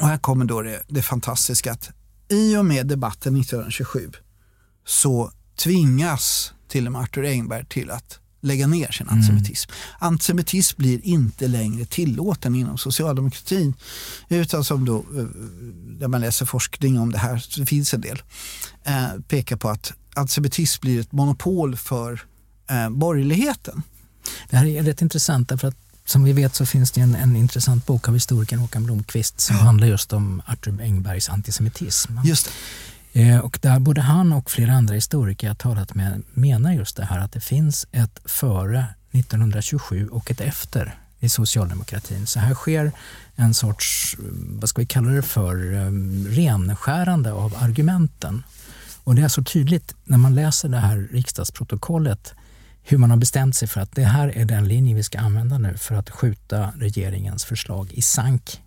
och 0.00 0.06
här 0.06 0.18
kommer 0.18 0.44
då 0.44 0.62
det, 0.62 0.82
det 0.88 1.02
fantastiska 1.02 1.72
att 1.72 1.90
i 2.28 2.56
och 2.56 2.64
med 2.64 2.86
debatten 2.86 3.36
1927 3.36 4.12
så 4.86 5.32
tvingas 5.56 6.52
till 6.70 6.86
och 6.86 6.92
med 6.92 7.02
Arthur 7.02 7.24
Engberg 7.24 7.64
till 7.64 7.90
att 7.90 8.18
lägga 8.40 8.66
ner 8.66 8.92
sin 8.92 9.08
antisemitism. 9.08 9.70
Mm. 9.70 10.12
Antisemitism 10.12 10.76
blir 10.78 11.06
inte 11.06 11.48
längre 11.48 11.84
tillåten 11.84 12.54
inom 12.54 12.78
socialdemokratin. 12.78 13.74
Utan 14.28 14.64
som 14.64 14.84
då, 14.84 14.96
eh, 14.98 15.24
där 15.98 16.08
man 16.08 16.20
läser 16.20 16.46
forskning 16.46 16.98
om 16.98 17.12
det 17.12 17.18
här, 17.18 17.44
det 17.56 17.66
finns 17.66 17.94
en 17.94 18.00
del, 18.00 18.22
eh, 18.84 19.08
pekar 19.28 19.56
på 19.56 19.68
att 19.68 19.92
antisemitism 20.14 20.80
blir 20.80 21.00
ett 21.00 21.12
monopol 21.12 21.76
för 21.76 22.20
eh, 22.70 22.90
borgerligheten. 22.90 23.82
Det 24.50 24.56
här 24.56 24.66
är 24.66 24.82
rätt 24.82 25.02
intressant 25.02 25.48
därför 25.48 25.68
att 25.68 25.76
som 26.04 26.24
vi 26.24 26.32
vet 26.32 26.54
så 26.54 26.66
finns 26.66 26.90
det 26.90 27.00
en, 27.00 27.14
en 27.14 27.36
intressant 27.36 27.86
bok 27.86 28.08
av 28.08 28.14
historikern 28.14 28.58
Håkan 28.58 28.84
Blomqvist 28.84 29.40
som 29.40 29.56
ja. 29.56 29.62
handlar 29.62 29.86
just 29.86 30.12
om 30.12 30.42
Arthur 30.46 30.80
Engbergs 30.80 31.28
antisemitism. 31.28 32.12
Just 32.24 32.44
det. 32.46 32.52
Eh, 33.12 33.38
och 33.38 33.58
där 33.62 33.78
både 33.78 34.00
han 34.00 34.32
och 34.32 34.50
flera 34.50 34.72
andra 34.72 34.94
historiker 34.94 35.46
jag 35.46 35.58
talat 35.58 35.94
med 35.94 36.22
menar 36.32 36.72
just 36.72 36.96
det 36.96 37.04
här 37.04 37.18
att 37.18 37.32
det 37.32 37.40
finns 37.40 37.86
ett 37.92 38.20
före 38.24 38.86
1927 39.10 40.08
och 40.08 40.30
ett 40.30 40.40
efter 40.40 40.98
i 41.20 41.28
socialdemokratin. 41.28 42.26
Så 42.26 42.40
här 42.40 42.54
sker 42.54 42.92
en 43.34 43.54
sorts, 43.54 44.16
eh, 44.18 44.24
vad 44.32 44.68
ska 44.68 44.82
vi 44.82 44.86
kalla 44.86 45.10
det 45.10 45.22
för, 45.22 45.74
eh, 45.74 45.90
renskärande 46.28 47.32
av 47.32 47.54
argumenten. 47.60 48.42
Och 49.04 49.14
det 49.14 49.22
är 49.22 49.28
så 49.28 49.42
tydligt 49.42 49.94
när 50.04 50.18
man 50.18 50.34
läser 50.34 50.68
det 50.68 50.78
här 50.78 51.08
riksdagsprotokollet 51.12 52.34
hur 52.82 52.98
man 52.98 53.10
har 53.10 53.16
bestämt 53.16 53.56
sig 53.56 53.68
för 53.68 53.80
att 53.80 53.92
det 53.92 54.04
här 54.04 54.28
är 54.28 54.44
den 54.44 54.68
linje 54.68 54.94
vi 54.94 55.02
ska 55.02 55.18
använda 55.18 55.58
nu 55.58 55.76
för 55.76 55.94
att 55.94 56.10
skjuta 56.10 56.72
regeringens 56.76 57.44
förslag 57.44 57.92
i 57.92 58.02
sank. 58.02 58.60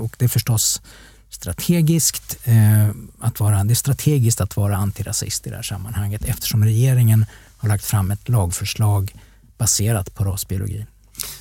Och 0.00 0.16
det 0.18 0.24
är 0.24 0.28
förstås 0.28 0.82
strategiskt, 1.30 2.36
eh, 2.44 2.88
att 3.20 3.40
vara, 3.40 3.64
det 3.64 3.72
är 3.72 3.74
strategiskt 3.74 4.40
att 4.40 4.56
vara 4.56 4.76
antirasist 4.76 5.46
i 5.46 5.50
det 5.50 5.56
här 5.56 5.62
sammanhanget 5.62 6.24
eftersom 6.24 6.64
regeringen 6.64 7.26
har 7.56 7.68
lagt 7.68 7.84
fram 7.84 8.10
ett 8.10 8.28
lagförslag 8.28 9.14
baserat 9.58 10.14
på 10.14 10.24
rasbiologi. 10.24 10.86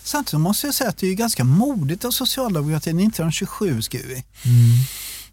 Samtidigt 0.04 0.42
måste 0.42 0.68
jag 0.68 0.74
säga 0.74 0.90
att 0.90 0.98
det 0.98 1.08
är 1.08 1.14
ganska 1.14 1.44
modigt 1.44 2.06
av 2.06 2.12
socialdemokratin 2.12 3.00
1927 3.00 3.82
skriver 3.82 4.08
vi. 4.08 4.24
Mm. 4.44 4.78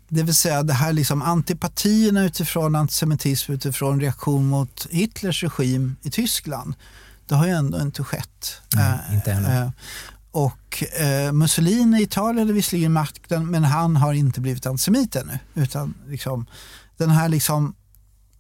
Det 0.09 0.23
vill 0.23 0.35
säga 0.35 0.63
det 0.63 0.73
här 0.73 0.93
liksom 0.93 1.23
antipatierna 1.23 2.25
utifrån 2.25 2.75
antisemitism 2.75 3.53
utifrån 3.53 4.01
reaktion 4.01 4.47
mot 4.47 4.87
Hitlers 4.91 5.43
regim 5.43 5.97
i 6.03 6.11
Tyskland. 6.11 6.75
Det 7.29 7.35
har 7.35 7.47
ju 7.47 7.53
ändå 7.53 7.81
inte 7.81 8.05
skett. 8.05 8.61
Nej, 8.75 8.99
inte 9.13 9.33
ännu. 9.33 9.73
Och 10.31 10.85
eh, 11.01 11.33
Mussolini 11.33 12.01
i 12.01 12.03
Italien 12.03 12.49
är 12.49 12.53
visserligen 12.53 12.93
makten 12.93 13.51
men 13.51 13.65
han 13.65 13.97
har 13.97 14.13
inte 14.13 14.41
blivit 14.41 14.67
antisemit 14.67 15.17
ännu. 15.17 15.39
Utan 15.55 15.95
liksom, 16.09 16.47
den 16.97 17.11
här 17.11 17.29
liksom, 17.29 17.75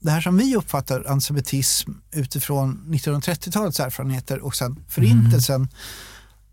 det 0.00 0.10
här 0.10 0.20
som 0.20 0.36
vi 0.36 0.56
uppfattar 0.56 1.04
antisemitism 1.08 1.90
utifrån 2.12 2.84
1930-talets 2.88 3.80
erfarenheter 3.80 4.38
och 4.38 4.54
sen 4.54 4.84
förintelsen 4.88 5.56
mm. 5.56 5.68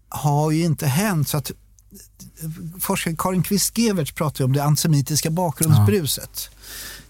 har 0.10 0.52
ju 0.52 0.64
inte 0.64 0.88
hänt. 0.88 1.28
Så 1.28 1.38
att 1.38 1.52
forskaren 2.80 3.18
Karin 3.18 3.44
Kvist-Gevertz 3.44 4.14
pratar 4.14 4.46
om 4.46 4.54
det 4.54 4.64
antisemitiska 4.64 5.30
bakgrundsbruset. 5.30 6.50
Ja. 6.52 6.58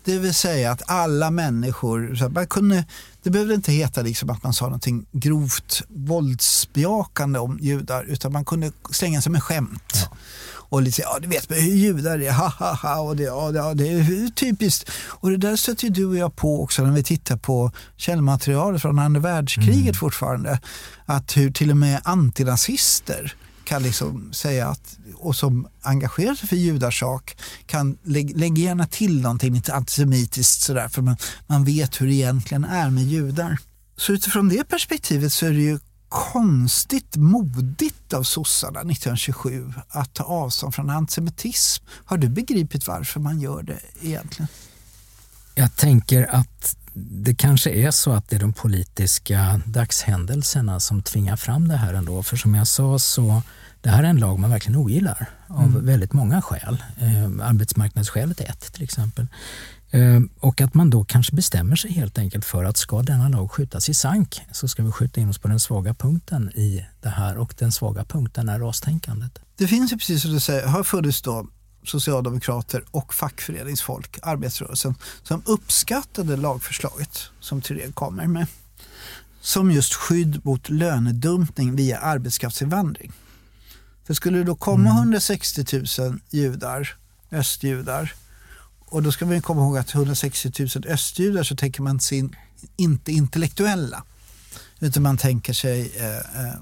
Det 0.03 0.19
vill 0.19 0.33
säga 0.33 0.71
att 0.71 0.81
alla 0.85 1.31
människor, 1.31 2.15
så 2.15 2.29
man 2.29 2.47
kunde, 2.47 2.85
det 3.23 3.29
behövde 3.29 3.53
inte 3.53 3.71
heta 3.71 4.01
liksom 4.01 4.29
att 4.29 4.43
man 4.43 4.53
sa 4.53 4.65
någonting 4.65 5.05
grovt 5.11 5.81
våldsbejakande 5.87 7.39
om 7.39 7.59
judar 7.61 8.03
utan 8.03 8.31
man 8.31 8.45
kunde 8.45 8.71
slänga 8.91 9.21
sig 9.21 9.31
med 9.31 9.43
skämt. 9.43 9.93
Ja. 9.93 10.17
Och 10.73 10.81
lite, 10.81 11.01
ja 11.01 11.17
du 11.21 11.27
vet 11.27 11.51
hur 11.51 11.75
judar 11.75 12.19
är, 12.21 12.31
ha 12.31 12.47
ha 12.47 12.73
ha. 12.73 12.99
Och 12.99 13.15
det, 13.15 13.23
ja, 13.23 13.73
det 13.73 13.87
är 13.87 14.29
typiskt. 14.29 14.89
Och 15.07 15.29
det 15.29 15.37
där 15.37 15.55
stöter 15.55 15.89
du 15.89 16.05
och 16.05 16.15
jag 16.15 16.35
på 16.35 16.63
också 16.63 16.83
när 16.83 16.91
vi 16.91 17.03
tittar 17.03 17.37
på 17.37 17.71
källmaterialet 17.97 18.81
från 18.81 18.99
andra 18.99 19.21
världskriget 19.21 19.83
mm. 19.83 19.93
fortfarande. 19.93 20.59
Att 21.05 21.37
hur 21.37 21.51
till 21.51 21.71
och 21.71 21.77
med 21.77 22.01
antinazister 22.03 23.35
kan 23.65 23.83
liksom 23.83 24.33
säga 24.33 24.67
att, 24.67 24.97
och 25.15 25.35
som 25.35 25.67
engagerar 25.81 26.35
sig 26.35 26.49
för 26.49 26.55
judars 26.55 26.99
sak 26.99 27.37
kan 27.65 27.97
lägga 28.03 28.63
gärna 28.63 28.87
till 28.87 29.21
någonting 29.21 29.53
lite 29.53 29.73
antisemitiskt 29.73 30.61
sådär 30.61 30.87
för 30.87 31.01
man, 31.01 31.17
man 31.47 31.63
vet 31.63 32.01
hur 32.01 32.07
det 32.07 32.13
egentligen 32.13 32.63
är 32.63 32.89
med 32.89 33.03
judar. 33.03 33.57
Så 33.97 34.13
utifrån 34.13 34.49
det 34.49 34.63
perspektivet 34.63 35.33
så 35.33 35.45
är 35.45 35.51
det 35.51 35.61
ju 35.61 35.79
konstigt 36.09 37.15
modigt 37.15 38.13
av 38.13 38.23
sossarna 38.23 38.79
1927 38.79 39.73
att 39.89 40.13
ta 40.13 40.23
avstånd 40.23 40.75
från 40.75 40.89
antisemitism. 40.89 41.85
Har 42.05 42.17
du 42.17 42.29
begripit 42.29 42.87
varför 42.87 43.19
man 43.19 43.39
gör 43.39 43.63
det 43.63 43.79
egentligen? 44.01 44.47
Jag 45.55 45.75
tänker 45.75 46.35
att 46.35 46.77
det 46.95 47.35
kanske 47.35 47.69
är 47.69 47.91
så 47.91 48.11
att 48.11 48.29
det 48.29 48.35
är 48.35 48.39
de 48.39 48.53
politiska 48.53 49.61
dagshändelserna 49.65 50.79
som 50.79 51.01
tvingar 51.01 51.35
fram 51.35 51.67
det 51.67 51.77
här 51.77 51.93
ändå. 51.93 52.23
För 52.23 52.37
som 52.37 52.55
jag 52.55 52.67
sa 52.67 52.99
så 52.99 53.41
det 53.81 53.89
här 53.89 54.03
är 54.03 54.07
en 54.07 54.17
lag 54.17 54.39
man 54.39 54.49
verkligen 54.49 54.79
ogillar 54.79 55.29
av 55.47 55.63
mm. 55.63 55.85
väldigt 55.85 56.13
många 56.13 56.41
skäl. 56.41 56.83
Eh, 56.97 57.47
arbetsmarknadsskälet 57.47 58.41
är 58.41 58.49
ett 58.49 58.73
till 58.73 58.83
exempel. 58.83 59.27
Eh, 59.91 60.19
och 60.39 60.61
att 60.61 60.73
man 60.73 60.89
då 60.89 61.03
kanske 61.03 61.35
bestämmer 61.35 61.75
sig 61.75 61.91
helt 61.91 62.17
enkelt 62.17 62.45
för 62.45 62.63
att 62.63 62.77
ska 62.77 63.01
denna 63.01 63.29
lag 63.29 63.51
skjutas 63.51 63.89
i 63.89 63.93
sank 63.93 64.41
så 64.51 64.67
ska 64.67 64.83
vi 64.83 64.91
skjuta 64.91 65.21
in 65.21 65.29
oss 65.29 65.39
på 65.39 65.47
den 65.47 65.59
svaga 65.59 65.93
punkten 65.93 66.51
i 66.55 66.85
det 67.01 67.09
här 67.09 67.37
och 67.37 67.55
den 67.57 67.71
svaga 67.71 68.05
punkten 68.05 68.49
är 68.49 68.59
rastänkandet. 68.59 69.39
Det 69.57 69.67
finns 69.67 69.93
ju 69.93 69.97
precis 69.97 70.21
som 70.21 70.31
du 70.31 70.39
säger, 70.39 70.67
har 70.67 70.83
funnits 70.83 71.21
då 71.21 71.47
socialdemokrater 71.85 72.83
och 72.91 73.13
fackföreningsfolk, 73.13 74.19
arbetarrörelsen, 74.21 74.95
som 75.23 75.41
uppskattade 75.45 76.37
lagförslaget 76.37 77.19
som 77.39 77.61
Thyrén 77.61 77.93
kommer 77.93 78.27
med. 78.27 78.47
Som 79.41 79.71
just 79.71 79.93
skydd 79.93 80.45
mot 80.45 80.69
lönedumpning 80.69 81.75
via 81.75 81.99
arbetskraftsinvandring. 81.99 83.11
För 84.05 84.13
skulle 84.13 84.37
det 84.37 84.43
då 84.43 84.55
komma 84.55 84.89
mm. 84.89 84.97
160 84.97 85.65
000 85.99 86.19
judar, 86.29 86.95
östjudar, 87.31 88.13
och 88.93 89.03
då 89.03 89.11
ska 89.11 89.25
man 89.25 89.41
komma 89.41 89.61
ihåg 89.61 89.77
att 89.77 89.95
160 89.95 90.51
000 90.59 90.69
östjudar 90.87 91.43
så 91.43 91.55
tänker 91.55 91.81
man 91.81 91.99
sin, 91.99 92.35
inte 92.75 93.11
intellektuella. 93.11 94.03
Utan 94.79 95.03
man 95.03 95.17
tänker 95.17 95.53
sig 95.53 95.91
eh, 95.97 96.17
eh, 96.17 96.53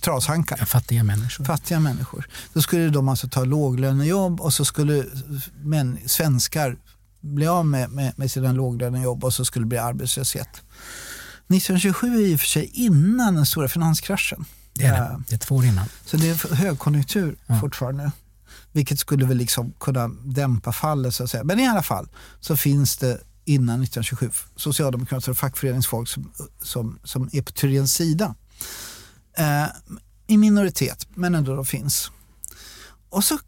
trashankar. 0.00 0.56
fattiga 0.56 1.04
människor. 1.04 1.44
Fattiga 1.44 1.80
människor. 1.80 2.28
Då 2.52 2.62
skulle 2.62 2.88
de 2.88 3.08
alltså 3.08 3.28
ta 3.28 3.44
låglönejobb 3.44 4.40
och 4.40 4.54
så 4.54 4.64
skulle 4.64 5.04
män, 5.62 5.98
svenskar 6.06 6.76
bli 7.20 7.46
av 7.46 7.66
med, 7.66 7.90
med, 7.90 8.12
med 8.16 8.30
sina 8.30 8.52
låglönejobb 8.52 9.24
och 9.24 9.34
så 9.34 9.44
skulle 9.44 9.64
det 9.64 9.68
bli 9.68 9.78
arbetslöshet. 9.78 10.48
1927 11.48 12.14
är 12.14 12.26
i 12.26 12.36
och 12.36 12.40
för 12.40 12.46
sig 12.46 12.70
innan 12.74 13.34
den 13.34 13.46
stora 13.46 13.68
finanskraschen. 13.68 14.44
Det 14.74 14.84
är 14.84 14.92
det. 14.92 15.22
Det 15.28 15.34
är 15.34 15.38
två 15.38 15.56
år 15.56 15.64
innan. 15.64 15.86
Så 16.04 16.16
det 16.16 16.28
är 16.28 16.54
högkonjunktur 16.54 17.38
ja. 17.46 17.60
fortfarande. 17.60 18.12
Vilket 18.72 18.98
skulle 18.98 19.26
väl 19.26 19.36
liksom 19.36 19.72
kunna 19.80 20.08
dämpa 20.08 20.72
fallet 20.72 21.14
så 21.14 21.24
att 21.24 21.30
säga. 21.30 21.44
Men 21.44 21.60
i 21.60 21.66
alla 21.66 21.82
fall 21.82 22.08
så 22.40 22.56
finns 22.56 22.96
det 22.96 23.20
innan 23.44 23.82
1927 23.82 24.30
socialdemokrater 24.56 25.30
och 25.30 25.38
fackföreningsfolk 25.38 26.08
som, 26.08 26.32
som, 26.62 26.98
som 27.04 27.30
är 27.32 27.42
på 27.42 27.52
Thyréns 27.52 27.86
sida. 27.86 28.34
Eh, 29.36 29.66
I 30.26 30.36
minoritet, 30.36 31.06
men 31.14 31.34
ändå 31.34 31.56
de 31.56 31.66
finns. 31.66 32.10
Och 33.10 33.24
så, 33.24 33.38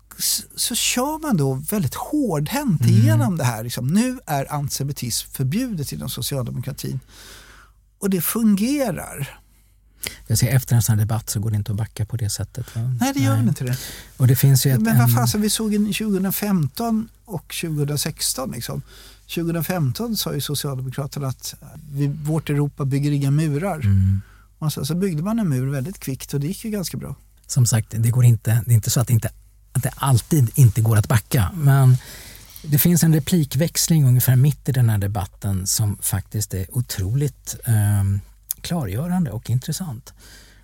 så 0.57 0.75
kör 0.75 1.19
man 1.19 1.37
då 1.37 1.55
väldigt 1.55 1.95
hårdhänt 1.95 2.81
mm. 2.81 2.95
igenom 2.95 3.37
det 3.37 3.45
här. 3.45 3.65
Liksom, 3.65 3.87
nu 3.87 4.19
är 4.27 4.53
antisemitism 4.53 5.31
förbjudet 5.31 5.93
inom 5.93 6.11
socialdemokratin. 6.11 7.01
Och 7.99 8.11
det 8.11 8.21
fungerar. 8.21 9.41
Jag 10.27 10.39
säger, 10.39 10.57
efter 10.57 10.77
en 10.77 10.83
sån 10.83 10.93
här 10.93 11.01
debatt 11.01 11.31
så 11.31 11.41
går 11.41 11.51
det 11.51 11.57
inte 11.57 11.73
att 11.73 11.79
backa 11.79 12.07
på 12.07 12.17
det 12.17 12.31
sättet. 12.31 12.77
Va? 12.77 12.83
Nej, 13.01 13.13
det 13.15 13.21
gör 13.21 13.37
Nej. 13.37 13.49
inte 13.49 13.65
det. 13.65 13.79
Och 14.17 14.27
det 14.27 14.37
finns 14.37 14.67
ju 14.67 14.71
ett, 14.71 14.81
Men 14.81 14.99
vad 14.99 15.15
fasen, 15.15 15.41
vi 15.41 15.51
såg 15.51 15.73
2015 15.73 17.09
och 17.25 17.55
2016. 17.61 18.51
Liksom. 18.51 18.83
2015 19.35 20.17
sa 20.17 20.35
ju 20.35 20.41
Socialdemokraterna 20.41 21.29
att 21.29 21.55
vi, 21.93 22.07
vårt 22.07 22.51
Europa 22.51 22.85
bygger 22.85 23.11
inga 23.11 23.31
murar. 23.31 23.81
Mm. 23.81 24.21
Och 24.59 24.73
så, 24.73 24.85
så 24.85 24.95
byggde 24.95 25.23
man 25.23 25.39
en 25.39 25.49
mur 25.49 25.71
väldigt 25.71 25.99
kvickt 25.99 26.35
och 26.35 26.41
det 26.41 26.47
gick 26.47 26.65
ju 26.65 26.71
ganska 26.71 26.97
bra. 26.97 27.15
Som 27.47 27.67
sagt, 27.67 27.87
det, 27.91 28.11
går 28.11 28.25
inte, 28.25 28.63
det 28.67 28.73
är 28.73 28.75
inte 28.75 28.91
så 28.91 29.01
att 29.01 29.07
det, 29.07 29.13
inte, 29.13 29.31
att 29.73 29.83
det 29.83 29.93
alltid 29.97 30.51
inte 30.55 30.81
går 30.81 30.97
att 30.97 31.09
backa. 31.09 31.51
Men 31.55 31.97
det 32.63 32.79
finns 32.79 33.03
en 33.03 33.15
replikväxling 33.15 34.05
ungefär 34.05 34.37
mitt 34.37 34.69
i 34.69 34.73
den 34.73 34.91
här 34.91 34.99
debatten 34.99 35.67
som 35.67 35.99
faktiskt 36.03 36.55
är 36.55 36.77
otroligt 36.77 37.57
eh, 37.65 38.05
klargörande 38.61 39.31
och 39.31 39.51
intressant. 39.51 40.13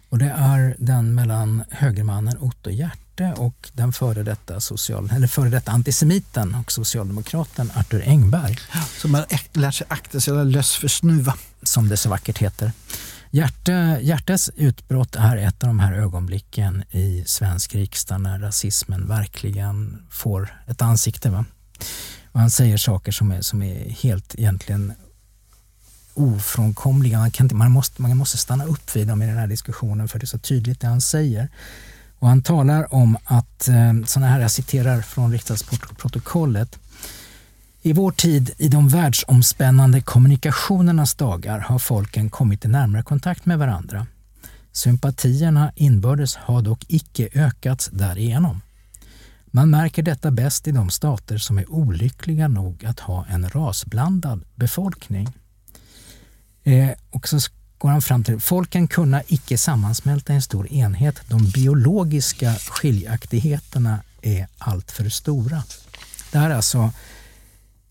Och 0.08 0.18
det 0.18 0.34
är 0.36 0.76
den 0.78 1.14
mellan 1.14 1.64
högermannen 1.70 2.38
Otto 2.38 2.70
Hjärte 2.70 3.32
och 3.36 3.70
den 3.72 3.92
före 3.92 4.22
detta, 4.22 4.60
social, 4.60 5.10
eller 5.12 5.26
före 5.26 5.48
detta 5.48 5.72
antisemiten 5.72 6.54
och 6.54 6.72
socialdemokraten 6.72 7.70
Arthur 7.74 8.02
Engberg. 8.06 8.58
Som 8.98 9.14
har 9.14 9.26
lärt 9.52 9.74
sig 9.74 9.86
akta 9.90 10.20
sig 10.20 10.44
löss 10.44 10.76
för 10.76 10.88
snuva. 10.88 11.34
Som 11.62 11.88
det 11.88 11.96
så 11.96 12.08
vackert 12.08 12.38
heter. 12.38 12.72
Hjärte, 13.34 13.98
Hjärtes 14.02 14.50
utbrott 14.56 15.16
är 15.16 15.36
ett 15.36 15.62
av 15.62 15.66
de 15.66 15.78
här 15.78 15.92
ögonblicken 15.92 16.84
i 16.90 17.24
svensk 17.26 17.74
riksdag 17.74 18.20
när 18.20 18.38
rasismen 18.38 19.08
verkligen 19.08 20.02
får 20.10 20.62
ett 20.66 20.82
ansikte. 20.82 21.30
Va? 21.30 21.44
Och 22.32 22.40
han 22.40 22.50
säger 22.50 22.76
saker 22.76 23.12
som 23.12 23.30
är, 23.30 23.40
som 23.40 23.62
är 23.62 23.90
helt 23.90 24.34
egentligen 24.34 24.92
ofrånkomliga. 26.14 27.18
Man, 27.18 27.30
kan 27.30 27.44
inte, 27.44 27.54
man, 27.54 27.70
måste, 27.70 28.02
man 28.02 28.16
måste 28.16 28.38
stanna 28.38 28.64
upp 28.64 28.96
vid 28.96 29.08
dem 29.08 29.22
i 29.22 29.26
den 29.26 29.36
här 29.36 29.46
diskussionen 29.46 30.08
för 30.08 30.18
det 30.18 30.24
är 30.24 30.26
så 30.26 30.38
tydligt 30.38 30.80
det 30.80 30.86
han 30.86 31.00
säger. 31.00 31.48
Och 32.18 32.28
han 32.28 32.42
talar 32.42 32.94
om 32.94 33.16
att, 33.24 33.68
eh, 33.68 33.92
sådana 34.06 34.32
här, 34.32 34.40
jag 34.40 34.50
citerar 34.50 35.00
från 35.00 35.32
riksdagsprotokollet. 35.32 36.78
I 37.86 37.92
vår 37.92 38.12
tid, 38.12 38.50
i 38.58 38.68
de 38.68 38.88
världsomspännande 38.88 40.00
kommunikationernas 40.00 41.14
dagar, 41.14 41.58
har 41.58 41.78
folken 41.78 42.30
kommit 42.30 42.64
i 42.64 42.68
närmare 42.68 43.02
kontakt 43.02 43.46
med 43.46 43.58
varandra. 43.58 44.06
Sympatierna 44.72 45.72
inbördes 45.76 46.36
har 46.36 46.62
dock 46.62 46.84
icke 46.88 47.28
ökats 47.32 47.90
därigenom. 47.92 48.60
Man 49.46 49.70
märker 49.70 50.02
detta 50.02 50.30
bäst 50.30 50.68
i 50.68 50.72
de 50.72 50.90
stater 50.90 51.38
som 51.38 51.58
är 51.58 51.70
olyckliga 51.70 52.48
nog 52.48 52.84
att 52.84 53.00
ha 53.00 53.26
en 53.26 53.48
rasblandad 53.48 54.44
befolkning. 54.54 55.28
Eh, 56.62 56.90
och 57.10 57.28
så 57.28 57.38
går 57.78 57.88
han 57.88 58.02
fram 58.02 58.24
till 58.24 58.40
folken 58.40 58.88
kunna 58.88 59.22
icke 59.26 59.58
sammansmälta 59.58 60.32
en 60.32 60.42
stor 60.42 60.72
enhet. 60.72 61.20
De 61.28 61.50
biologiska 61.50 62.54
skiljaktigheterna 62.54 64.00
är 64.22 64.46
alltför 64.58 65.08
stora. 65.08 65.62
Det 66.32 66.38
här 66.38 66.50
är 66.50 66.54
alltså 66.54 66.92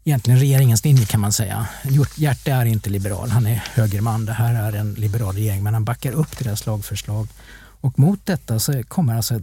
egentligen 0.04 0.40
regeringens 0.40 0.84
linje 0.86 1.06
kan 1.06 1.20
man 1.20 1.34
säga. 1.34 1.68
Hjärte 2.16 2.52
är 2.52 2.66
inte 2.66 2.90
liberal, 2.90 3.30
han 3.30 3.48
är 3.48 3.56
högerman. 3.56 4.26
Det 4.26 4.34
här 4.34 4.54
är 4.54 4.78
en 4.80 4.94
liberal 4.94 5.36
regering 5.36 5.64
men 5.64 5.74
han 5.74 5.86
backar 5.86 6.12
upp 6.12 6.38
deras 6.40 6.66
lagförslag. 6.66 7.28
Och 7.56 8.00
mot 8.00 8.26
detta 8.26 8.60
så 8.60 8.84
kommer 8.84 9.16
alltså 9.16 9.42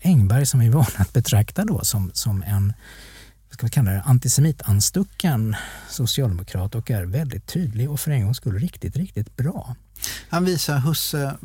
Engberg 0.00 0.46
som 0.46 0.60
vi 0.60 0.66
är 0.66 0.70
vana 0.70 0.86
att 0.96 1.12
betrakta 1.12 1.64
då 1.64 1.84
som, 1.84 2.10
som 2.14 2.42
en 2.42 2.72
ska 3.54 3.66
vi 3.66 3.70
kalla 3.70 3.90
det, 3.90 4.02
antisemitanstucken 4.06 5.56
socialdemokrat 5.88 6.74
och 6.74 6.90
är 6.90 7.04
väldigt 7.04 7.46
tydlig 7.46 7.90
och 7.90 8.00
för 8.00 8.10
en 8.10 8.24
gångs 8.24 8.36
skull 8.36 8.58
riktigt, 8.58 8.96
riktigt 8.96 9.36
bra. 9.36 9.76
Han 10.28 10.44
visar 10.44 10.78
Husse 10.78 11.36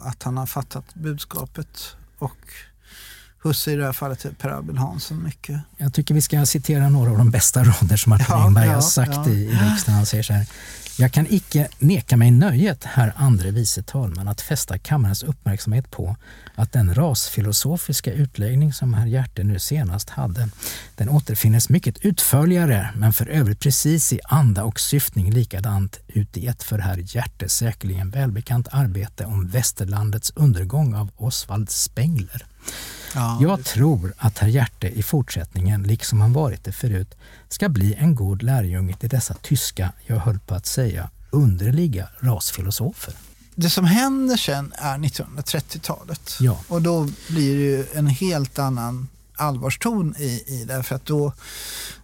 att 0.00 0.22
han 0.22 0.36
har 0.36 0.46
fattat 0.46 0.94
budskapet 0.94 1.96
och 2.18 2.38
husse 3.42 3.72
i 3.72 3.76
det 3.76 3.84
här 3.84 3.92
fallet 3.92 4.38
Per 4.38 4.48
Albin 4.48 4.78
Hansson 4.78 5.22
mycket. 5.22 5.60
Jag 5.76 5.94
tycker 5.94 6.14
vi 6.14 6.20
ska 6.20 6.46
citera 6.46 6.88
några 6.88 7.10
av 7.10 7.18
de 7.18 7.30
bästa 7.30 7.64
rader 7.64 7.96
som 7.96 8.10
Martin 8.10 8.26
ja, 8.28 8.46
Engberg 8.46 8.66
ja, 8.66 8.74
har 8.74 8.80
sagt 8.80 9.12
ja. 9.26 9.28
i, 9.28 9.44
i 9.44 9.48
riksdagen. 9.48 9.94
Han 9.94 10.06
säger 10.06 10.22
så 10.22 10.32
här. 10.32 10.46
Jag 10.98 11.12
kan 11.12 11.26
icke 11.30 11.68
neka 11.78 12.16
mig 12.16 12.30
nöjet, 12.30 12.84
herr 12.84 13.12
andre 13.16 13.50
vice 13.50 13.82
talman, 13.82 14.28
att 14.28 14.40
fästa 14.40 14.78
kammarens 14.78 15.22
uppmärksamhet 15.22 15.90
på 15.90 16.16
att 16.54 16.72
den 16.72 16.94
rasfilosofiska 16.94 18.12
utläggning 18.12 18.72
som 18.72 18.94
herr 18.94 19.06
Hjärte 19.06 19.44
nu 19.44 19.58
senast 19.58 20.10
hade, 20.10 20.48
den 20.94 21.08
återfinnes 21.08 21.68
mycket 21.68 21.98
utförligare 21.98 22.88
men 22.96 23.12
för 23.12 23.26
övrigt 23.26 23.60
precis 23.60 24.12
i 24.12 24.20
anda 24.24 24.64
och 24.64 24.80
syftning 24.80 25.30
likadant 25.30 26.00
ut 26.08 26.36
i 26.36 26.46
ett 26.46 26.62
för 26.62 26.78
herr 26.78 27.16
Hjärte 27.16 27.48
säkerligen 27.48 28.10
välbekant 28.10 28.68
arbete 28.70 29.24
om 29.24 29.48
västerlandets 29.48 30.32
undergång 30.36 30.94
av 30.94 31.10
Oswald 31.16 31.70
Spengler. 31.70 32.46
Ja, 33.14 33.38
jag 33.42 33.64
tror 33.64 34.14
att 34.18 34.38
herr 34.38 34.48
Hjärte 34.48 34.88
i 34.88 35.02
fortsättningen, 35.02 35.82
liksom 35.82 36.20
han 36.20 36.32
varit 36.32 36.64
det 36.64 36.72
förut, 36.72 37.14
ska 37.48 37.68
bli 37.68 37.94
en 37.94 38.14
god 38.14 38.42
lärjunge 38.42 38.96
till 38.96 39.08
dessa 39.08 39.34
tyska, 39.34 39.92
jag 40.06 40.16
höll 40.16 40.38
på 40.38 40.54
att 40.54 40.66
säga, 40.66 41.10
underliga 41.30 42.08
rasfilosofer. 42.20 43.14
Det 43.54 43.70
som 43.70 43.84
händer 43.84 44.36
sen 44.36 44.72
är 44.76 44.98
1930-talet 44.98 46.36
ja. 46.40 46.60
och 46.68 46.82
då 46.82 47.08
blir 47.28 47.56
det 47.56 47.62
ju 47.62 47.86
en 47.94 48.06
helt 48.06 48.58
annan 48.58 49.08
allvarston 49.36 50.14
i, 50.18 50.44
i 50.46 50.64
det. 50.68 50.82
För 50.82 50.94
att 50.94 51.06
då 51.06 51.32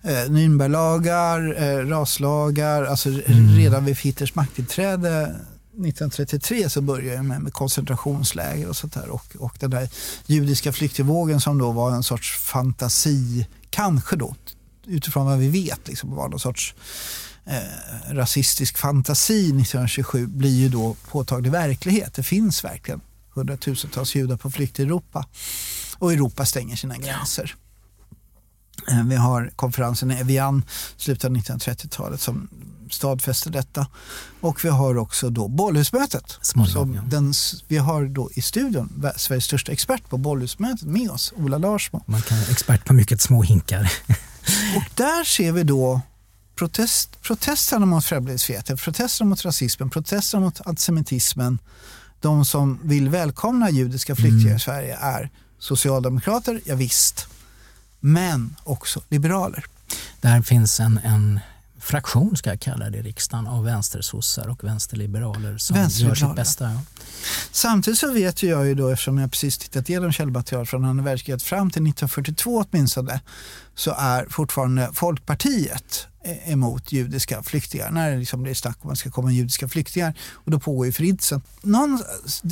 eh, 0.02 0.11
Nürnberglagar, 0.11 1.62
eh, 1.62 1.86
raslagar, 1.86 2.84
alltså 2.84 3.09
mm. 3.09 3.56
redan 3.56 3.84
vid 3.84 3.98
Hitlers 3.98 4.34
makttillträde 4.34 5.34
1933 5.79 6.70
så 6.70 6.81
började 6.81 7.14
jag 7.14 7.24
med, 7.24 7.41
med 7.41 7.53
koncentrationsläger 7.53 8.68
och 8.68 8.76
sånt 8.76 8.95
där 8.95 9.09
och, 9.09 9.37
och 9.39 9.57
den 9.61 9.70
där 9.70 9.89
judiska 10.26 10.72
flyktingvågen 10.72 11.41
som 11.41 11.59
då 11.59 11.72
var 11.72 11.91
en 11.91 12.03
sorts 12.03 12.39
fantasi, 12.39 13.47
kanske 13.70 14.16
då 14.16 14.35
utifrån 14.89 15.26
vad 15.26 15.39
vi 15.39 15.49
vet 15.49 15.89
liksom, 15.89 16.16
var 16.16 16.29
någon 16.29 16.41
sorts 16.41 16.74
eh, 17.45 18.14
rasistisk 18.14 18.79
fantasi 18.79 19.41
1927 19.41 20.26
blir 20.26 20.57
ju 20.57 20.68
då 20.68 20.97
påtaglig 21.09 21.53
verklighet. 21.53 22.14
Det 22.14 22.22
finns 22.22 22.64
verkligen 22.64 23.01
hundratusentals 23.35 24.14
judar 24.14 24.37
på 24.37 24.51
flykt 24.51 24.81
i 24.81 24.83
Europa 24.83 25.26
och 25.99 26.12
Europa 26.12 26.47
stänger 26.47 26.76
sina 26.76 26.97
gränser. 26.97 27.55
Eh, 28.91 29.05
vi 29.05 29.16
har 29.16 29.53
konferensen 29.57 30.11
i 30.11 30.14
Evian 30.14 30.64
slutet 30.97 31.24
av 31.24 31.37
1930-talet 31.37 32.20
som 32.20 32.49
stadfäster 32.93 33.51
detta. 33.51 33.86
Och 34.41 34.64
vi 34.64 34.68
har 34.68 34.97
också 34.99 35.30
då 35.30 35.49
Bollhusmötet. 35.49 36.39
Småningom, 36.43 36.95
ja. 36.95 37.03
den, 37.07 37.34
vi 37.68 37.76
har 37.76 38.05
då 38.05 38.30
i 38.34 38.43
studion 38.43 39.12
Sveriges 39.16 39.45
största 39.45 39.72
expert 39.72 40.09
på 40.09 40.16
Bollhusmötet 40.16 40.86
med 40.86 41.11
oss, 41.11 41.32
Ola 41.36 41.59
Larsmo. 41.59 42.03
Man 42.07 42.22
kan 42.22 42.39
expert 42.39 42.84
på 42.84 42.93
mycket 42.93 43.20
små 43.20 43.43
hinkar. 43.43 43.93
och 44.76 44.84
där 44.95 45.24
ser 45.24 45.53
vi 45.53 45.62
då 45.62 46.01
protest, 46.59 47.22
protesterna 47.22 47.86
mot 47.86 48.05
främlingsfientligheten, 48.05 48.76
protesterna 48.76 49.30
mot 49.30 49.45
rasismen, 49.45 49.91
protesterna 49.91 50.45
mot 50.45 50.66
antisemitismen. 50.66 51.59
De 52.20 52.45
som 52.45 52.78
vill 52.82 53.09
välkomna 53.09 53.70
judiska 53.70 54.16
flyktingar 54.16 54.43
mm. 54.43 54.57
i 54.57 54.61
Sverige 54.61 54.97
är 55.01 55.30
socialdemokrater, 55.59 56.61
ja, 56.64 56.74
visst. 56.74 57.26
men 58.01 58.57
också 58.64 59.03
liberaler. 59.09 59.64
Där 60.20 60.43
finns 60.43 60.80
en, 60.80 61.01
en 61.05 61.41
fraktion, 61.89 62.36
ska 62.36 62.51
jag 62.51 62.61
kalla 62.61 62.91
det, 62.91 62.99
i 62.99 63.03
riksdagen 63.03 63.47
av 63.47 63.64
vänstersossar 63.64 64.49
och 64.49 64.64
vänsterliberaler 64.64 65.59
som 65.59 65.76
gör 65.76 66.14
sitt 66.14 66.34
bästa. 66.36 66.64
Ja. 66.64 66.80
Samtidigt 67.53 67.99
så 67.99 68.12
vet 68.12 68.43
jag 68.43 68.66
ju 68.66 68.74
då, 68.74 68.89
eftersom 68.89 69.18
jag 69.18 69.30
precis 69.30 69.59
tittat 69.59 69.89
igenom 69.89 70.12
källmaterial 70.12 70.66
från 70.66 70.84
andra 70.84 71.05
världskriget 71.05 71.43
fram 71.43 71.70
till 71.70 71.82
1942 71.82 72.64
åtminstone, 72.70 73.20
så 73.74 73.95
är 73.99 74.26
fortfarande 74.30 74.91
Folkpartiet 74.95 76.07
emot 76.45 76.93
judiska 76.93 77.43
flyktingar. 77.43 77.91
När 77.91 78.11
det, 78.11 78.16
liksom 78.16 78.45
det 78.45 78.51
är 78.51 78.55
snack 78.55 78.79
om 78.81 78.91
att 78.91 78.95
det 78.95 79.01
ska 79.01 79.11
komma 79.11 79.33
judiska 79.33 79.68
flyktingar 79.68 80.14
och 80.33 80.51
då 80.51 80.61
pågår 80.61 80.87
ju 80.87 80.93
förintelsen. 80.93 81.43
Någon, 81.62 82.03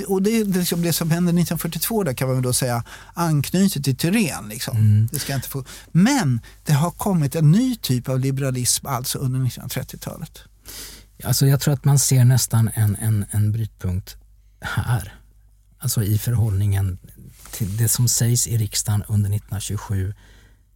och 0.06 0.22
det, 0.22 0.44
det, 0.44 0.58
liksom 0.58 0.82
det 0.82 0.92
som 0.92 1.10
hände 1.10 1.30
1942 1.30 2.02
där 2.02 2.14
kan 2.14 2.28
man 2.28 2.42
då 2.42 2.52
säga 2.52 2.84
anknyter 3.14 3.82
till 3.82 3.96
Tyren. 3.96 4.48
Liksom. 4.48 4.76
Mm. 4.76 5.08
Det 5.12 5.18
ska 5.18 5.34
inte 5.34 5.48
få. 5.48 5.64
Men 5.92 6.40
det 6.64 6.72
har 6.72 6.90
kommit 6.90 7.34
en 7.34 7.50
ny 7.50 7.76
typ 7.76 8.08
av 8.08 8.20
liberalism 8.20 8.86
alltså 8.86 9.18
under 9.18 9.40
1930-talet. 9.40 10.40
Alltså 11.24 11.46
jag 11.46 11.60
tror 11.60 11.74
att 11.74 11.84
man 11.84 11.98
ser 11.98 12.24
nästan 12.24 12.70
en, 12.74 12.96
en, 12.96 13.24
en 13.30 13.52
brytpunkt 13.52 14.16
här. 14.60 15.14
Alltså 15.78 16.02
i 16.02 16.18
förhållningen 16.18 16.98
till 17.50 17.76
det 17.76 17.88
som 17.88 18.08
sägs 18.08 18.46
i 18.46 18.58
riksdagen 18.58 19.02
under 19.08 19.30
1927 19.30 20.14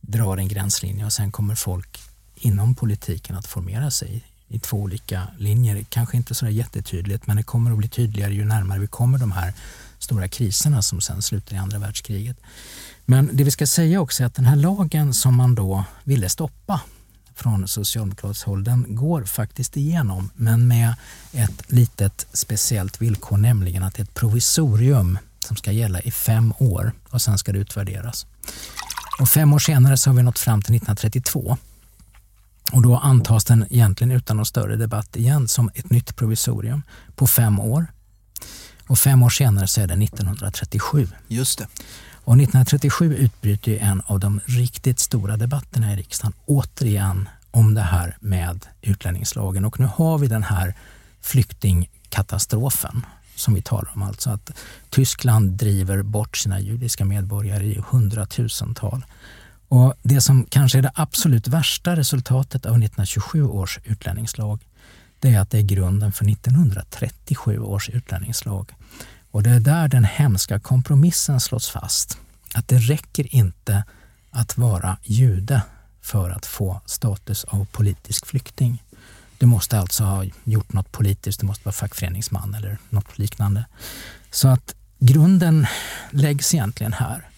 drar 0.01 0.37
en 0.37 0.49
gränslinje 0.49 1.05
och 1.05 1.13
sen 1.13 1.33
kommer 1.33 1.55
folk 1.55 2.01
inom 2.41 2.75
politiken 2.75 3.37
att 3.37 3.47
formera 3.47 3.91
sig 3.91 4.25
i 4.49 4.59
två 4.59 4.77
olika 4.77 5.27
linjer. 5.39 5.85
Kanske 5.89 6.17
inte 6.17 6.35
så 6.35 6.49
jättetydligt 6.49 7.27
men 7.27 7.37
det 7.37 7.43
kommer 7.43 7.71
att 7.71 7.79
bli 7.79 7.89
tydligare 7.89 8.35
ju 8.35 8.45
närmare 8.45 8.79
vi 8.79 8.87
kommer 8.87 9.19
de 9.19 9.33
här 9.33 9.55
stora 9.99 10.29
kriserna 10.29 10.83
som 10.83 11.01
sen 11.01 11.23
slutar 11.23 11.55
i 11.57 11.59
andra 11.59 11.79
världskriget. 11.79 12.37
Men 13.07 13.31
det 13.33 13.45
vi 13.45 13.51
ska 13.51 13.67
säga 13.67 14.01
också 14.01 14.23
är 14.23 14.27
att 14.27 14.35
den 14.35 14.45
här 14.45 14.57
lagen 14.57 15.15
som 15.15 15.35
man 15.35 15.55
då 15.55 15.85
ville 16.05 16.29
stoppa 16.29 16.81
från 17.35 17.69
socialdemokratiskt 17.69 18.45
håll, 18.45 18.65
den 18.65 18.87
går 18.89 19.25
faktiskt 19.25 19.77
igenom 19.77 20.31
men 20.35 20.69
med 20.69 20.95
ett 21.33 21.73
litet 21.73 22.27
speciellt 22.33 23.03
villkor, 23.03 23.37
nämligen 23.37 23.83
att 23.83 23.95
det 23.95 24.01
är 24.01 24.05
ett 24.05 24.15
provisorium 24.15 25.19
som 25.47 25.57
ska 25.57 25.73
gälla 25.73 26.01
i 26.01 26.11
fem 26.11 26.53
år 26.59 26.93
och 27.11 27.23
sen 27.23 27.39
ska 27.39 27.53
det 27.53 27.59
utvärderas. 27.59 28.27
Och 29.21 29.29
fem 29.29 29.53
år 29.53 29.59
senare 29.59 29.97
så 29.97 30.11
har 30.11 30.15
vi 30.15 30.23
nått 30.23 30.39
fram 30.39 30.63
till 30.63 30.75
1932 30.75 31.59
och 32.73 32.83
då 32.83 32.97
antas 32.97 33.45
den 33.45 33.67
egentligen 33.71 34.11
utan 34.11 34.37
någon 34.37 34.47
större 34.47 34.77
debatt 34.77 35.17
igen 35.17 35.49
som 35.49 35.71
ett 35.75 35.91
nytt 35.91 36.17
provisorium 36.17 36.83
på 37.17 37.27
fem 37.27 37.61
år. 37.61 37.87
Och 38.87 38.99
fem 38.99 39.23
år 39.23 39.31
senare 39.31 39.67
så 39.67 39.81
är 39.81 39.87
det 39.87 40.05
1937. 40.05 41.09
Just 41.29 41.59
det. 41.59 41.67
Och 42.25 42.35
1937 42.35 43.17
utbryter 43.17 43.77
en 43.77 44.03
av 44.07 44.21
de 44.21 44.41
riktigt 44.47 44.99
stora 44.99 45.37
debatterna 45.37 45.93
i 45.93 45.97
riksdagen 45.97 46.33
återigen 46.47 47.29
om 47.51 47.75
det 47.75 47.81
här 47.81 48.17
med 48.21 48.67
utlänningslagen. 48.83 49.65
Och 49.65 49.81
nu 49.81 49.87
har 49.95 50.19
vi 50.19 50.29
den 50.29 50.43
här 50.43 50.75
flyktingkatastrofen 51.21 53.07
som 53.35 53.55
vi 53.55 53.63
talar 53.63 53.91
om. 53.95 54.03
Alltså 54.03 54.31
att 54.31 54.51
Tyskland 54.91 55.51
driver 55.51 56.03
bort 56.03 56.37
sina 56.37 56.61
judiska 56.61 57.05
medborgare 57.05 57.65
i 57.65 57.83
hundratusental. 57.91 59.05
Och 59.71 59.95
det 60.03 60.21
som 60.21 60.47
kanske 60.51 60.79
är 60.79 60.83
det 60.83 60.93
absolut 60.95 61.49
värsta 61.49 61.97
resultatet 61.97 62.67
av 62.67 62.73
1927 62.73 63.45
års 63.45 63.79
utlänningslag 63.85 64.61
det 65.21 65.29
är 65.29 65.41
att 65.41 65.51
det 65.51 65.59
är 65.59 65.63
grunden 65.63 66.13
för 66.13 66.31
1937 66.31 67.59
års 67.59 67.89
utlänningslag. 67.89 68.73
Och 69.31 69.43
det 69.43 69.51
är 69.51 69.61
där 69.61 69.89
den 69.89 70.05
hemska 70.05 70.61
kompromissen 70.61 71.41
slås 71.41 71.71
fast. 71.71 72.19
Att 72.55 72.69
det 72.69 72.79
räcker 72.79 73.35
inte 73.35 73.85
att 74.31 74.59
vara 74.59 74.97
jude 75.03 75.63
för 76.01 76.31
att 76.31 76.47
få 76.47 76.81
status 76.87 77.45
av 77.45 77.65
politisk 77.65 78.27
flykting. 78.27 78.83
Du 79.39 79.47
måste 79.47 79.79
alltså 79.79 80.05
ha 80.05 80.25
gjort 80.45 80.73
något 80.73 80.93
politiskt, 80.93 81.41
du 81.41 81.47
måste 81.47 81.65
vara 81.65 81.73
fackföreningsman 81.73 82.55
eller 82.55 82.79
något 82.89 83.19
liknande. 83.19 83.65
Så 84.31 84.49
att 84.49 84.75
grunden 84.99 85.67
läggs 86.11 86.55
egentligen 86.55 86.93
här. 86.93 87.30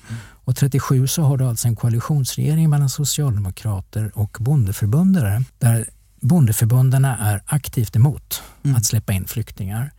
Och 0.45 0.57
37 0.57 1.07
så 1.07 1.23
har 1.23 1.37
du 1.37 1.45
alltså 1.45 1.69
en 1.69 1.77
koalitionsregering 1.77 2.71
mellan 2.71 2.89
socialdemokrater 2.89 4.13
och 4.15 4.37
bondeförbundare 4.41 5.45
där 5.59 5.89
bondeförbundarna 6.21 7.19
är 7.19 7.43
aktivt 7.47 7.97
emot 7.97 8.43
mm. 8.63 8.77
att 8.77 8.85
släppa 8.85 9.13
in 9.13 9.25
flyktingar. 9.25 9.93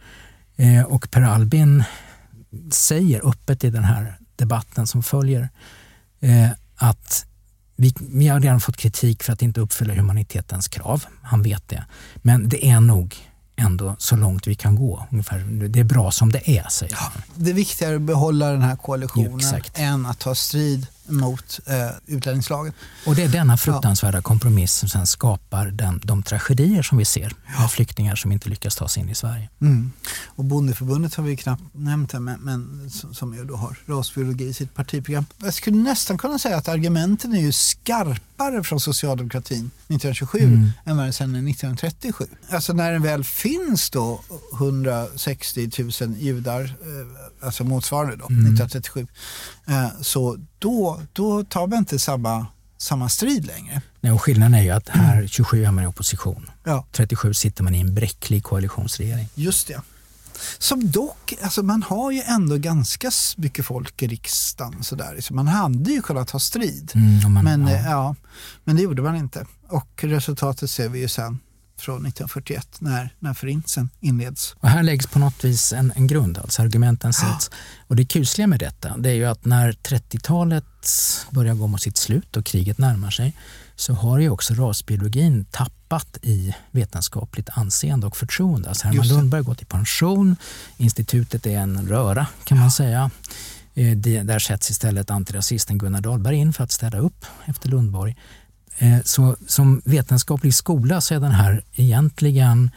Eh, 0.55 0.83
och 0.83 1.11
Per 1.11 1.21
Albin 1.21 1.83
säger 2.71 3.29
öppet 3.29 3.63
i 3.63 3.69
den 3.69 3.83
här 3.83 4.17
debatten 4.35 4.87
som 4.87 5.03
följer 5.03 5.49
eh, 6.19 6.49
att 6.75 7.25
vi, 7.75 7.93
vi 7.99 8.27
har 8.27 8.39
redan 8.39 8.59
fått 8.59 8.77
kritik 8.77 9.23
för 9.23 9.33
att 9.33 9.41
inte 9.41 9.61
uppfylla 9.61 9.93
humanitetens 9.93 10.67
krav. 10.67 11.05
Han 11.21 11.41
vet 11.41 11.67
det. 11.67 11.85
Men 12.15 12.49
det 12.49 12.69
är 12.69 12.79
nog 12.79 13.15
ändå 13.55 13.95
så 13.99 14.15
långt 14.15 14.47
vi 14.47 14.55
kan 14.55 14.75
gå. 14.75 15.07
Ungefär. 15.11 15.39
Det 15.69 15.79
är 15.79 15.83
bra 15.83 16.11
som 16.11 16.31
det 16.31 16.49
är, 16.57 16.69
säger 16.69 16.95
han. 16.95 17.11
Det 17.35 17.49
är 17.49 17.53
viktigare 17.53 17.95
att 17.95 18.01
behålla 18.01 18.51
den 18.51 18.61
här 18.61 18.75
koalitionen 18.75 19.39
jo, 19.53 19.59
än 19.73 20.05
att 20.05 20.19
ta 20.19 20.35
strid 20.35 20.87
mot 21.07 21.59
eh, 21.65 21.89
utlänningslagen. 22.05 22.73
Och 23.05 23.15
det 23.15 23.23
är 23.23 23.29
denna 23.29 23.57
fruktansvärda 23.57 24.21
kompromiss 24.21 24.73
som 24.73 24.89
sen 24.89 25.07
skapar 25.07 25.65
den, 25.65 26.01
de 26.03 26.23
tragedier 26.23 26.83
som 26.83 26.97
vi 26.97 27.05
ser 27.05 27.33
med 27.59 27.71
flyktingar 27.71 28.15
som 28.15 28.31
inte 28.31 28.49
lyckas 28.49 28.75
ta 28.75 28.87
sig 28.87 29.03
in 29.03 29.09
i 29.09 29.15
Sverige. 29.15 29.49
Mm. 29.61 29.91
Och 30.25 30.43
Bondeförbundet 30.43 31.15
har 31.15 31.23
vi 31.23 31.37
knappt 31.37 31.63
nämnt 31.71 32.13
här, 32.13 32.19
men, 32.19 32.39
men 32.39 32.89
som 32.89 33.33
ju 33.33 33.45
då 33.45 33.55
har 33.55 33.77
rasbiologi 33.85 34.45
i 34.45 34.53
sitt 34.53 34.73
partiprogram. 34.73 35.25
Jag 35.37 35.53
skulle 35.53 35.77
nästan 35.77 36.17
kunna 36.17 36.39
säga 36.39 36.57
att 36.57 36.67
argumenten 36.67 37.33
är 37.33 37.41
ju 37.41 37.51
skarpare 37.51 38.63
från 38.63 38.79
socialdemokratin 38.79 39.71
1927 39.87 40.39
mm. 40.39 40.69
än 40.85 40.97
vad 40.97 41.05
det 41.05 41.13
sen 41.13 41.35
är 41.35 41.49
1937. 41.49 42.25
Alltså 42.49 42.73
när 42.73 42.91
det 42.91 42.99
väl 42.99 43.23
finns 43.23 43.89
då 43.89 44.21
160 44.53 45.71
000 46.01 46.15
judar, 46.17 46.63
eh, 46.63 46.69
alltså 47.43 47.63
motsvarande 47.63 48.15
då, 48.15 48.25
mm. 48.25 48.39
1937, 48.39 49.07
eh, 49.67 49.87
så 50.01 50.37
då, 50.59 51.01
då 51.13 51.43
tar 51.43 51.67
man 51.67 51.79
inte 51.79 51.99
samma 51.99 52.47
samma 52.83 53.09
strid 53.09 53.45
längre. 53.45 53.81
Nej, 54.01 54.11
och 54.11 54.21
skillnaden 54.21 54.53
är 54.53 54.63
ju 54.63 54.69
att 54.69 54.89
här 54.89 55.27
27 55.27 55.65
är 55.65 55.71
man 55.71 55.83
i 55.83 55.87
opposition. 55.87 56.49
Ja. 56.63 56.85
37 56.91 57.33
sitter 57.33 57.63
man 57.63 57.75
i 57.75 57.79
en 57.79 57.93
bräcklig 57.93 58.43
koalitionsregering. 58.43 59.29
Just 59.35 59.67
det. 59.67 59.81
Som 60.57 60.91
dock, 60.91 61.33
alltså 61.41 61.63
man 61.63 61.83
har 61.83 62.11
ju 62.11 62.21
ändå 62.21 62.57
ganska 62.57 63.11
mycket 63.37 63.65
folk 63.65 64.01
i 64.01 64.07
riksdagen. 64.07 64.83
Sådär. 64.83 65.17
Så 65.21 65.33
man 65.33 65.47
hade 65.47 65.91
ju 65.91 66.01
kunnat 66.01 66.29
ha 66.29 66.39
strid. 66.39 66.91
Mm, 66.95 67.33
man, 67.33 67.43
men, 67.43 67.67
ja. 67.67 67.81
ja. 67.85 68.15
men 68.63 68.75
det 68.75 68.81
gjorde 68.81 69.01
man 69.01 69.15
inte. 69.15 69.45
Och 69.67 70.03
resultatet 70.03 70.69
ser 70.69 70.89
vi 70.89 70.99
ju 70.99 71.07
sen 71.07 71.39
från 71.77 71.95
1941 71.95 72.67
när, 72.79 73.15
när 73.19 73.33
förintelsen 73.33 73.89
inleds. 73.99 74.55
Och 74.59 74.69
här 74.69 74.83
läggs 74.83 75.07
på 75.07 75.19
något 75.19 75.43
vis 75.43 75.73
en, 75.73 75.93
en 75.95 76.07
grund, 76.07 76.37
alltså 76.37 76.61
argumenten 76.61 77.13
sätts. 77.13 77.49
Ja. 77.51 77.57
Och 77.87 77.95
det 77.95 78.05
kusliga 78.05 78.47
med 78.47 78.59
detta 78.59 78.97
det 78.97 79.09
är 79.09 79.13
ju 79.13 79.25
att 79.25 79.45
när 79.45 79.71
30-talet 79.71 80.65
börjar 81.29 81.55
gå 81.55 81.67
mot 81.67 81.81
sitt 81.81 81.97
slut 81.97 82.37
och 82.37 82.45
kriget 82.45 82.77
närmar 82.77 83.11
sig 83.11 83.35
så 83.75 83.93
har 83.93 84.19
ju 84.19 84.29
också 84.29 84.53
rasbiologin 84.53 85.45
tappat 85.51 86.17
i 86.21 86.55
vetenskapligt 86.71 87.49
anseende 87.53 88.07
och 88.07 88.17
förtroende. 88.17 88.69
Alltså 88.69 88.87
Herman 88.87 89.07
Lundberg 89.07 89.39
har 89.39 89.45
gått 89.45 89.61
i 89.61 89.65
pension, 89.65 90.35
institutet 90.77 91.45
är 91.45 91.57
en 91.57 91.87
röra 91.87 92.27
kan 92.43 92.59
man 92.59 92.71
säga. 92.71 93.11
Eh, 93.75 93.97
där 93.97 94.39
sätts 94.39 94.71
istället 94.71 95.11
antirasisten 95.11 95.77
Gunnar 95.77 96.01
Dahlberg 96.01 96.35
in 96.35 96.53
för 96.53 96.63
att 96.63 96.71
städa 96.71 96.97
upp 96.97 97.25
efter 97.45 97.69
Lundborg. 97.69 98.15
Eh, 98.77 98.97
så 99.03 99.35
som 99.47 99.81
vetenskaplig 99.85 100.53
skola 100.53 101.01
så 101.01 101.13
är 101.13 101.19
den 101.19 101.31
här 101.31 101.63
egentligen 101.73 102.71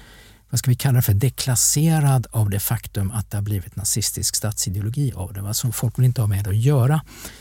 vad 0.50 0.58
ska 0.58 0.70
vi 0.70 0.76
kalla 0.76 0.96
det 0.96 1.02
för, 1.02 1.14
deklasserad 1.14 2.26
av 2.30 2.50
det 2.50 2.60
faktum 2.60 3.10
att 3.10 3.30
det 3.30 3.36
har 3.36 3.42
blivit 3.42 3.76
nazistisk 3.76 4.36
statsideologi 4.36 5.12
av 5.12 5.32
det. 5.32 5.40
Alltså 5.40 5.72
folk 5.72 5.98
vill 5.98 6.04
inte 6.04 6.20
ha 6.20 6.28
med 6.28 6.44
det 6.44 6.50
att 6.50 6.56
göra. 6.56 7.00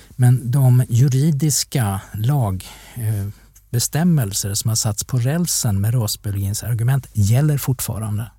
Men 0.10 0.52
de 0.52 0.86
juridiska 0.90 2.02
lagbestämmelser 2.14 4.50
eh, 4.50 4.54
som 4.54 4.70
har 4.70 4.76
satts 4.76 5.04
på 5.04 5.18
rälsen 5.18 5.82
med 5.82 5.94
rasbiologins 5.94 6.64
argument 6.64 7.08
gäller 7.14 7.58
fortfarande. 7.58 8.32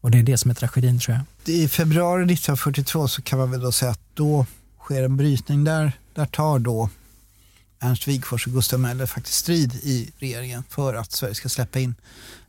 Och 0.00 0.10
det 0.10 0.18
är 0.18 0.22
det 0.22 0.38
som 0.38 0.50
är 0.50 0.54
tragedin 0.54 0.98
tror 0.98 1.16
jag. 1.16 1.24
I 1.54 1.68
februari 1.68 2.22
1942 2.22 3.08
så 3.08 3.22
kan 3.22 3.38
man 3.38 3.50
väl 3.50 3.60
då 3.60 3.72
säga 3.72 3.90
att 3.90 4.00
då 4.14 4.46
sker 4.80 5.02
en 5.02 5.16
brytning 5.16 5.64
där. 5.64 5.92
Där 6.14 6.26
tar 6.26 6.58
då 6.58 6.90
Ernst 7.82 8.08
Wigforss 8.08 8.46
och 8.46 8.52
Gustav 8.52 8.80
Möller 8.80 9.06
faktiskt 9.06 9.38
strid 9.38 9.74
i 9.74 10.12
regeringen 10.18 10.64
för 10.68 10.94
att 10.94 11.12
Sverige 11.12 11.34
ska 11.34 11.48
släppa 11.48 11.78
in 11.78 11.94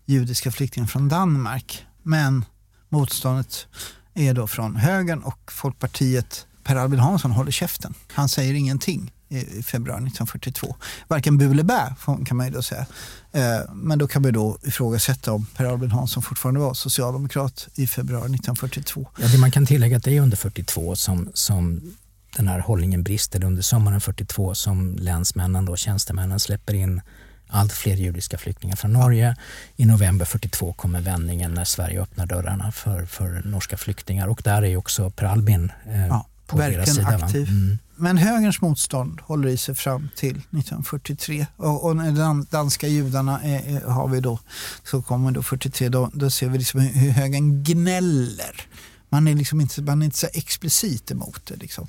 judiska 0.06 0.52
flyktingar 0.52 0.88
från 0.88 1.10
Danmark. 1.10 1.86
Men 2.04 2.46
motståndet 2.90 3.68
är 4.14 4.34
då 4.34 4.48
från 4.48 4.76
högern 4.76 5.20
och 5.24 5.52
Folkpartiet 5.52 6.48
Per 6.64 6.76
Albin 6.76 7.00
Hansson 7.00 7.32
håller 7.32 7.52
käften. 7.52 7.94
Han 8.14 8.30
säger 8.30 8.54
ingenting 8.54 9.12
i 9.30 9.64
februari 9.64 9.98
1942. 9.98 10.76
Varken 11.08 11.38
bu 11.38 11.52
eller 11.52 11.64
bä 11.64 11.96
kan 12.26 12.38
man 12.38 12.46
ju 12.46 12.54
då 12.54 12.62
säga. 12.62 12.86
Eh, 13.32 13.74
men 13.74 14.00
då 14.00 14.08
kan 14.08 14.22
man 14.22 14.30
ju 14.30 14.32
då 14.32 14.58
ifrågasätta 14.64 15.32
om 15.32 15.46
Per 15.46 15.66
Albin 15.66 15.92
Hansson 15.92 16.24
fortfarande 16.24 16.60
var 16.60 16.74
socialdemokrat 16.74 17.68
i 17.76 17.88
februari 17.88 18.26
1942. 18.26 19.08
Ja, 19.20 19.28
det 19.28 19.38
man 19.38 19.52
kan 19.52 19.66
tillägga 19.66 19.98
att 19.98 20.04
det 20.04 20.18
är 20.18 20.22
under 20.22 20.38
42 20.38 20.96
som, 20.96 21.30
som 21.34 21.96
den 22.36 22.48
här 22.48 22.60
hållningen 22.60 23.04
brister 23.04 23.44
under 23.44 23.62
sommaren 23.62 24.02
42 24.02 24.56
som 24.56 24.96
länsmännen, 25.00 25.66
då, 25.66 25.76
tjänstemännen, 25.76 26.40
släpper 26.40 26.74
in 26.74 27.02
allt 27.48 27.74
fler 27.74 27.96
judiska 27.96 28.38
flyktingar 28.38 28.76
från 28.76 28.94
Norge. 28.94 29.36
I 29.76 29.86
november 29.86 30.26
42 30.26 30.74
kommer 30.74 31.02
vändningen 31.02 31.54
när 31.54 31.66
Sverige 31.66 32.02
öppnar 32.02 32.26
dörrarna 32.26 32.72
för, 32.72 33.06
för 33.06 33.42
norska 33.46 33.78
flyktingar 33.78 34.28
och 34.28 34.42
där 34.44 34.64
är 34.64 34.78
också 34.78 35.10
Per 35.10 35.26
Albin 35.26 35.72
eh, 35.86 36.08
ja, 36.08 36.28
på 36.48 36.58
deras 36.58 36.96
sida. 36.96 37.08
aktiv. 37.08 37.50
Mm. 37.50 37.78
Men 37.96 38.18
högerns 38.18 38.62
motstånd 38.62 39.22
håller 39.22 39.50
i 39.50 39.58
sig 39.58 39.76
fram 39.76 40.10
till 40.16 40.32
1943 40.32 41.48
och, 41.58 41.86
och 41.86 41.96
när 41.96 42.52
danska 42.52 42.88
judarna 42.88 43.42
är, 43.44 43.82
har 43.82 44.08
vi 44.08 44.20
då, 44.20 44.40
så 44.84 45.02
kommer 45.02 45.32
då 45.32 45.44
43, 45.44 45.90
då, 45.90 46.12
då 46.14 46.30
ser 46.30 46.50
vi 46.50 46.58
liksom 46.58 46.80
hur 46.80 47.12
högern 47.12 47.64
gnäller 47.64 48.68
man 49.14 49.28
är, 49.28 49.36
liksom 49.36 49.62
inte, 49.62 49.82
man 49.82 50.02
är 50.02 50.06
inte 50.06 50.18
så 50.18 50.28
explicit 50.34 51.12
emot 51.12 51.46
det. 51.46 51.56
Liksom. 51.56 51.88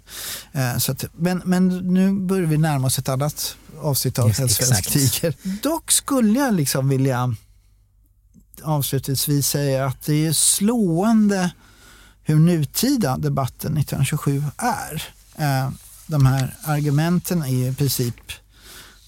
Eh, 0.52 0.78
så 0.78 0.92
att, 0.92 1.04
men, 1.12 1.42
men 1.44 1.68
nu 1.68 2.12
börjar 2.12 2.46
vi 2.46 2.58
närma 2.58 2.86
oss 2.86 2.98
ett 2.98 3.08
annat 3.08 3.56
avsnitt 3.80 4.18
av 4.18 4.28
yes, 4.28 4.54
Svensk 4.54 4.90
Tiger. 4.90 5.34
Dock 5.62 5.92
skulle 5.92 6.38
jag 6.38 6.54
liksom 6.54 6.88
vilja 6.88 7.36
avslutningsvis 8.62 9.48
säga 9.48 9.86
att 9.86 10.02
det 10.02 10.26
är 10.26 10.32
slående 10.32 11.50
hur 12.22 12.36
nutida 12.36 13.16
debatten 13.16 13.76
1927 13.76 14.44
är. 14.56 15.02
Eh, 15.36 15.70
de 16.06 16.26
här 16.26 16.56
argumenten 16.64 17.42
är 17.42 17.70
i 17.70 17.74
princip 17.74 18.16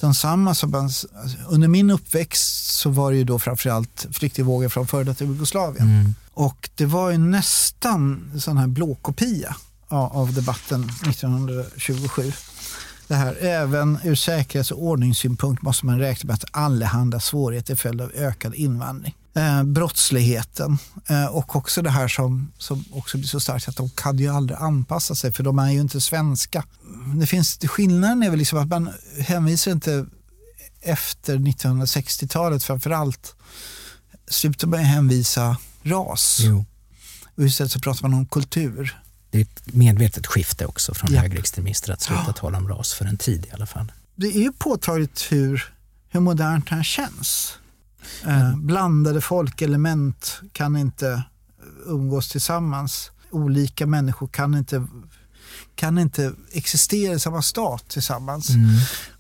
densamma. 0.01 0.55
Som 0.55 0.75
alltså, 0.75 1.09
under 1.49 1.69
min 1.69 1.91
uppväxt 1.91 2.75
så 2.75 2.91
var 2.91 3.11
det 3.11 3.17
ju 3.19 3.25
då 3.25 3.39
framförallt 3.39 4.07
flyktingvågor 4.13 4.69
från 4.69 4.87
före 4.87 5.05
detta 5.05 5.25
Jugoslavien. 5.25 5.89
Mm. 5.89 6.15
Och 6.37 6.71
det 6.75 6.87
var 6.87 7.11
ju 7.11 7.19
nästan 7.19 8.31
en 8.33 8.41
sån 8.41 8.57
här 8.57 8.67
blåkopia 8.67 9.57
av 9.89 10.33
debatten 10.35 10.91
1927. 11.09 12.33
Det 13.09 13.15
här, 13.15 13.37
även 13.41 13.99
ur 14.05 14.15
säkerhets 14.15 14.71
och 14.71 14.83
ordningssynpunkt 14.83 15.63
måste 15.63 15.87
man 15.87 15.99
räkna 15.99 16.27
med 16.27 16.35
att 16.35 16.45
allehanda 16.51 17.21
svårigheter 17.21 17.67
till 17.67 17.77
följd 17.77 18.01
av 18.01 18.13
ökad 18.15 18.55
invandring. 18.55 19.15
Eh, 19.35 19.63
brottsligheten 19.63 20.79
eh, 21.09 21.27
och 21.27 21.57
också 21.57 21.83
det 21.83 21.91
här 21.91 22.09
som, 22.09 22.53
som 22.59 22.85
också 22.93 23.19
blir 23.19 23.29
så 23.29 23.41
starkt 23.41 23.69
att 23.69 23.77
de 23.77 23.91
kan 23.91 24.19
ju 24.19 24.29
aldrig 24.29 24.59
anpassa 24.59 25.15
sig 25.15 25.33
för 25.33 25.43
de 25.43 25.59
är 25.59 25.71
ju 25.71 25.81
inte 25.81 26.01
svenska. 26.01 26.65
Det 27.21 27.27
finns, 27.27 27.59
skillnaden 27.59 28.23
är 28.23 28.31
väl 28.31 28.39
liksom 28.39 28.59
att 28.59 28.69
man 28.69 28.91
hänvisar 29.19 29.73
inte 29.73 30.07
efter 30.81 31.37
1960-talet 31.39 32.65
framförallt 32.65 33.35
slutar 34.29 34.69
man 34.69 34.81
hänvisa 34.81 35.57
ras. 35.87 36.39
Jo. 36.41 36.65
Och 37.35 37.45
istället 37.45 37.73
så 37.73 37.81
pratar 37.81 38.09
man 38.09 38.19
om 38.19 38.27
kultur. 38.27 39.01
Det 39.31 39.39
är 39.39 39.43
ett 39.43 39.75
medvetet 39.75 40.27
skifte 40.27 40.67
också 40.67 40.95
från 40.95 41.13
ja. 41.13 41.21
högerextremister 41.21 41.93
att 41.93 42.01
sluta 42.01 42.25
ja. 42.27 42.33
tala 42.33 42.59
om 42.59 42.69
ras 42.69 42.95
för 42.95 43.05
en 43.05 43.17
tid 43.17 43.47
i 43.47 43.51
alla 43.51 43.67
fall. 43.67 43.93
Det 44.15 44.27
är 44.27 44.41
ju 44.41 44.53
påtagligt 44.53 45.27
hur, 45.33 45.75
hur 46.09 46.21
modernt 46.21 46.69
det 46.69 46.75
här 46.75 46.83
känns. 46.83 47.59
Eh, 48.27 48.57
blandade 48.57 49.21
folkelement 49.21 50.41
kan 50.53 50.77
inte 50.77 51.23
umgås 51.87 52.29
tillsammans. 52.29 53.11
Olika 53.31 53.87
människor 53.87 54.27
kan 54.27 54.55
inte, 54.55 54.87
kan 55.75 55.99
inte 55.99 56.33
existera 56.53 57.15
i 57.15 57.21
samma 57.21 57.43
stat 57.43 57.89
tillsammans. 57.89 58.51
Mm. 58.51 58.71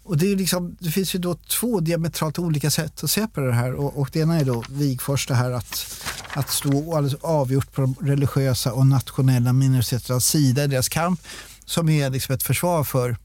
Och 0.06 0.16
det, 0.16 0.32
är 0.32 0.36
liksom, 0.36 0.76
det 0.80 0.90
finns 0.90 1.14
ju 1.14 1.18
då 1.18 1.34
två 1.34 1.80
diametralt 1.80 2.38
olika 2.38 2.70
sätt 2.70 3.04
att 3.04 3.10
se 3.10 3.26
på 3.26 3.40
det 3.40 3.52
här 3.52 3.74
och, 3.74 3.98
och 3.98 4.10
det 4.12 4.20
ena 4.20 4.40
är 4.40 4.44
då 4.44 4.64
Wigforss 4.68 5.26
det 5.26 5.34
här 5.34 5.50
att, 5.50 5.86
att 6.34 6.50
stå 6.50 6.96
alldeles 6.96 7.20
avgjort 7.22 7.72
på 7.72 7.80
de 7.80 7.94
religiösa 8.00 8.72
och 8.72 8.86
nationella 8.86 9.52
minoriteternas 9.52 10.26
sida 10.26 10.64
i 10.64 10.66
deras 10.66 10.88
kamp 10.88 11.20
som 11.64 11.88
är 11.88 12.10
liksom 12.10 12.34
ett 12.34 12.42
försvar 12.42 12.84
för 12.84 13.16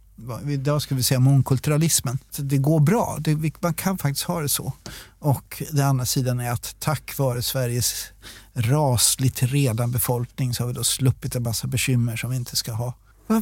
idag 0.48 0.82
ska 0.82 0.96
vi 0.96 1.04
säga 1.04 1.20
mångkulturalismen. 1.20 2.18
Så 2.32 2.42
det 2.42 2.58
går 2.58 2.80
bra, 2.80 3.18
det, 3.20 3.62
man 3.62 3.74
kan 3.74 3.98
faktiskt 3.98 4.26
ha 4.26 4.42
det 4.42 4.50
så. 4.50 4.74
Och 5.20 5.64
den 5.72 5.86
andra 5.86 6.06
sidan 6.06 6.40
är 6.40 6.52
att 6.52 6.76
tack 6.80 7.18
vare 7.18 7.42
Sveriges 7.42 8.06
rasligt 8.54 9.44
redan 9.44 9.92
befolkning 9.92 10.54
så 10.54 10.64
har 10.64 10.68
vi 10.68 10.74
då 10.74 10.84
sluppit 10.84 11.36
en 11.36 11.44
massa 11.44 11.68
bekymmer 11.68 12.16
som 12.16 12.30
vi 12.30 12.36
inte 12.36 12.56
ska 12.56 12.72
ha. 12.72 12.94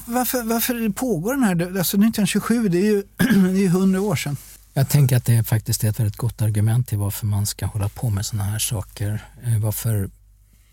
Varför, 0.06 0.44
varför 0.44 0.90
pågår 0.90 1.34
den 1.34 1.44
här, 1.44 1.52
alltså 1.52 1.98
1927 1.98 2.70
det 2.70 2.78
är 2.78 2.84
ju 2.84 3.04
det 3.54 3.66
är 3.66 3.68
100 3.68 4.02
år 4.02 4.16
sedan. 4.16 4.38
Jag 4.74 4.90
tänker 4.90 5.18
att 5.18 5.26
det 5.26 5.44
faktiskt 5.44 5.84
är 5.84 5.90
ett 5.90 6.00
väldigt 6.00 6.18
gott 6.18 6.42
argument 6.42 6.88
till 6.88 6.98
varför 6.98 7.26
man 7.26 7.46
ska 7.46 7.66
hålla 7.66 7.90
på 7.90 8.10
med 8.10 8.26
sådana 8.26 8.50
här 8.50 8.60
saker. 8.60 9.26
Eh, 9.44 9.60
varför 9.60 10.10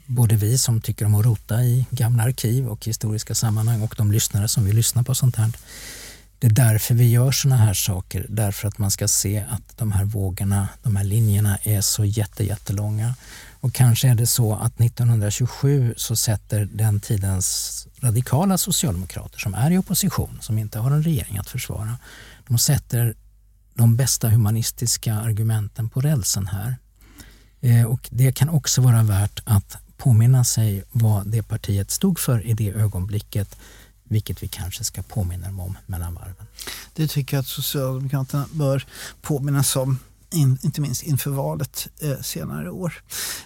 både 0.07 0.37
vi 0.37 0.59
som 0.59 0.81
tycker 0.81 1.05
om 1.05 1.15
att 1.15 1.25
rota 1.25 1.63
i 1.63 1.87
gamla 1.91 2.23
arkiv 2.23 2.69
och 2.69 2.87
historiska 2.87 3.35
sammanhang 3.35 3.83
och 3.83 3.95
de 3.97 4.13
lyssnare 4.13 4.49
som 4.49 4.65
vill 4.65 4.77
lyssna 4.77 5.03
på 5.03 5.15
sånt 5.15 5.37
här 5.37 5.53
Det 6.39 6.47
är 6.47 6.51
därför 6.51 6.95
vi 6.95 7.11
gör 7.11 7.33
såna 7.33 7.57
här 7.57 7.75
saker, 7.75 8.27
därför 8.29 8.69
att 8.69 8.79
man 8.79 8.91
ska 8.91 9.09
se 9.09 9.45
att 9.51 9.79
de 9.79 9.93
här 9.93 10.05
vågorna, 10.05 10.69
de 10.83 10.97
här 10.97 11.05
linjerna 11.05 11.59
är 11.63 11.81
så 11.81 12.05
jätte, 12.05 12.45
jättelånga. 12.45 13.15
Och 13.61 13.75
kanske 13.75 14.09
är 14.09 14.15
det 14.15 14.27
så 14.27 14.55
att 14.55 14.81
1927 14.81 15.95
så 15.97 16.17
sätter 16.17 16.69
den 16.73 17.01
tidens 17.01 17.89
radikala 18.01 18.59
socialdemokrater 18.59 19.39
som 19.39 19.55
är 19.55 19.71
i 19.71 19.79
opposition, 19.79 20.39
som 20.41 20.59
inte 20.59 20.79
har 20.79 20.91
en 20.91 21.03
regering 21.03 21.39
att 21.39 21.49
försvara, 21.49 21.99
de 22.49 22.59
sätter 22.59 23.15
de 23.75 23.97
bästa 23.97 24.29
humanistiska 24.29 25.15
argumenten 25.15 25.89
på 25.89 26.01
rälsen 26.01 26.47
här. 26.47 26.77
Eh, 27.61 27.85
och 27.85 28.09
det 28.11 28.33
kan 28.33 28.49
också 28.49 28.81
vara 28.81 29.03
värt 29.03 29.43
att 29.45 29.77
påminna 29.97 30.45
sig 30.45 30.85
vad 30.93 31.27
det 31.27 31.43
partiet 31.43 31.91
stod 31.91 32.19
för 32.19 32.47
i 32.47 32.55
det 32.55 32.71
ögonblicket 32.71 33.57
vilket 34.09 34.43
vi 34.43 34.49
kanske 34.49 34.85
ska 34.85 35.03
påminna 35.03 35.47
dem 35.47 35.61
om 35.61 35.79
mellan 35.87 36.15
varven. 36.15 36.47
Det 36.95 37.09
tycker 37.09 37.37
jag 37.37 37.41
att 37.41 37.47
Socialdemokraterna 37.47 38.47
bör 38.53 38.87
påminnas 39.23 39.77
om 39.77 39.99
in, 40.37 40.59
inte 40.63 40.81
minst 40.81 41.03
inför 41.03 41.31
valet 41.31 41.89
eh, 42.01 42.23
senare 42.23 42.71
år. 42.71 42.95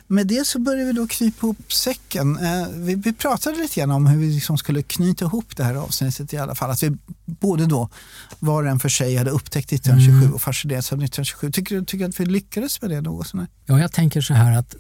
Med 0.07 0.27
det 0.27 0.47
så 0.47 0.59
börjar 0.59 0.87
vi 0.87 0.93
då 0.93 1.07
knypa 1.07 1.47
ihop 1.47 1.73
säcken. 1.73 2.39
Eh, 2.39 2.69
vi, 2.75 2.95
vi, 2.95 3.13
pratade 3.13 3.57
lite 3.59 3.81
grann 3.81 3.91
om 3.91 4.07
hur 4.07 4.19
vi 4.19 4.35
liksom 4.35 4.59
skulle 4.59 4.83
knyta 4.83 5.25
ihop 5.25 5.57
det 5.57 5.65
här 5.65 5.75
avsnittet 5.75 6.33
i 6.33 6.37
alla 6.37 6.55
fall. 6.55 6.71
Att 6.71 6.83
vi 6.83 6.97
både 7.27 7.67
då 7.67 7.91
var 8.39 8.63
och 8.63 8.69
en 8.69 8.79
för 8.79 8.89
sig 8.89 9.17
hade 9.17 9.31
upptäckt 9.31 9.73
1927 9.73 10.19
mm. 10.19 10.35
och 10.35 10.43
fascinerats 10.43 10.93
av 10.93 10.99
1927. 10.99 11.51
Tycker 11.51 11.81
du 11.81 12.05
att 12.05 12.21
vi 12.21 12.27
lyckades 12.27 12.83
med 12.83 12.91
det 12.91 13.01
något 13.01 13.27
sådär? 13.27 13.47
Ja, 13.67 13.81
jag 13.81 13.93
tänker 13.93 14.21
så 14.21 14.35
här 14.35 14.59
att 14.59 14.75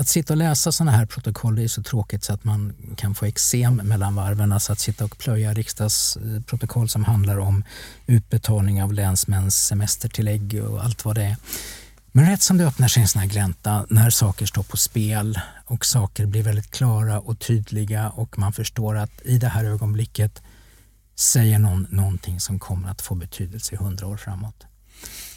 att 0.00 0.08
sitta 0.08 0.32
och 0.32 0.36
läsa 0.36 0.72
sådana 0.72 0.96
här 0.96 1.06
protokoll 1.06 1.58
är 1.58 1.68
så 1.68 1.82
tråkigt 1.82 2.24
så 2.24 2.32
att 2.32 2.44
man 2.44 2.72
kan 2.96 3.14
få 3.14 3.26
eksem 3.26 3.76
mellan 3.76 4.14
varven. 4.14 4.52
Alltså 4.52 4.72
att 4.72 4.78
sitta 4.78 5.04
och 5.04 5.18
plöja 5.18 5.54
riksdagsprotokoll 5.54 6.88
som 6.88 7.04
handlar 7.04 7.38
om 7.38 7.64
utbetalning 8.06 8.82
av 8.82 8.92
länsmäns 8.92 9.66
semestertillägg 9.66 10.62
och 10.68 10.84
allt 10.84 11.04
vad 11.04 11.14
det 11.14 11.24
är. 11.24 11.36
Men 12.12 12.30
rätt 12.30 12.42
som 12.42 12.56
det 12.56 12.66
öppnar 12.66 12.88
sig 12.88 13.02
en 13.02 13.08
sån 13.08 13.20
här 13.20 13.28
glänta 13.28 13.86
när 13.88 14.10
saker 14.10 14.46
står 14.46 14.62
på 14.62 14.76
spel 14.76 15.40
och 15.66 15.86
saker 15.86 16.26
blir 16.26 16.42
väldigt 16.42 16.70
klara 16.70 17.20
och 17.20 17.38
tydliga 17.38 18.10
och 18.10 18.38
man 18.38 18.52
förstår 18.52 18.96
att 18.96 19.22
i 19.24 19.38
det 19.38 19.48
här 19.48 19.64
ögonblicket 19.64 20.42
säger 21.14 21.58
någon 21.58 21.86
någonting 21.90 22.40
som 22.40 22.58
kommer 22.58 22.88
att 22.88 23.02
få 23.02 23.14
betydelse 23.14 23.74
i 23.74 23.78
hundra 23.78 24.06
år 24.06 24.16
framåt. 24.16 24.66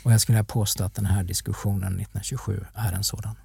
Och 0.03 0.13
jag 0.13 0.21
skulle 0.21 0.43
påstå 0.43 0.83
att 0.83 0.95
den 0.95 1.05
här 1.05 1.23
diskussionen 1.23 1.99
1927 1.99 2.65
är 2.73 2.91
en 2.91 3.03
sådan. 3.03 3.35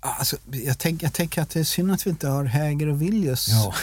Alltså, 0.00 0.36
jag, 0.50 0.78
tänk, 0.78 1.02
jag 1.02 1.12
tänker 1.12 1.42
att 1.42 1.50
det 1.50 1.60
är 1.60 1.64
synd 1.64 1.92
att 1.92 2.06
vi 2.06 2.10
inte 2.10 2.28
har 2.28 2.44
Häger 2.44 2.88
och 2.88 3.02
Villius 3.02 3.48
ja. 3.48 3.74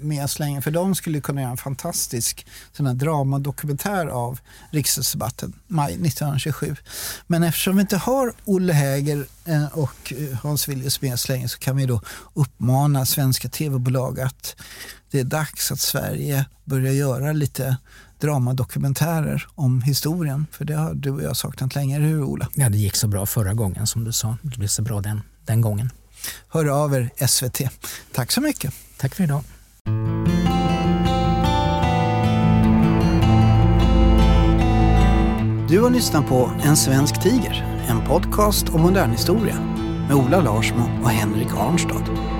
med 0.00 0.24
oss 0.24 0.38
längre. 0.38 0.62
För 0.62 0.70
de 0.70 0.94
skulle 0.94 1.20
kunna 1.20 1.40
göra 1.40 1.50
en 1.50 1.56
fantastisk 1.56 2.46
sån 2.72 2.86
här 2.86 2.94
dramadokumentär 2.94 4.06
av 4.06 4.40
riksdagsdebatten 4.70 5.52
maj 5.66 5.92
1927. 5.92 6.76
Men 7.26 7.42
eftersom 7.42 7.76
vi 7.76 7.80
inte 7.80 7.96
har 7.96 8.32
Olle 8.44 8.72
Häger 8.72 9.26
eh, 9.44 9.66
och 9.66 10.12
eh, 10.12 10.38
Hans 10.42 10.68
Villius 10.68 11.02
med 11.02 11.14
oss 11.14 11.28
längre 11.28 11.48
så 11.48 11.58
kan 11.58 11.76
vi 11.76 11.86
då 11.86 12.02
uppmana 12.34 13.06
svenska 13.06 13.48
tv-bolag 13.48 14.20
att 14.20 14.56
det 15.10 15.20
är 15.20 15.24
dags 15.24 15.72
att 15.72 15.80
Sverige 15.80 16.44
börjar 16.64 16.92
göra 16.92 17.32
lite 17.32 17.76
dramadokumentärer 18.20 19.46
om 19.54 19.82
historien. 19.82 20.46
För 20.52 20.64
det 20.64 20.74
har 20.74 20.94
du 20.94 21.10
och 21.10 21.22
jag 21.22 21.36
saknat 21.36 21.74
länge, 21.74 21.96
eller 21.96 22.06
hur 22.06 22.22
Ola? 22.22 22.48
Ja, 22.54 22.68
det 22.68 22.78
gick 22.78 22.96
så 22.96 23.08
bra 23.08 23.26
förra 23.26 23.54
gången 23.54 23.86
som 23.86 24.04
du 24.04 24.12
sa. 24.12 24.36
Det 24.42 24.58
blev 24.58 24.68
så 24.68 24.82
bra 24.82 25.00
den, 25.00 25.22
den 25.44 25.60
gången. 25.60 25.90
Hör 26.48 26.84
av 26.84 26.94
er 26.94 27.26
SVT. 27.26 27.60
Tack 28.12 28.32
så 28.32 28.40
mycket. 28.40 28.74
Tack 28.96 29.14
för 29.14 29.24
idag. 29.24 29.42
Du 35.70 35.80
har 35.80 35.90
lyssnat 35.90 36.26
på 36.26 36.50
En 36.62 36.76
svensk 36.76 37.22
tiger, 37.22 37.84
en 37.88 38.06
podcast 38.06 38.68
om 38.68 38.80
modern 38.80 39.10
historia 39.10 39.60
med 40.08 40.14
Ola 40.14 40.40
Larsmo 40.40 41.02
och 41.02 41.10
Henrik 41.10 41.48
Arnstad. 41.56 42.39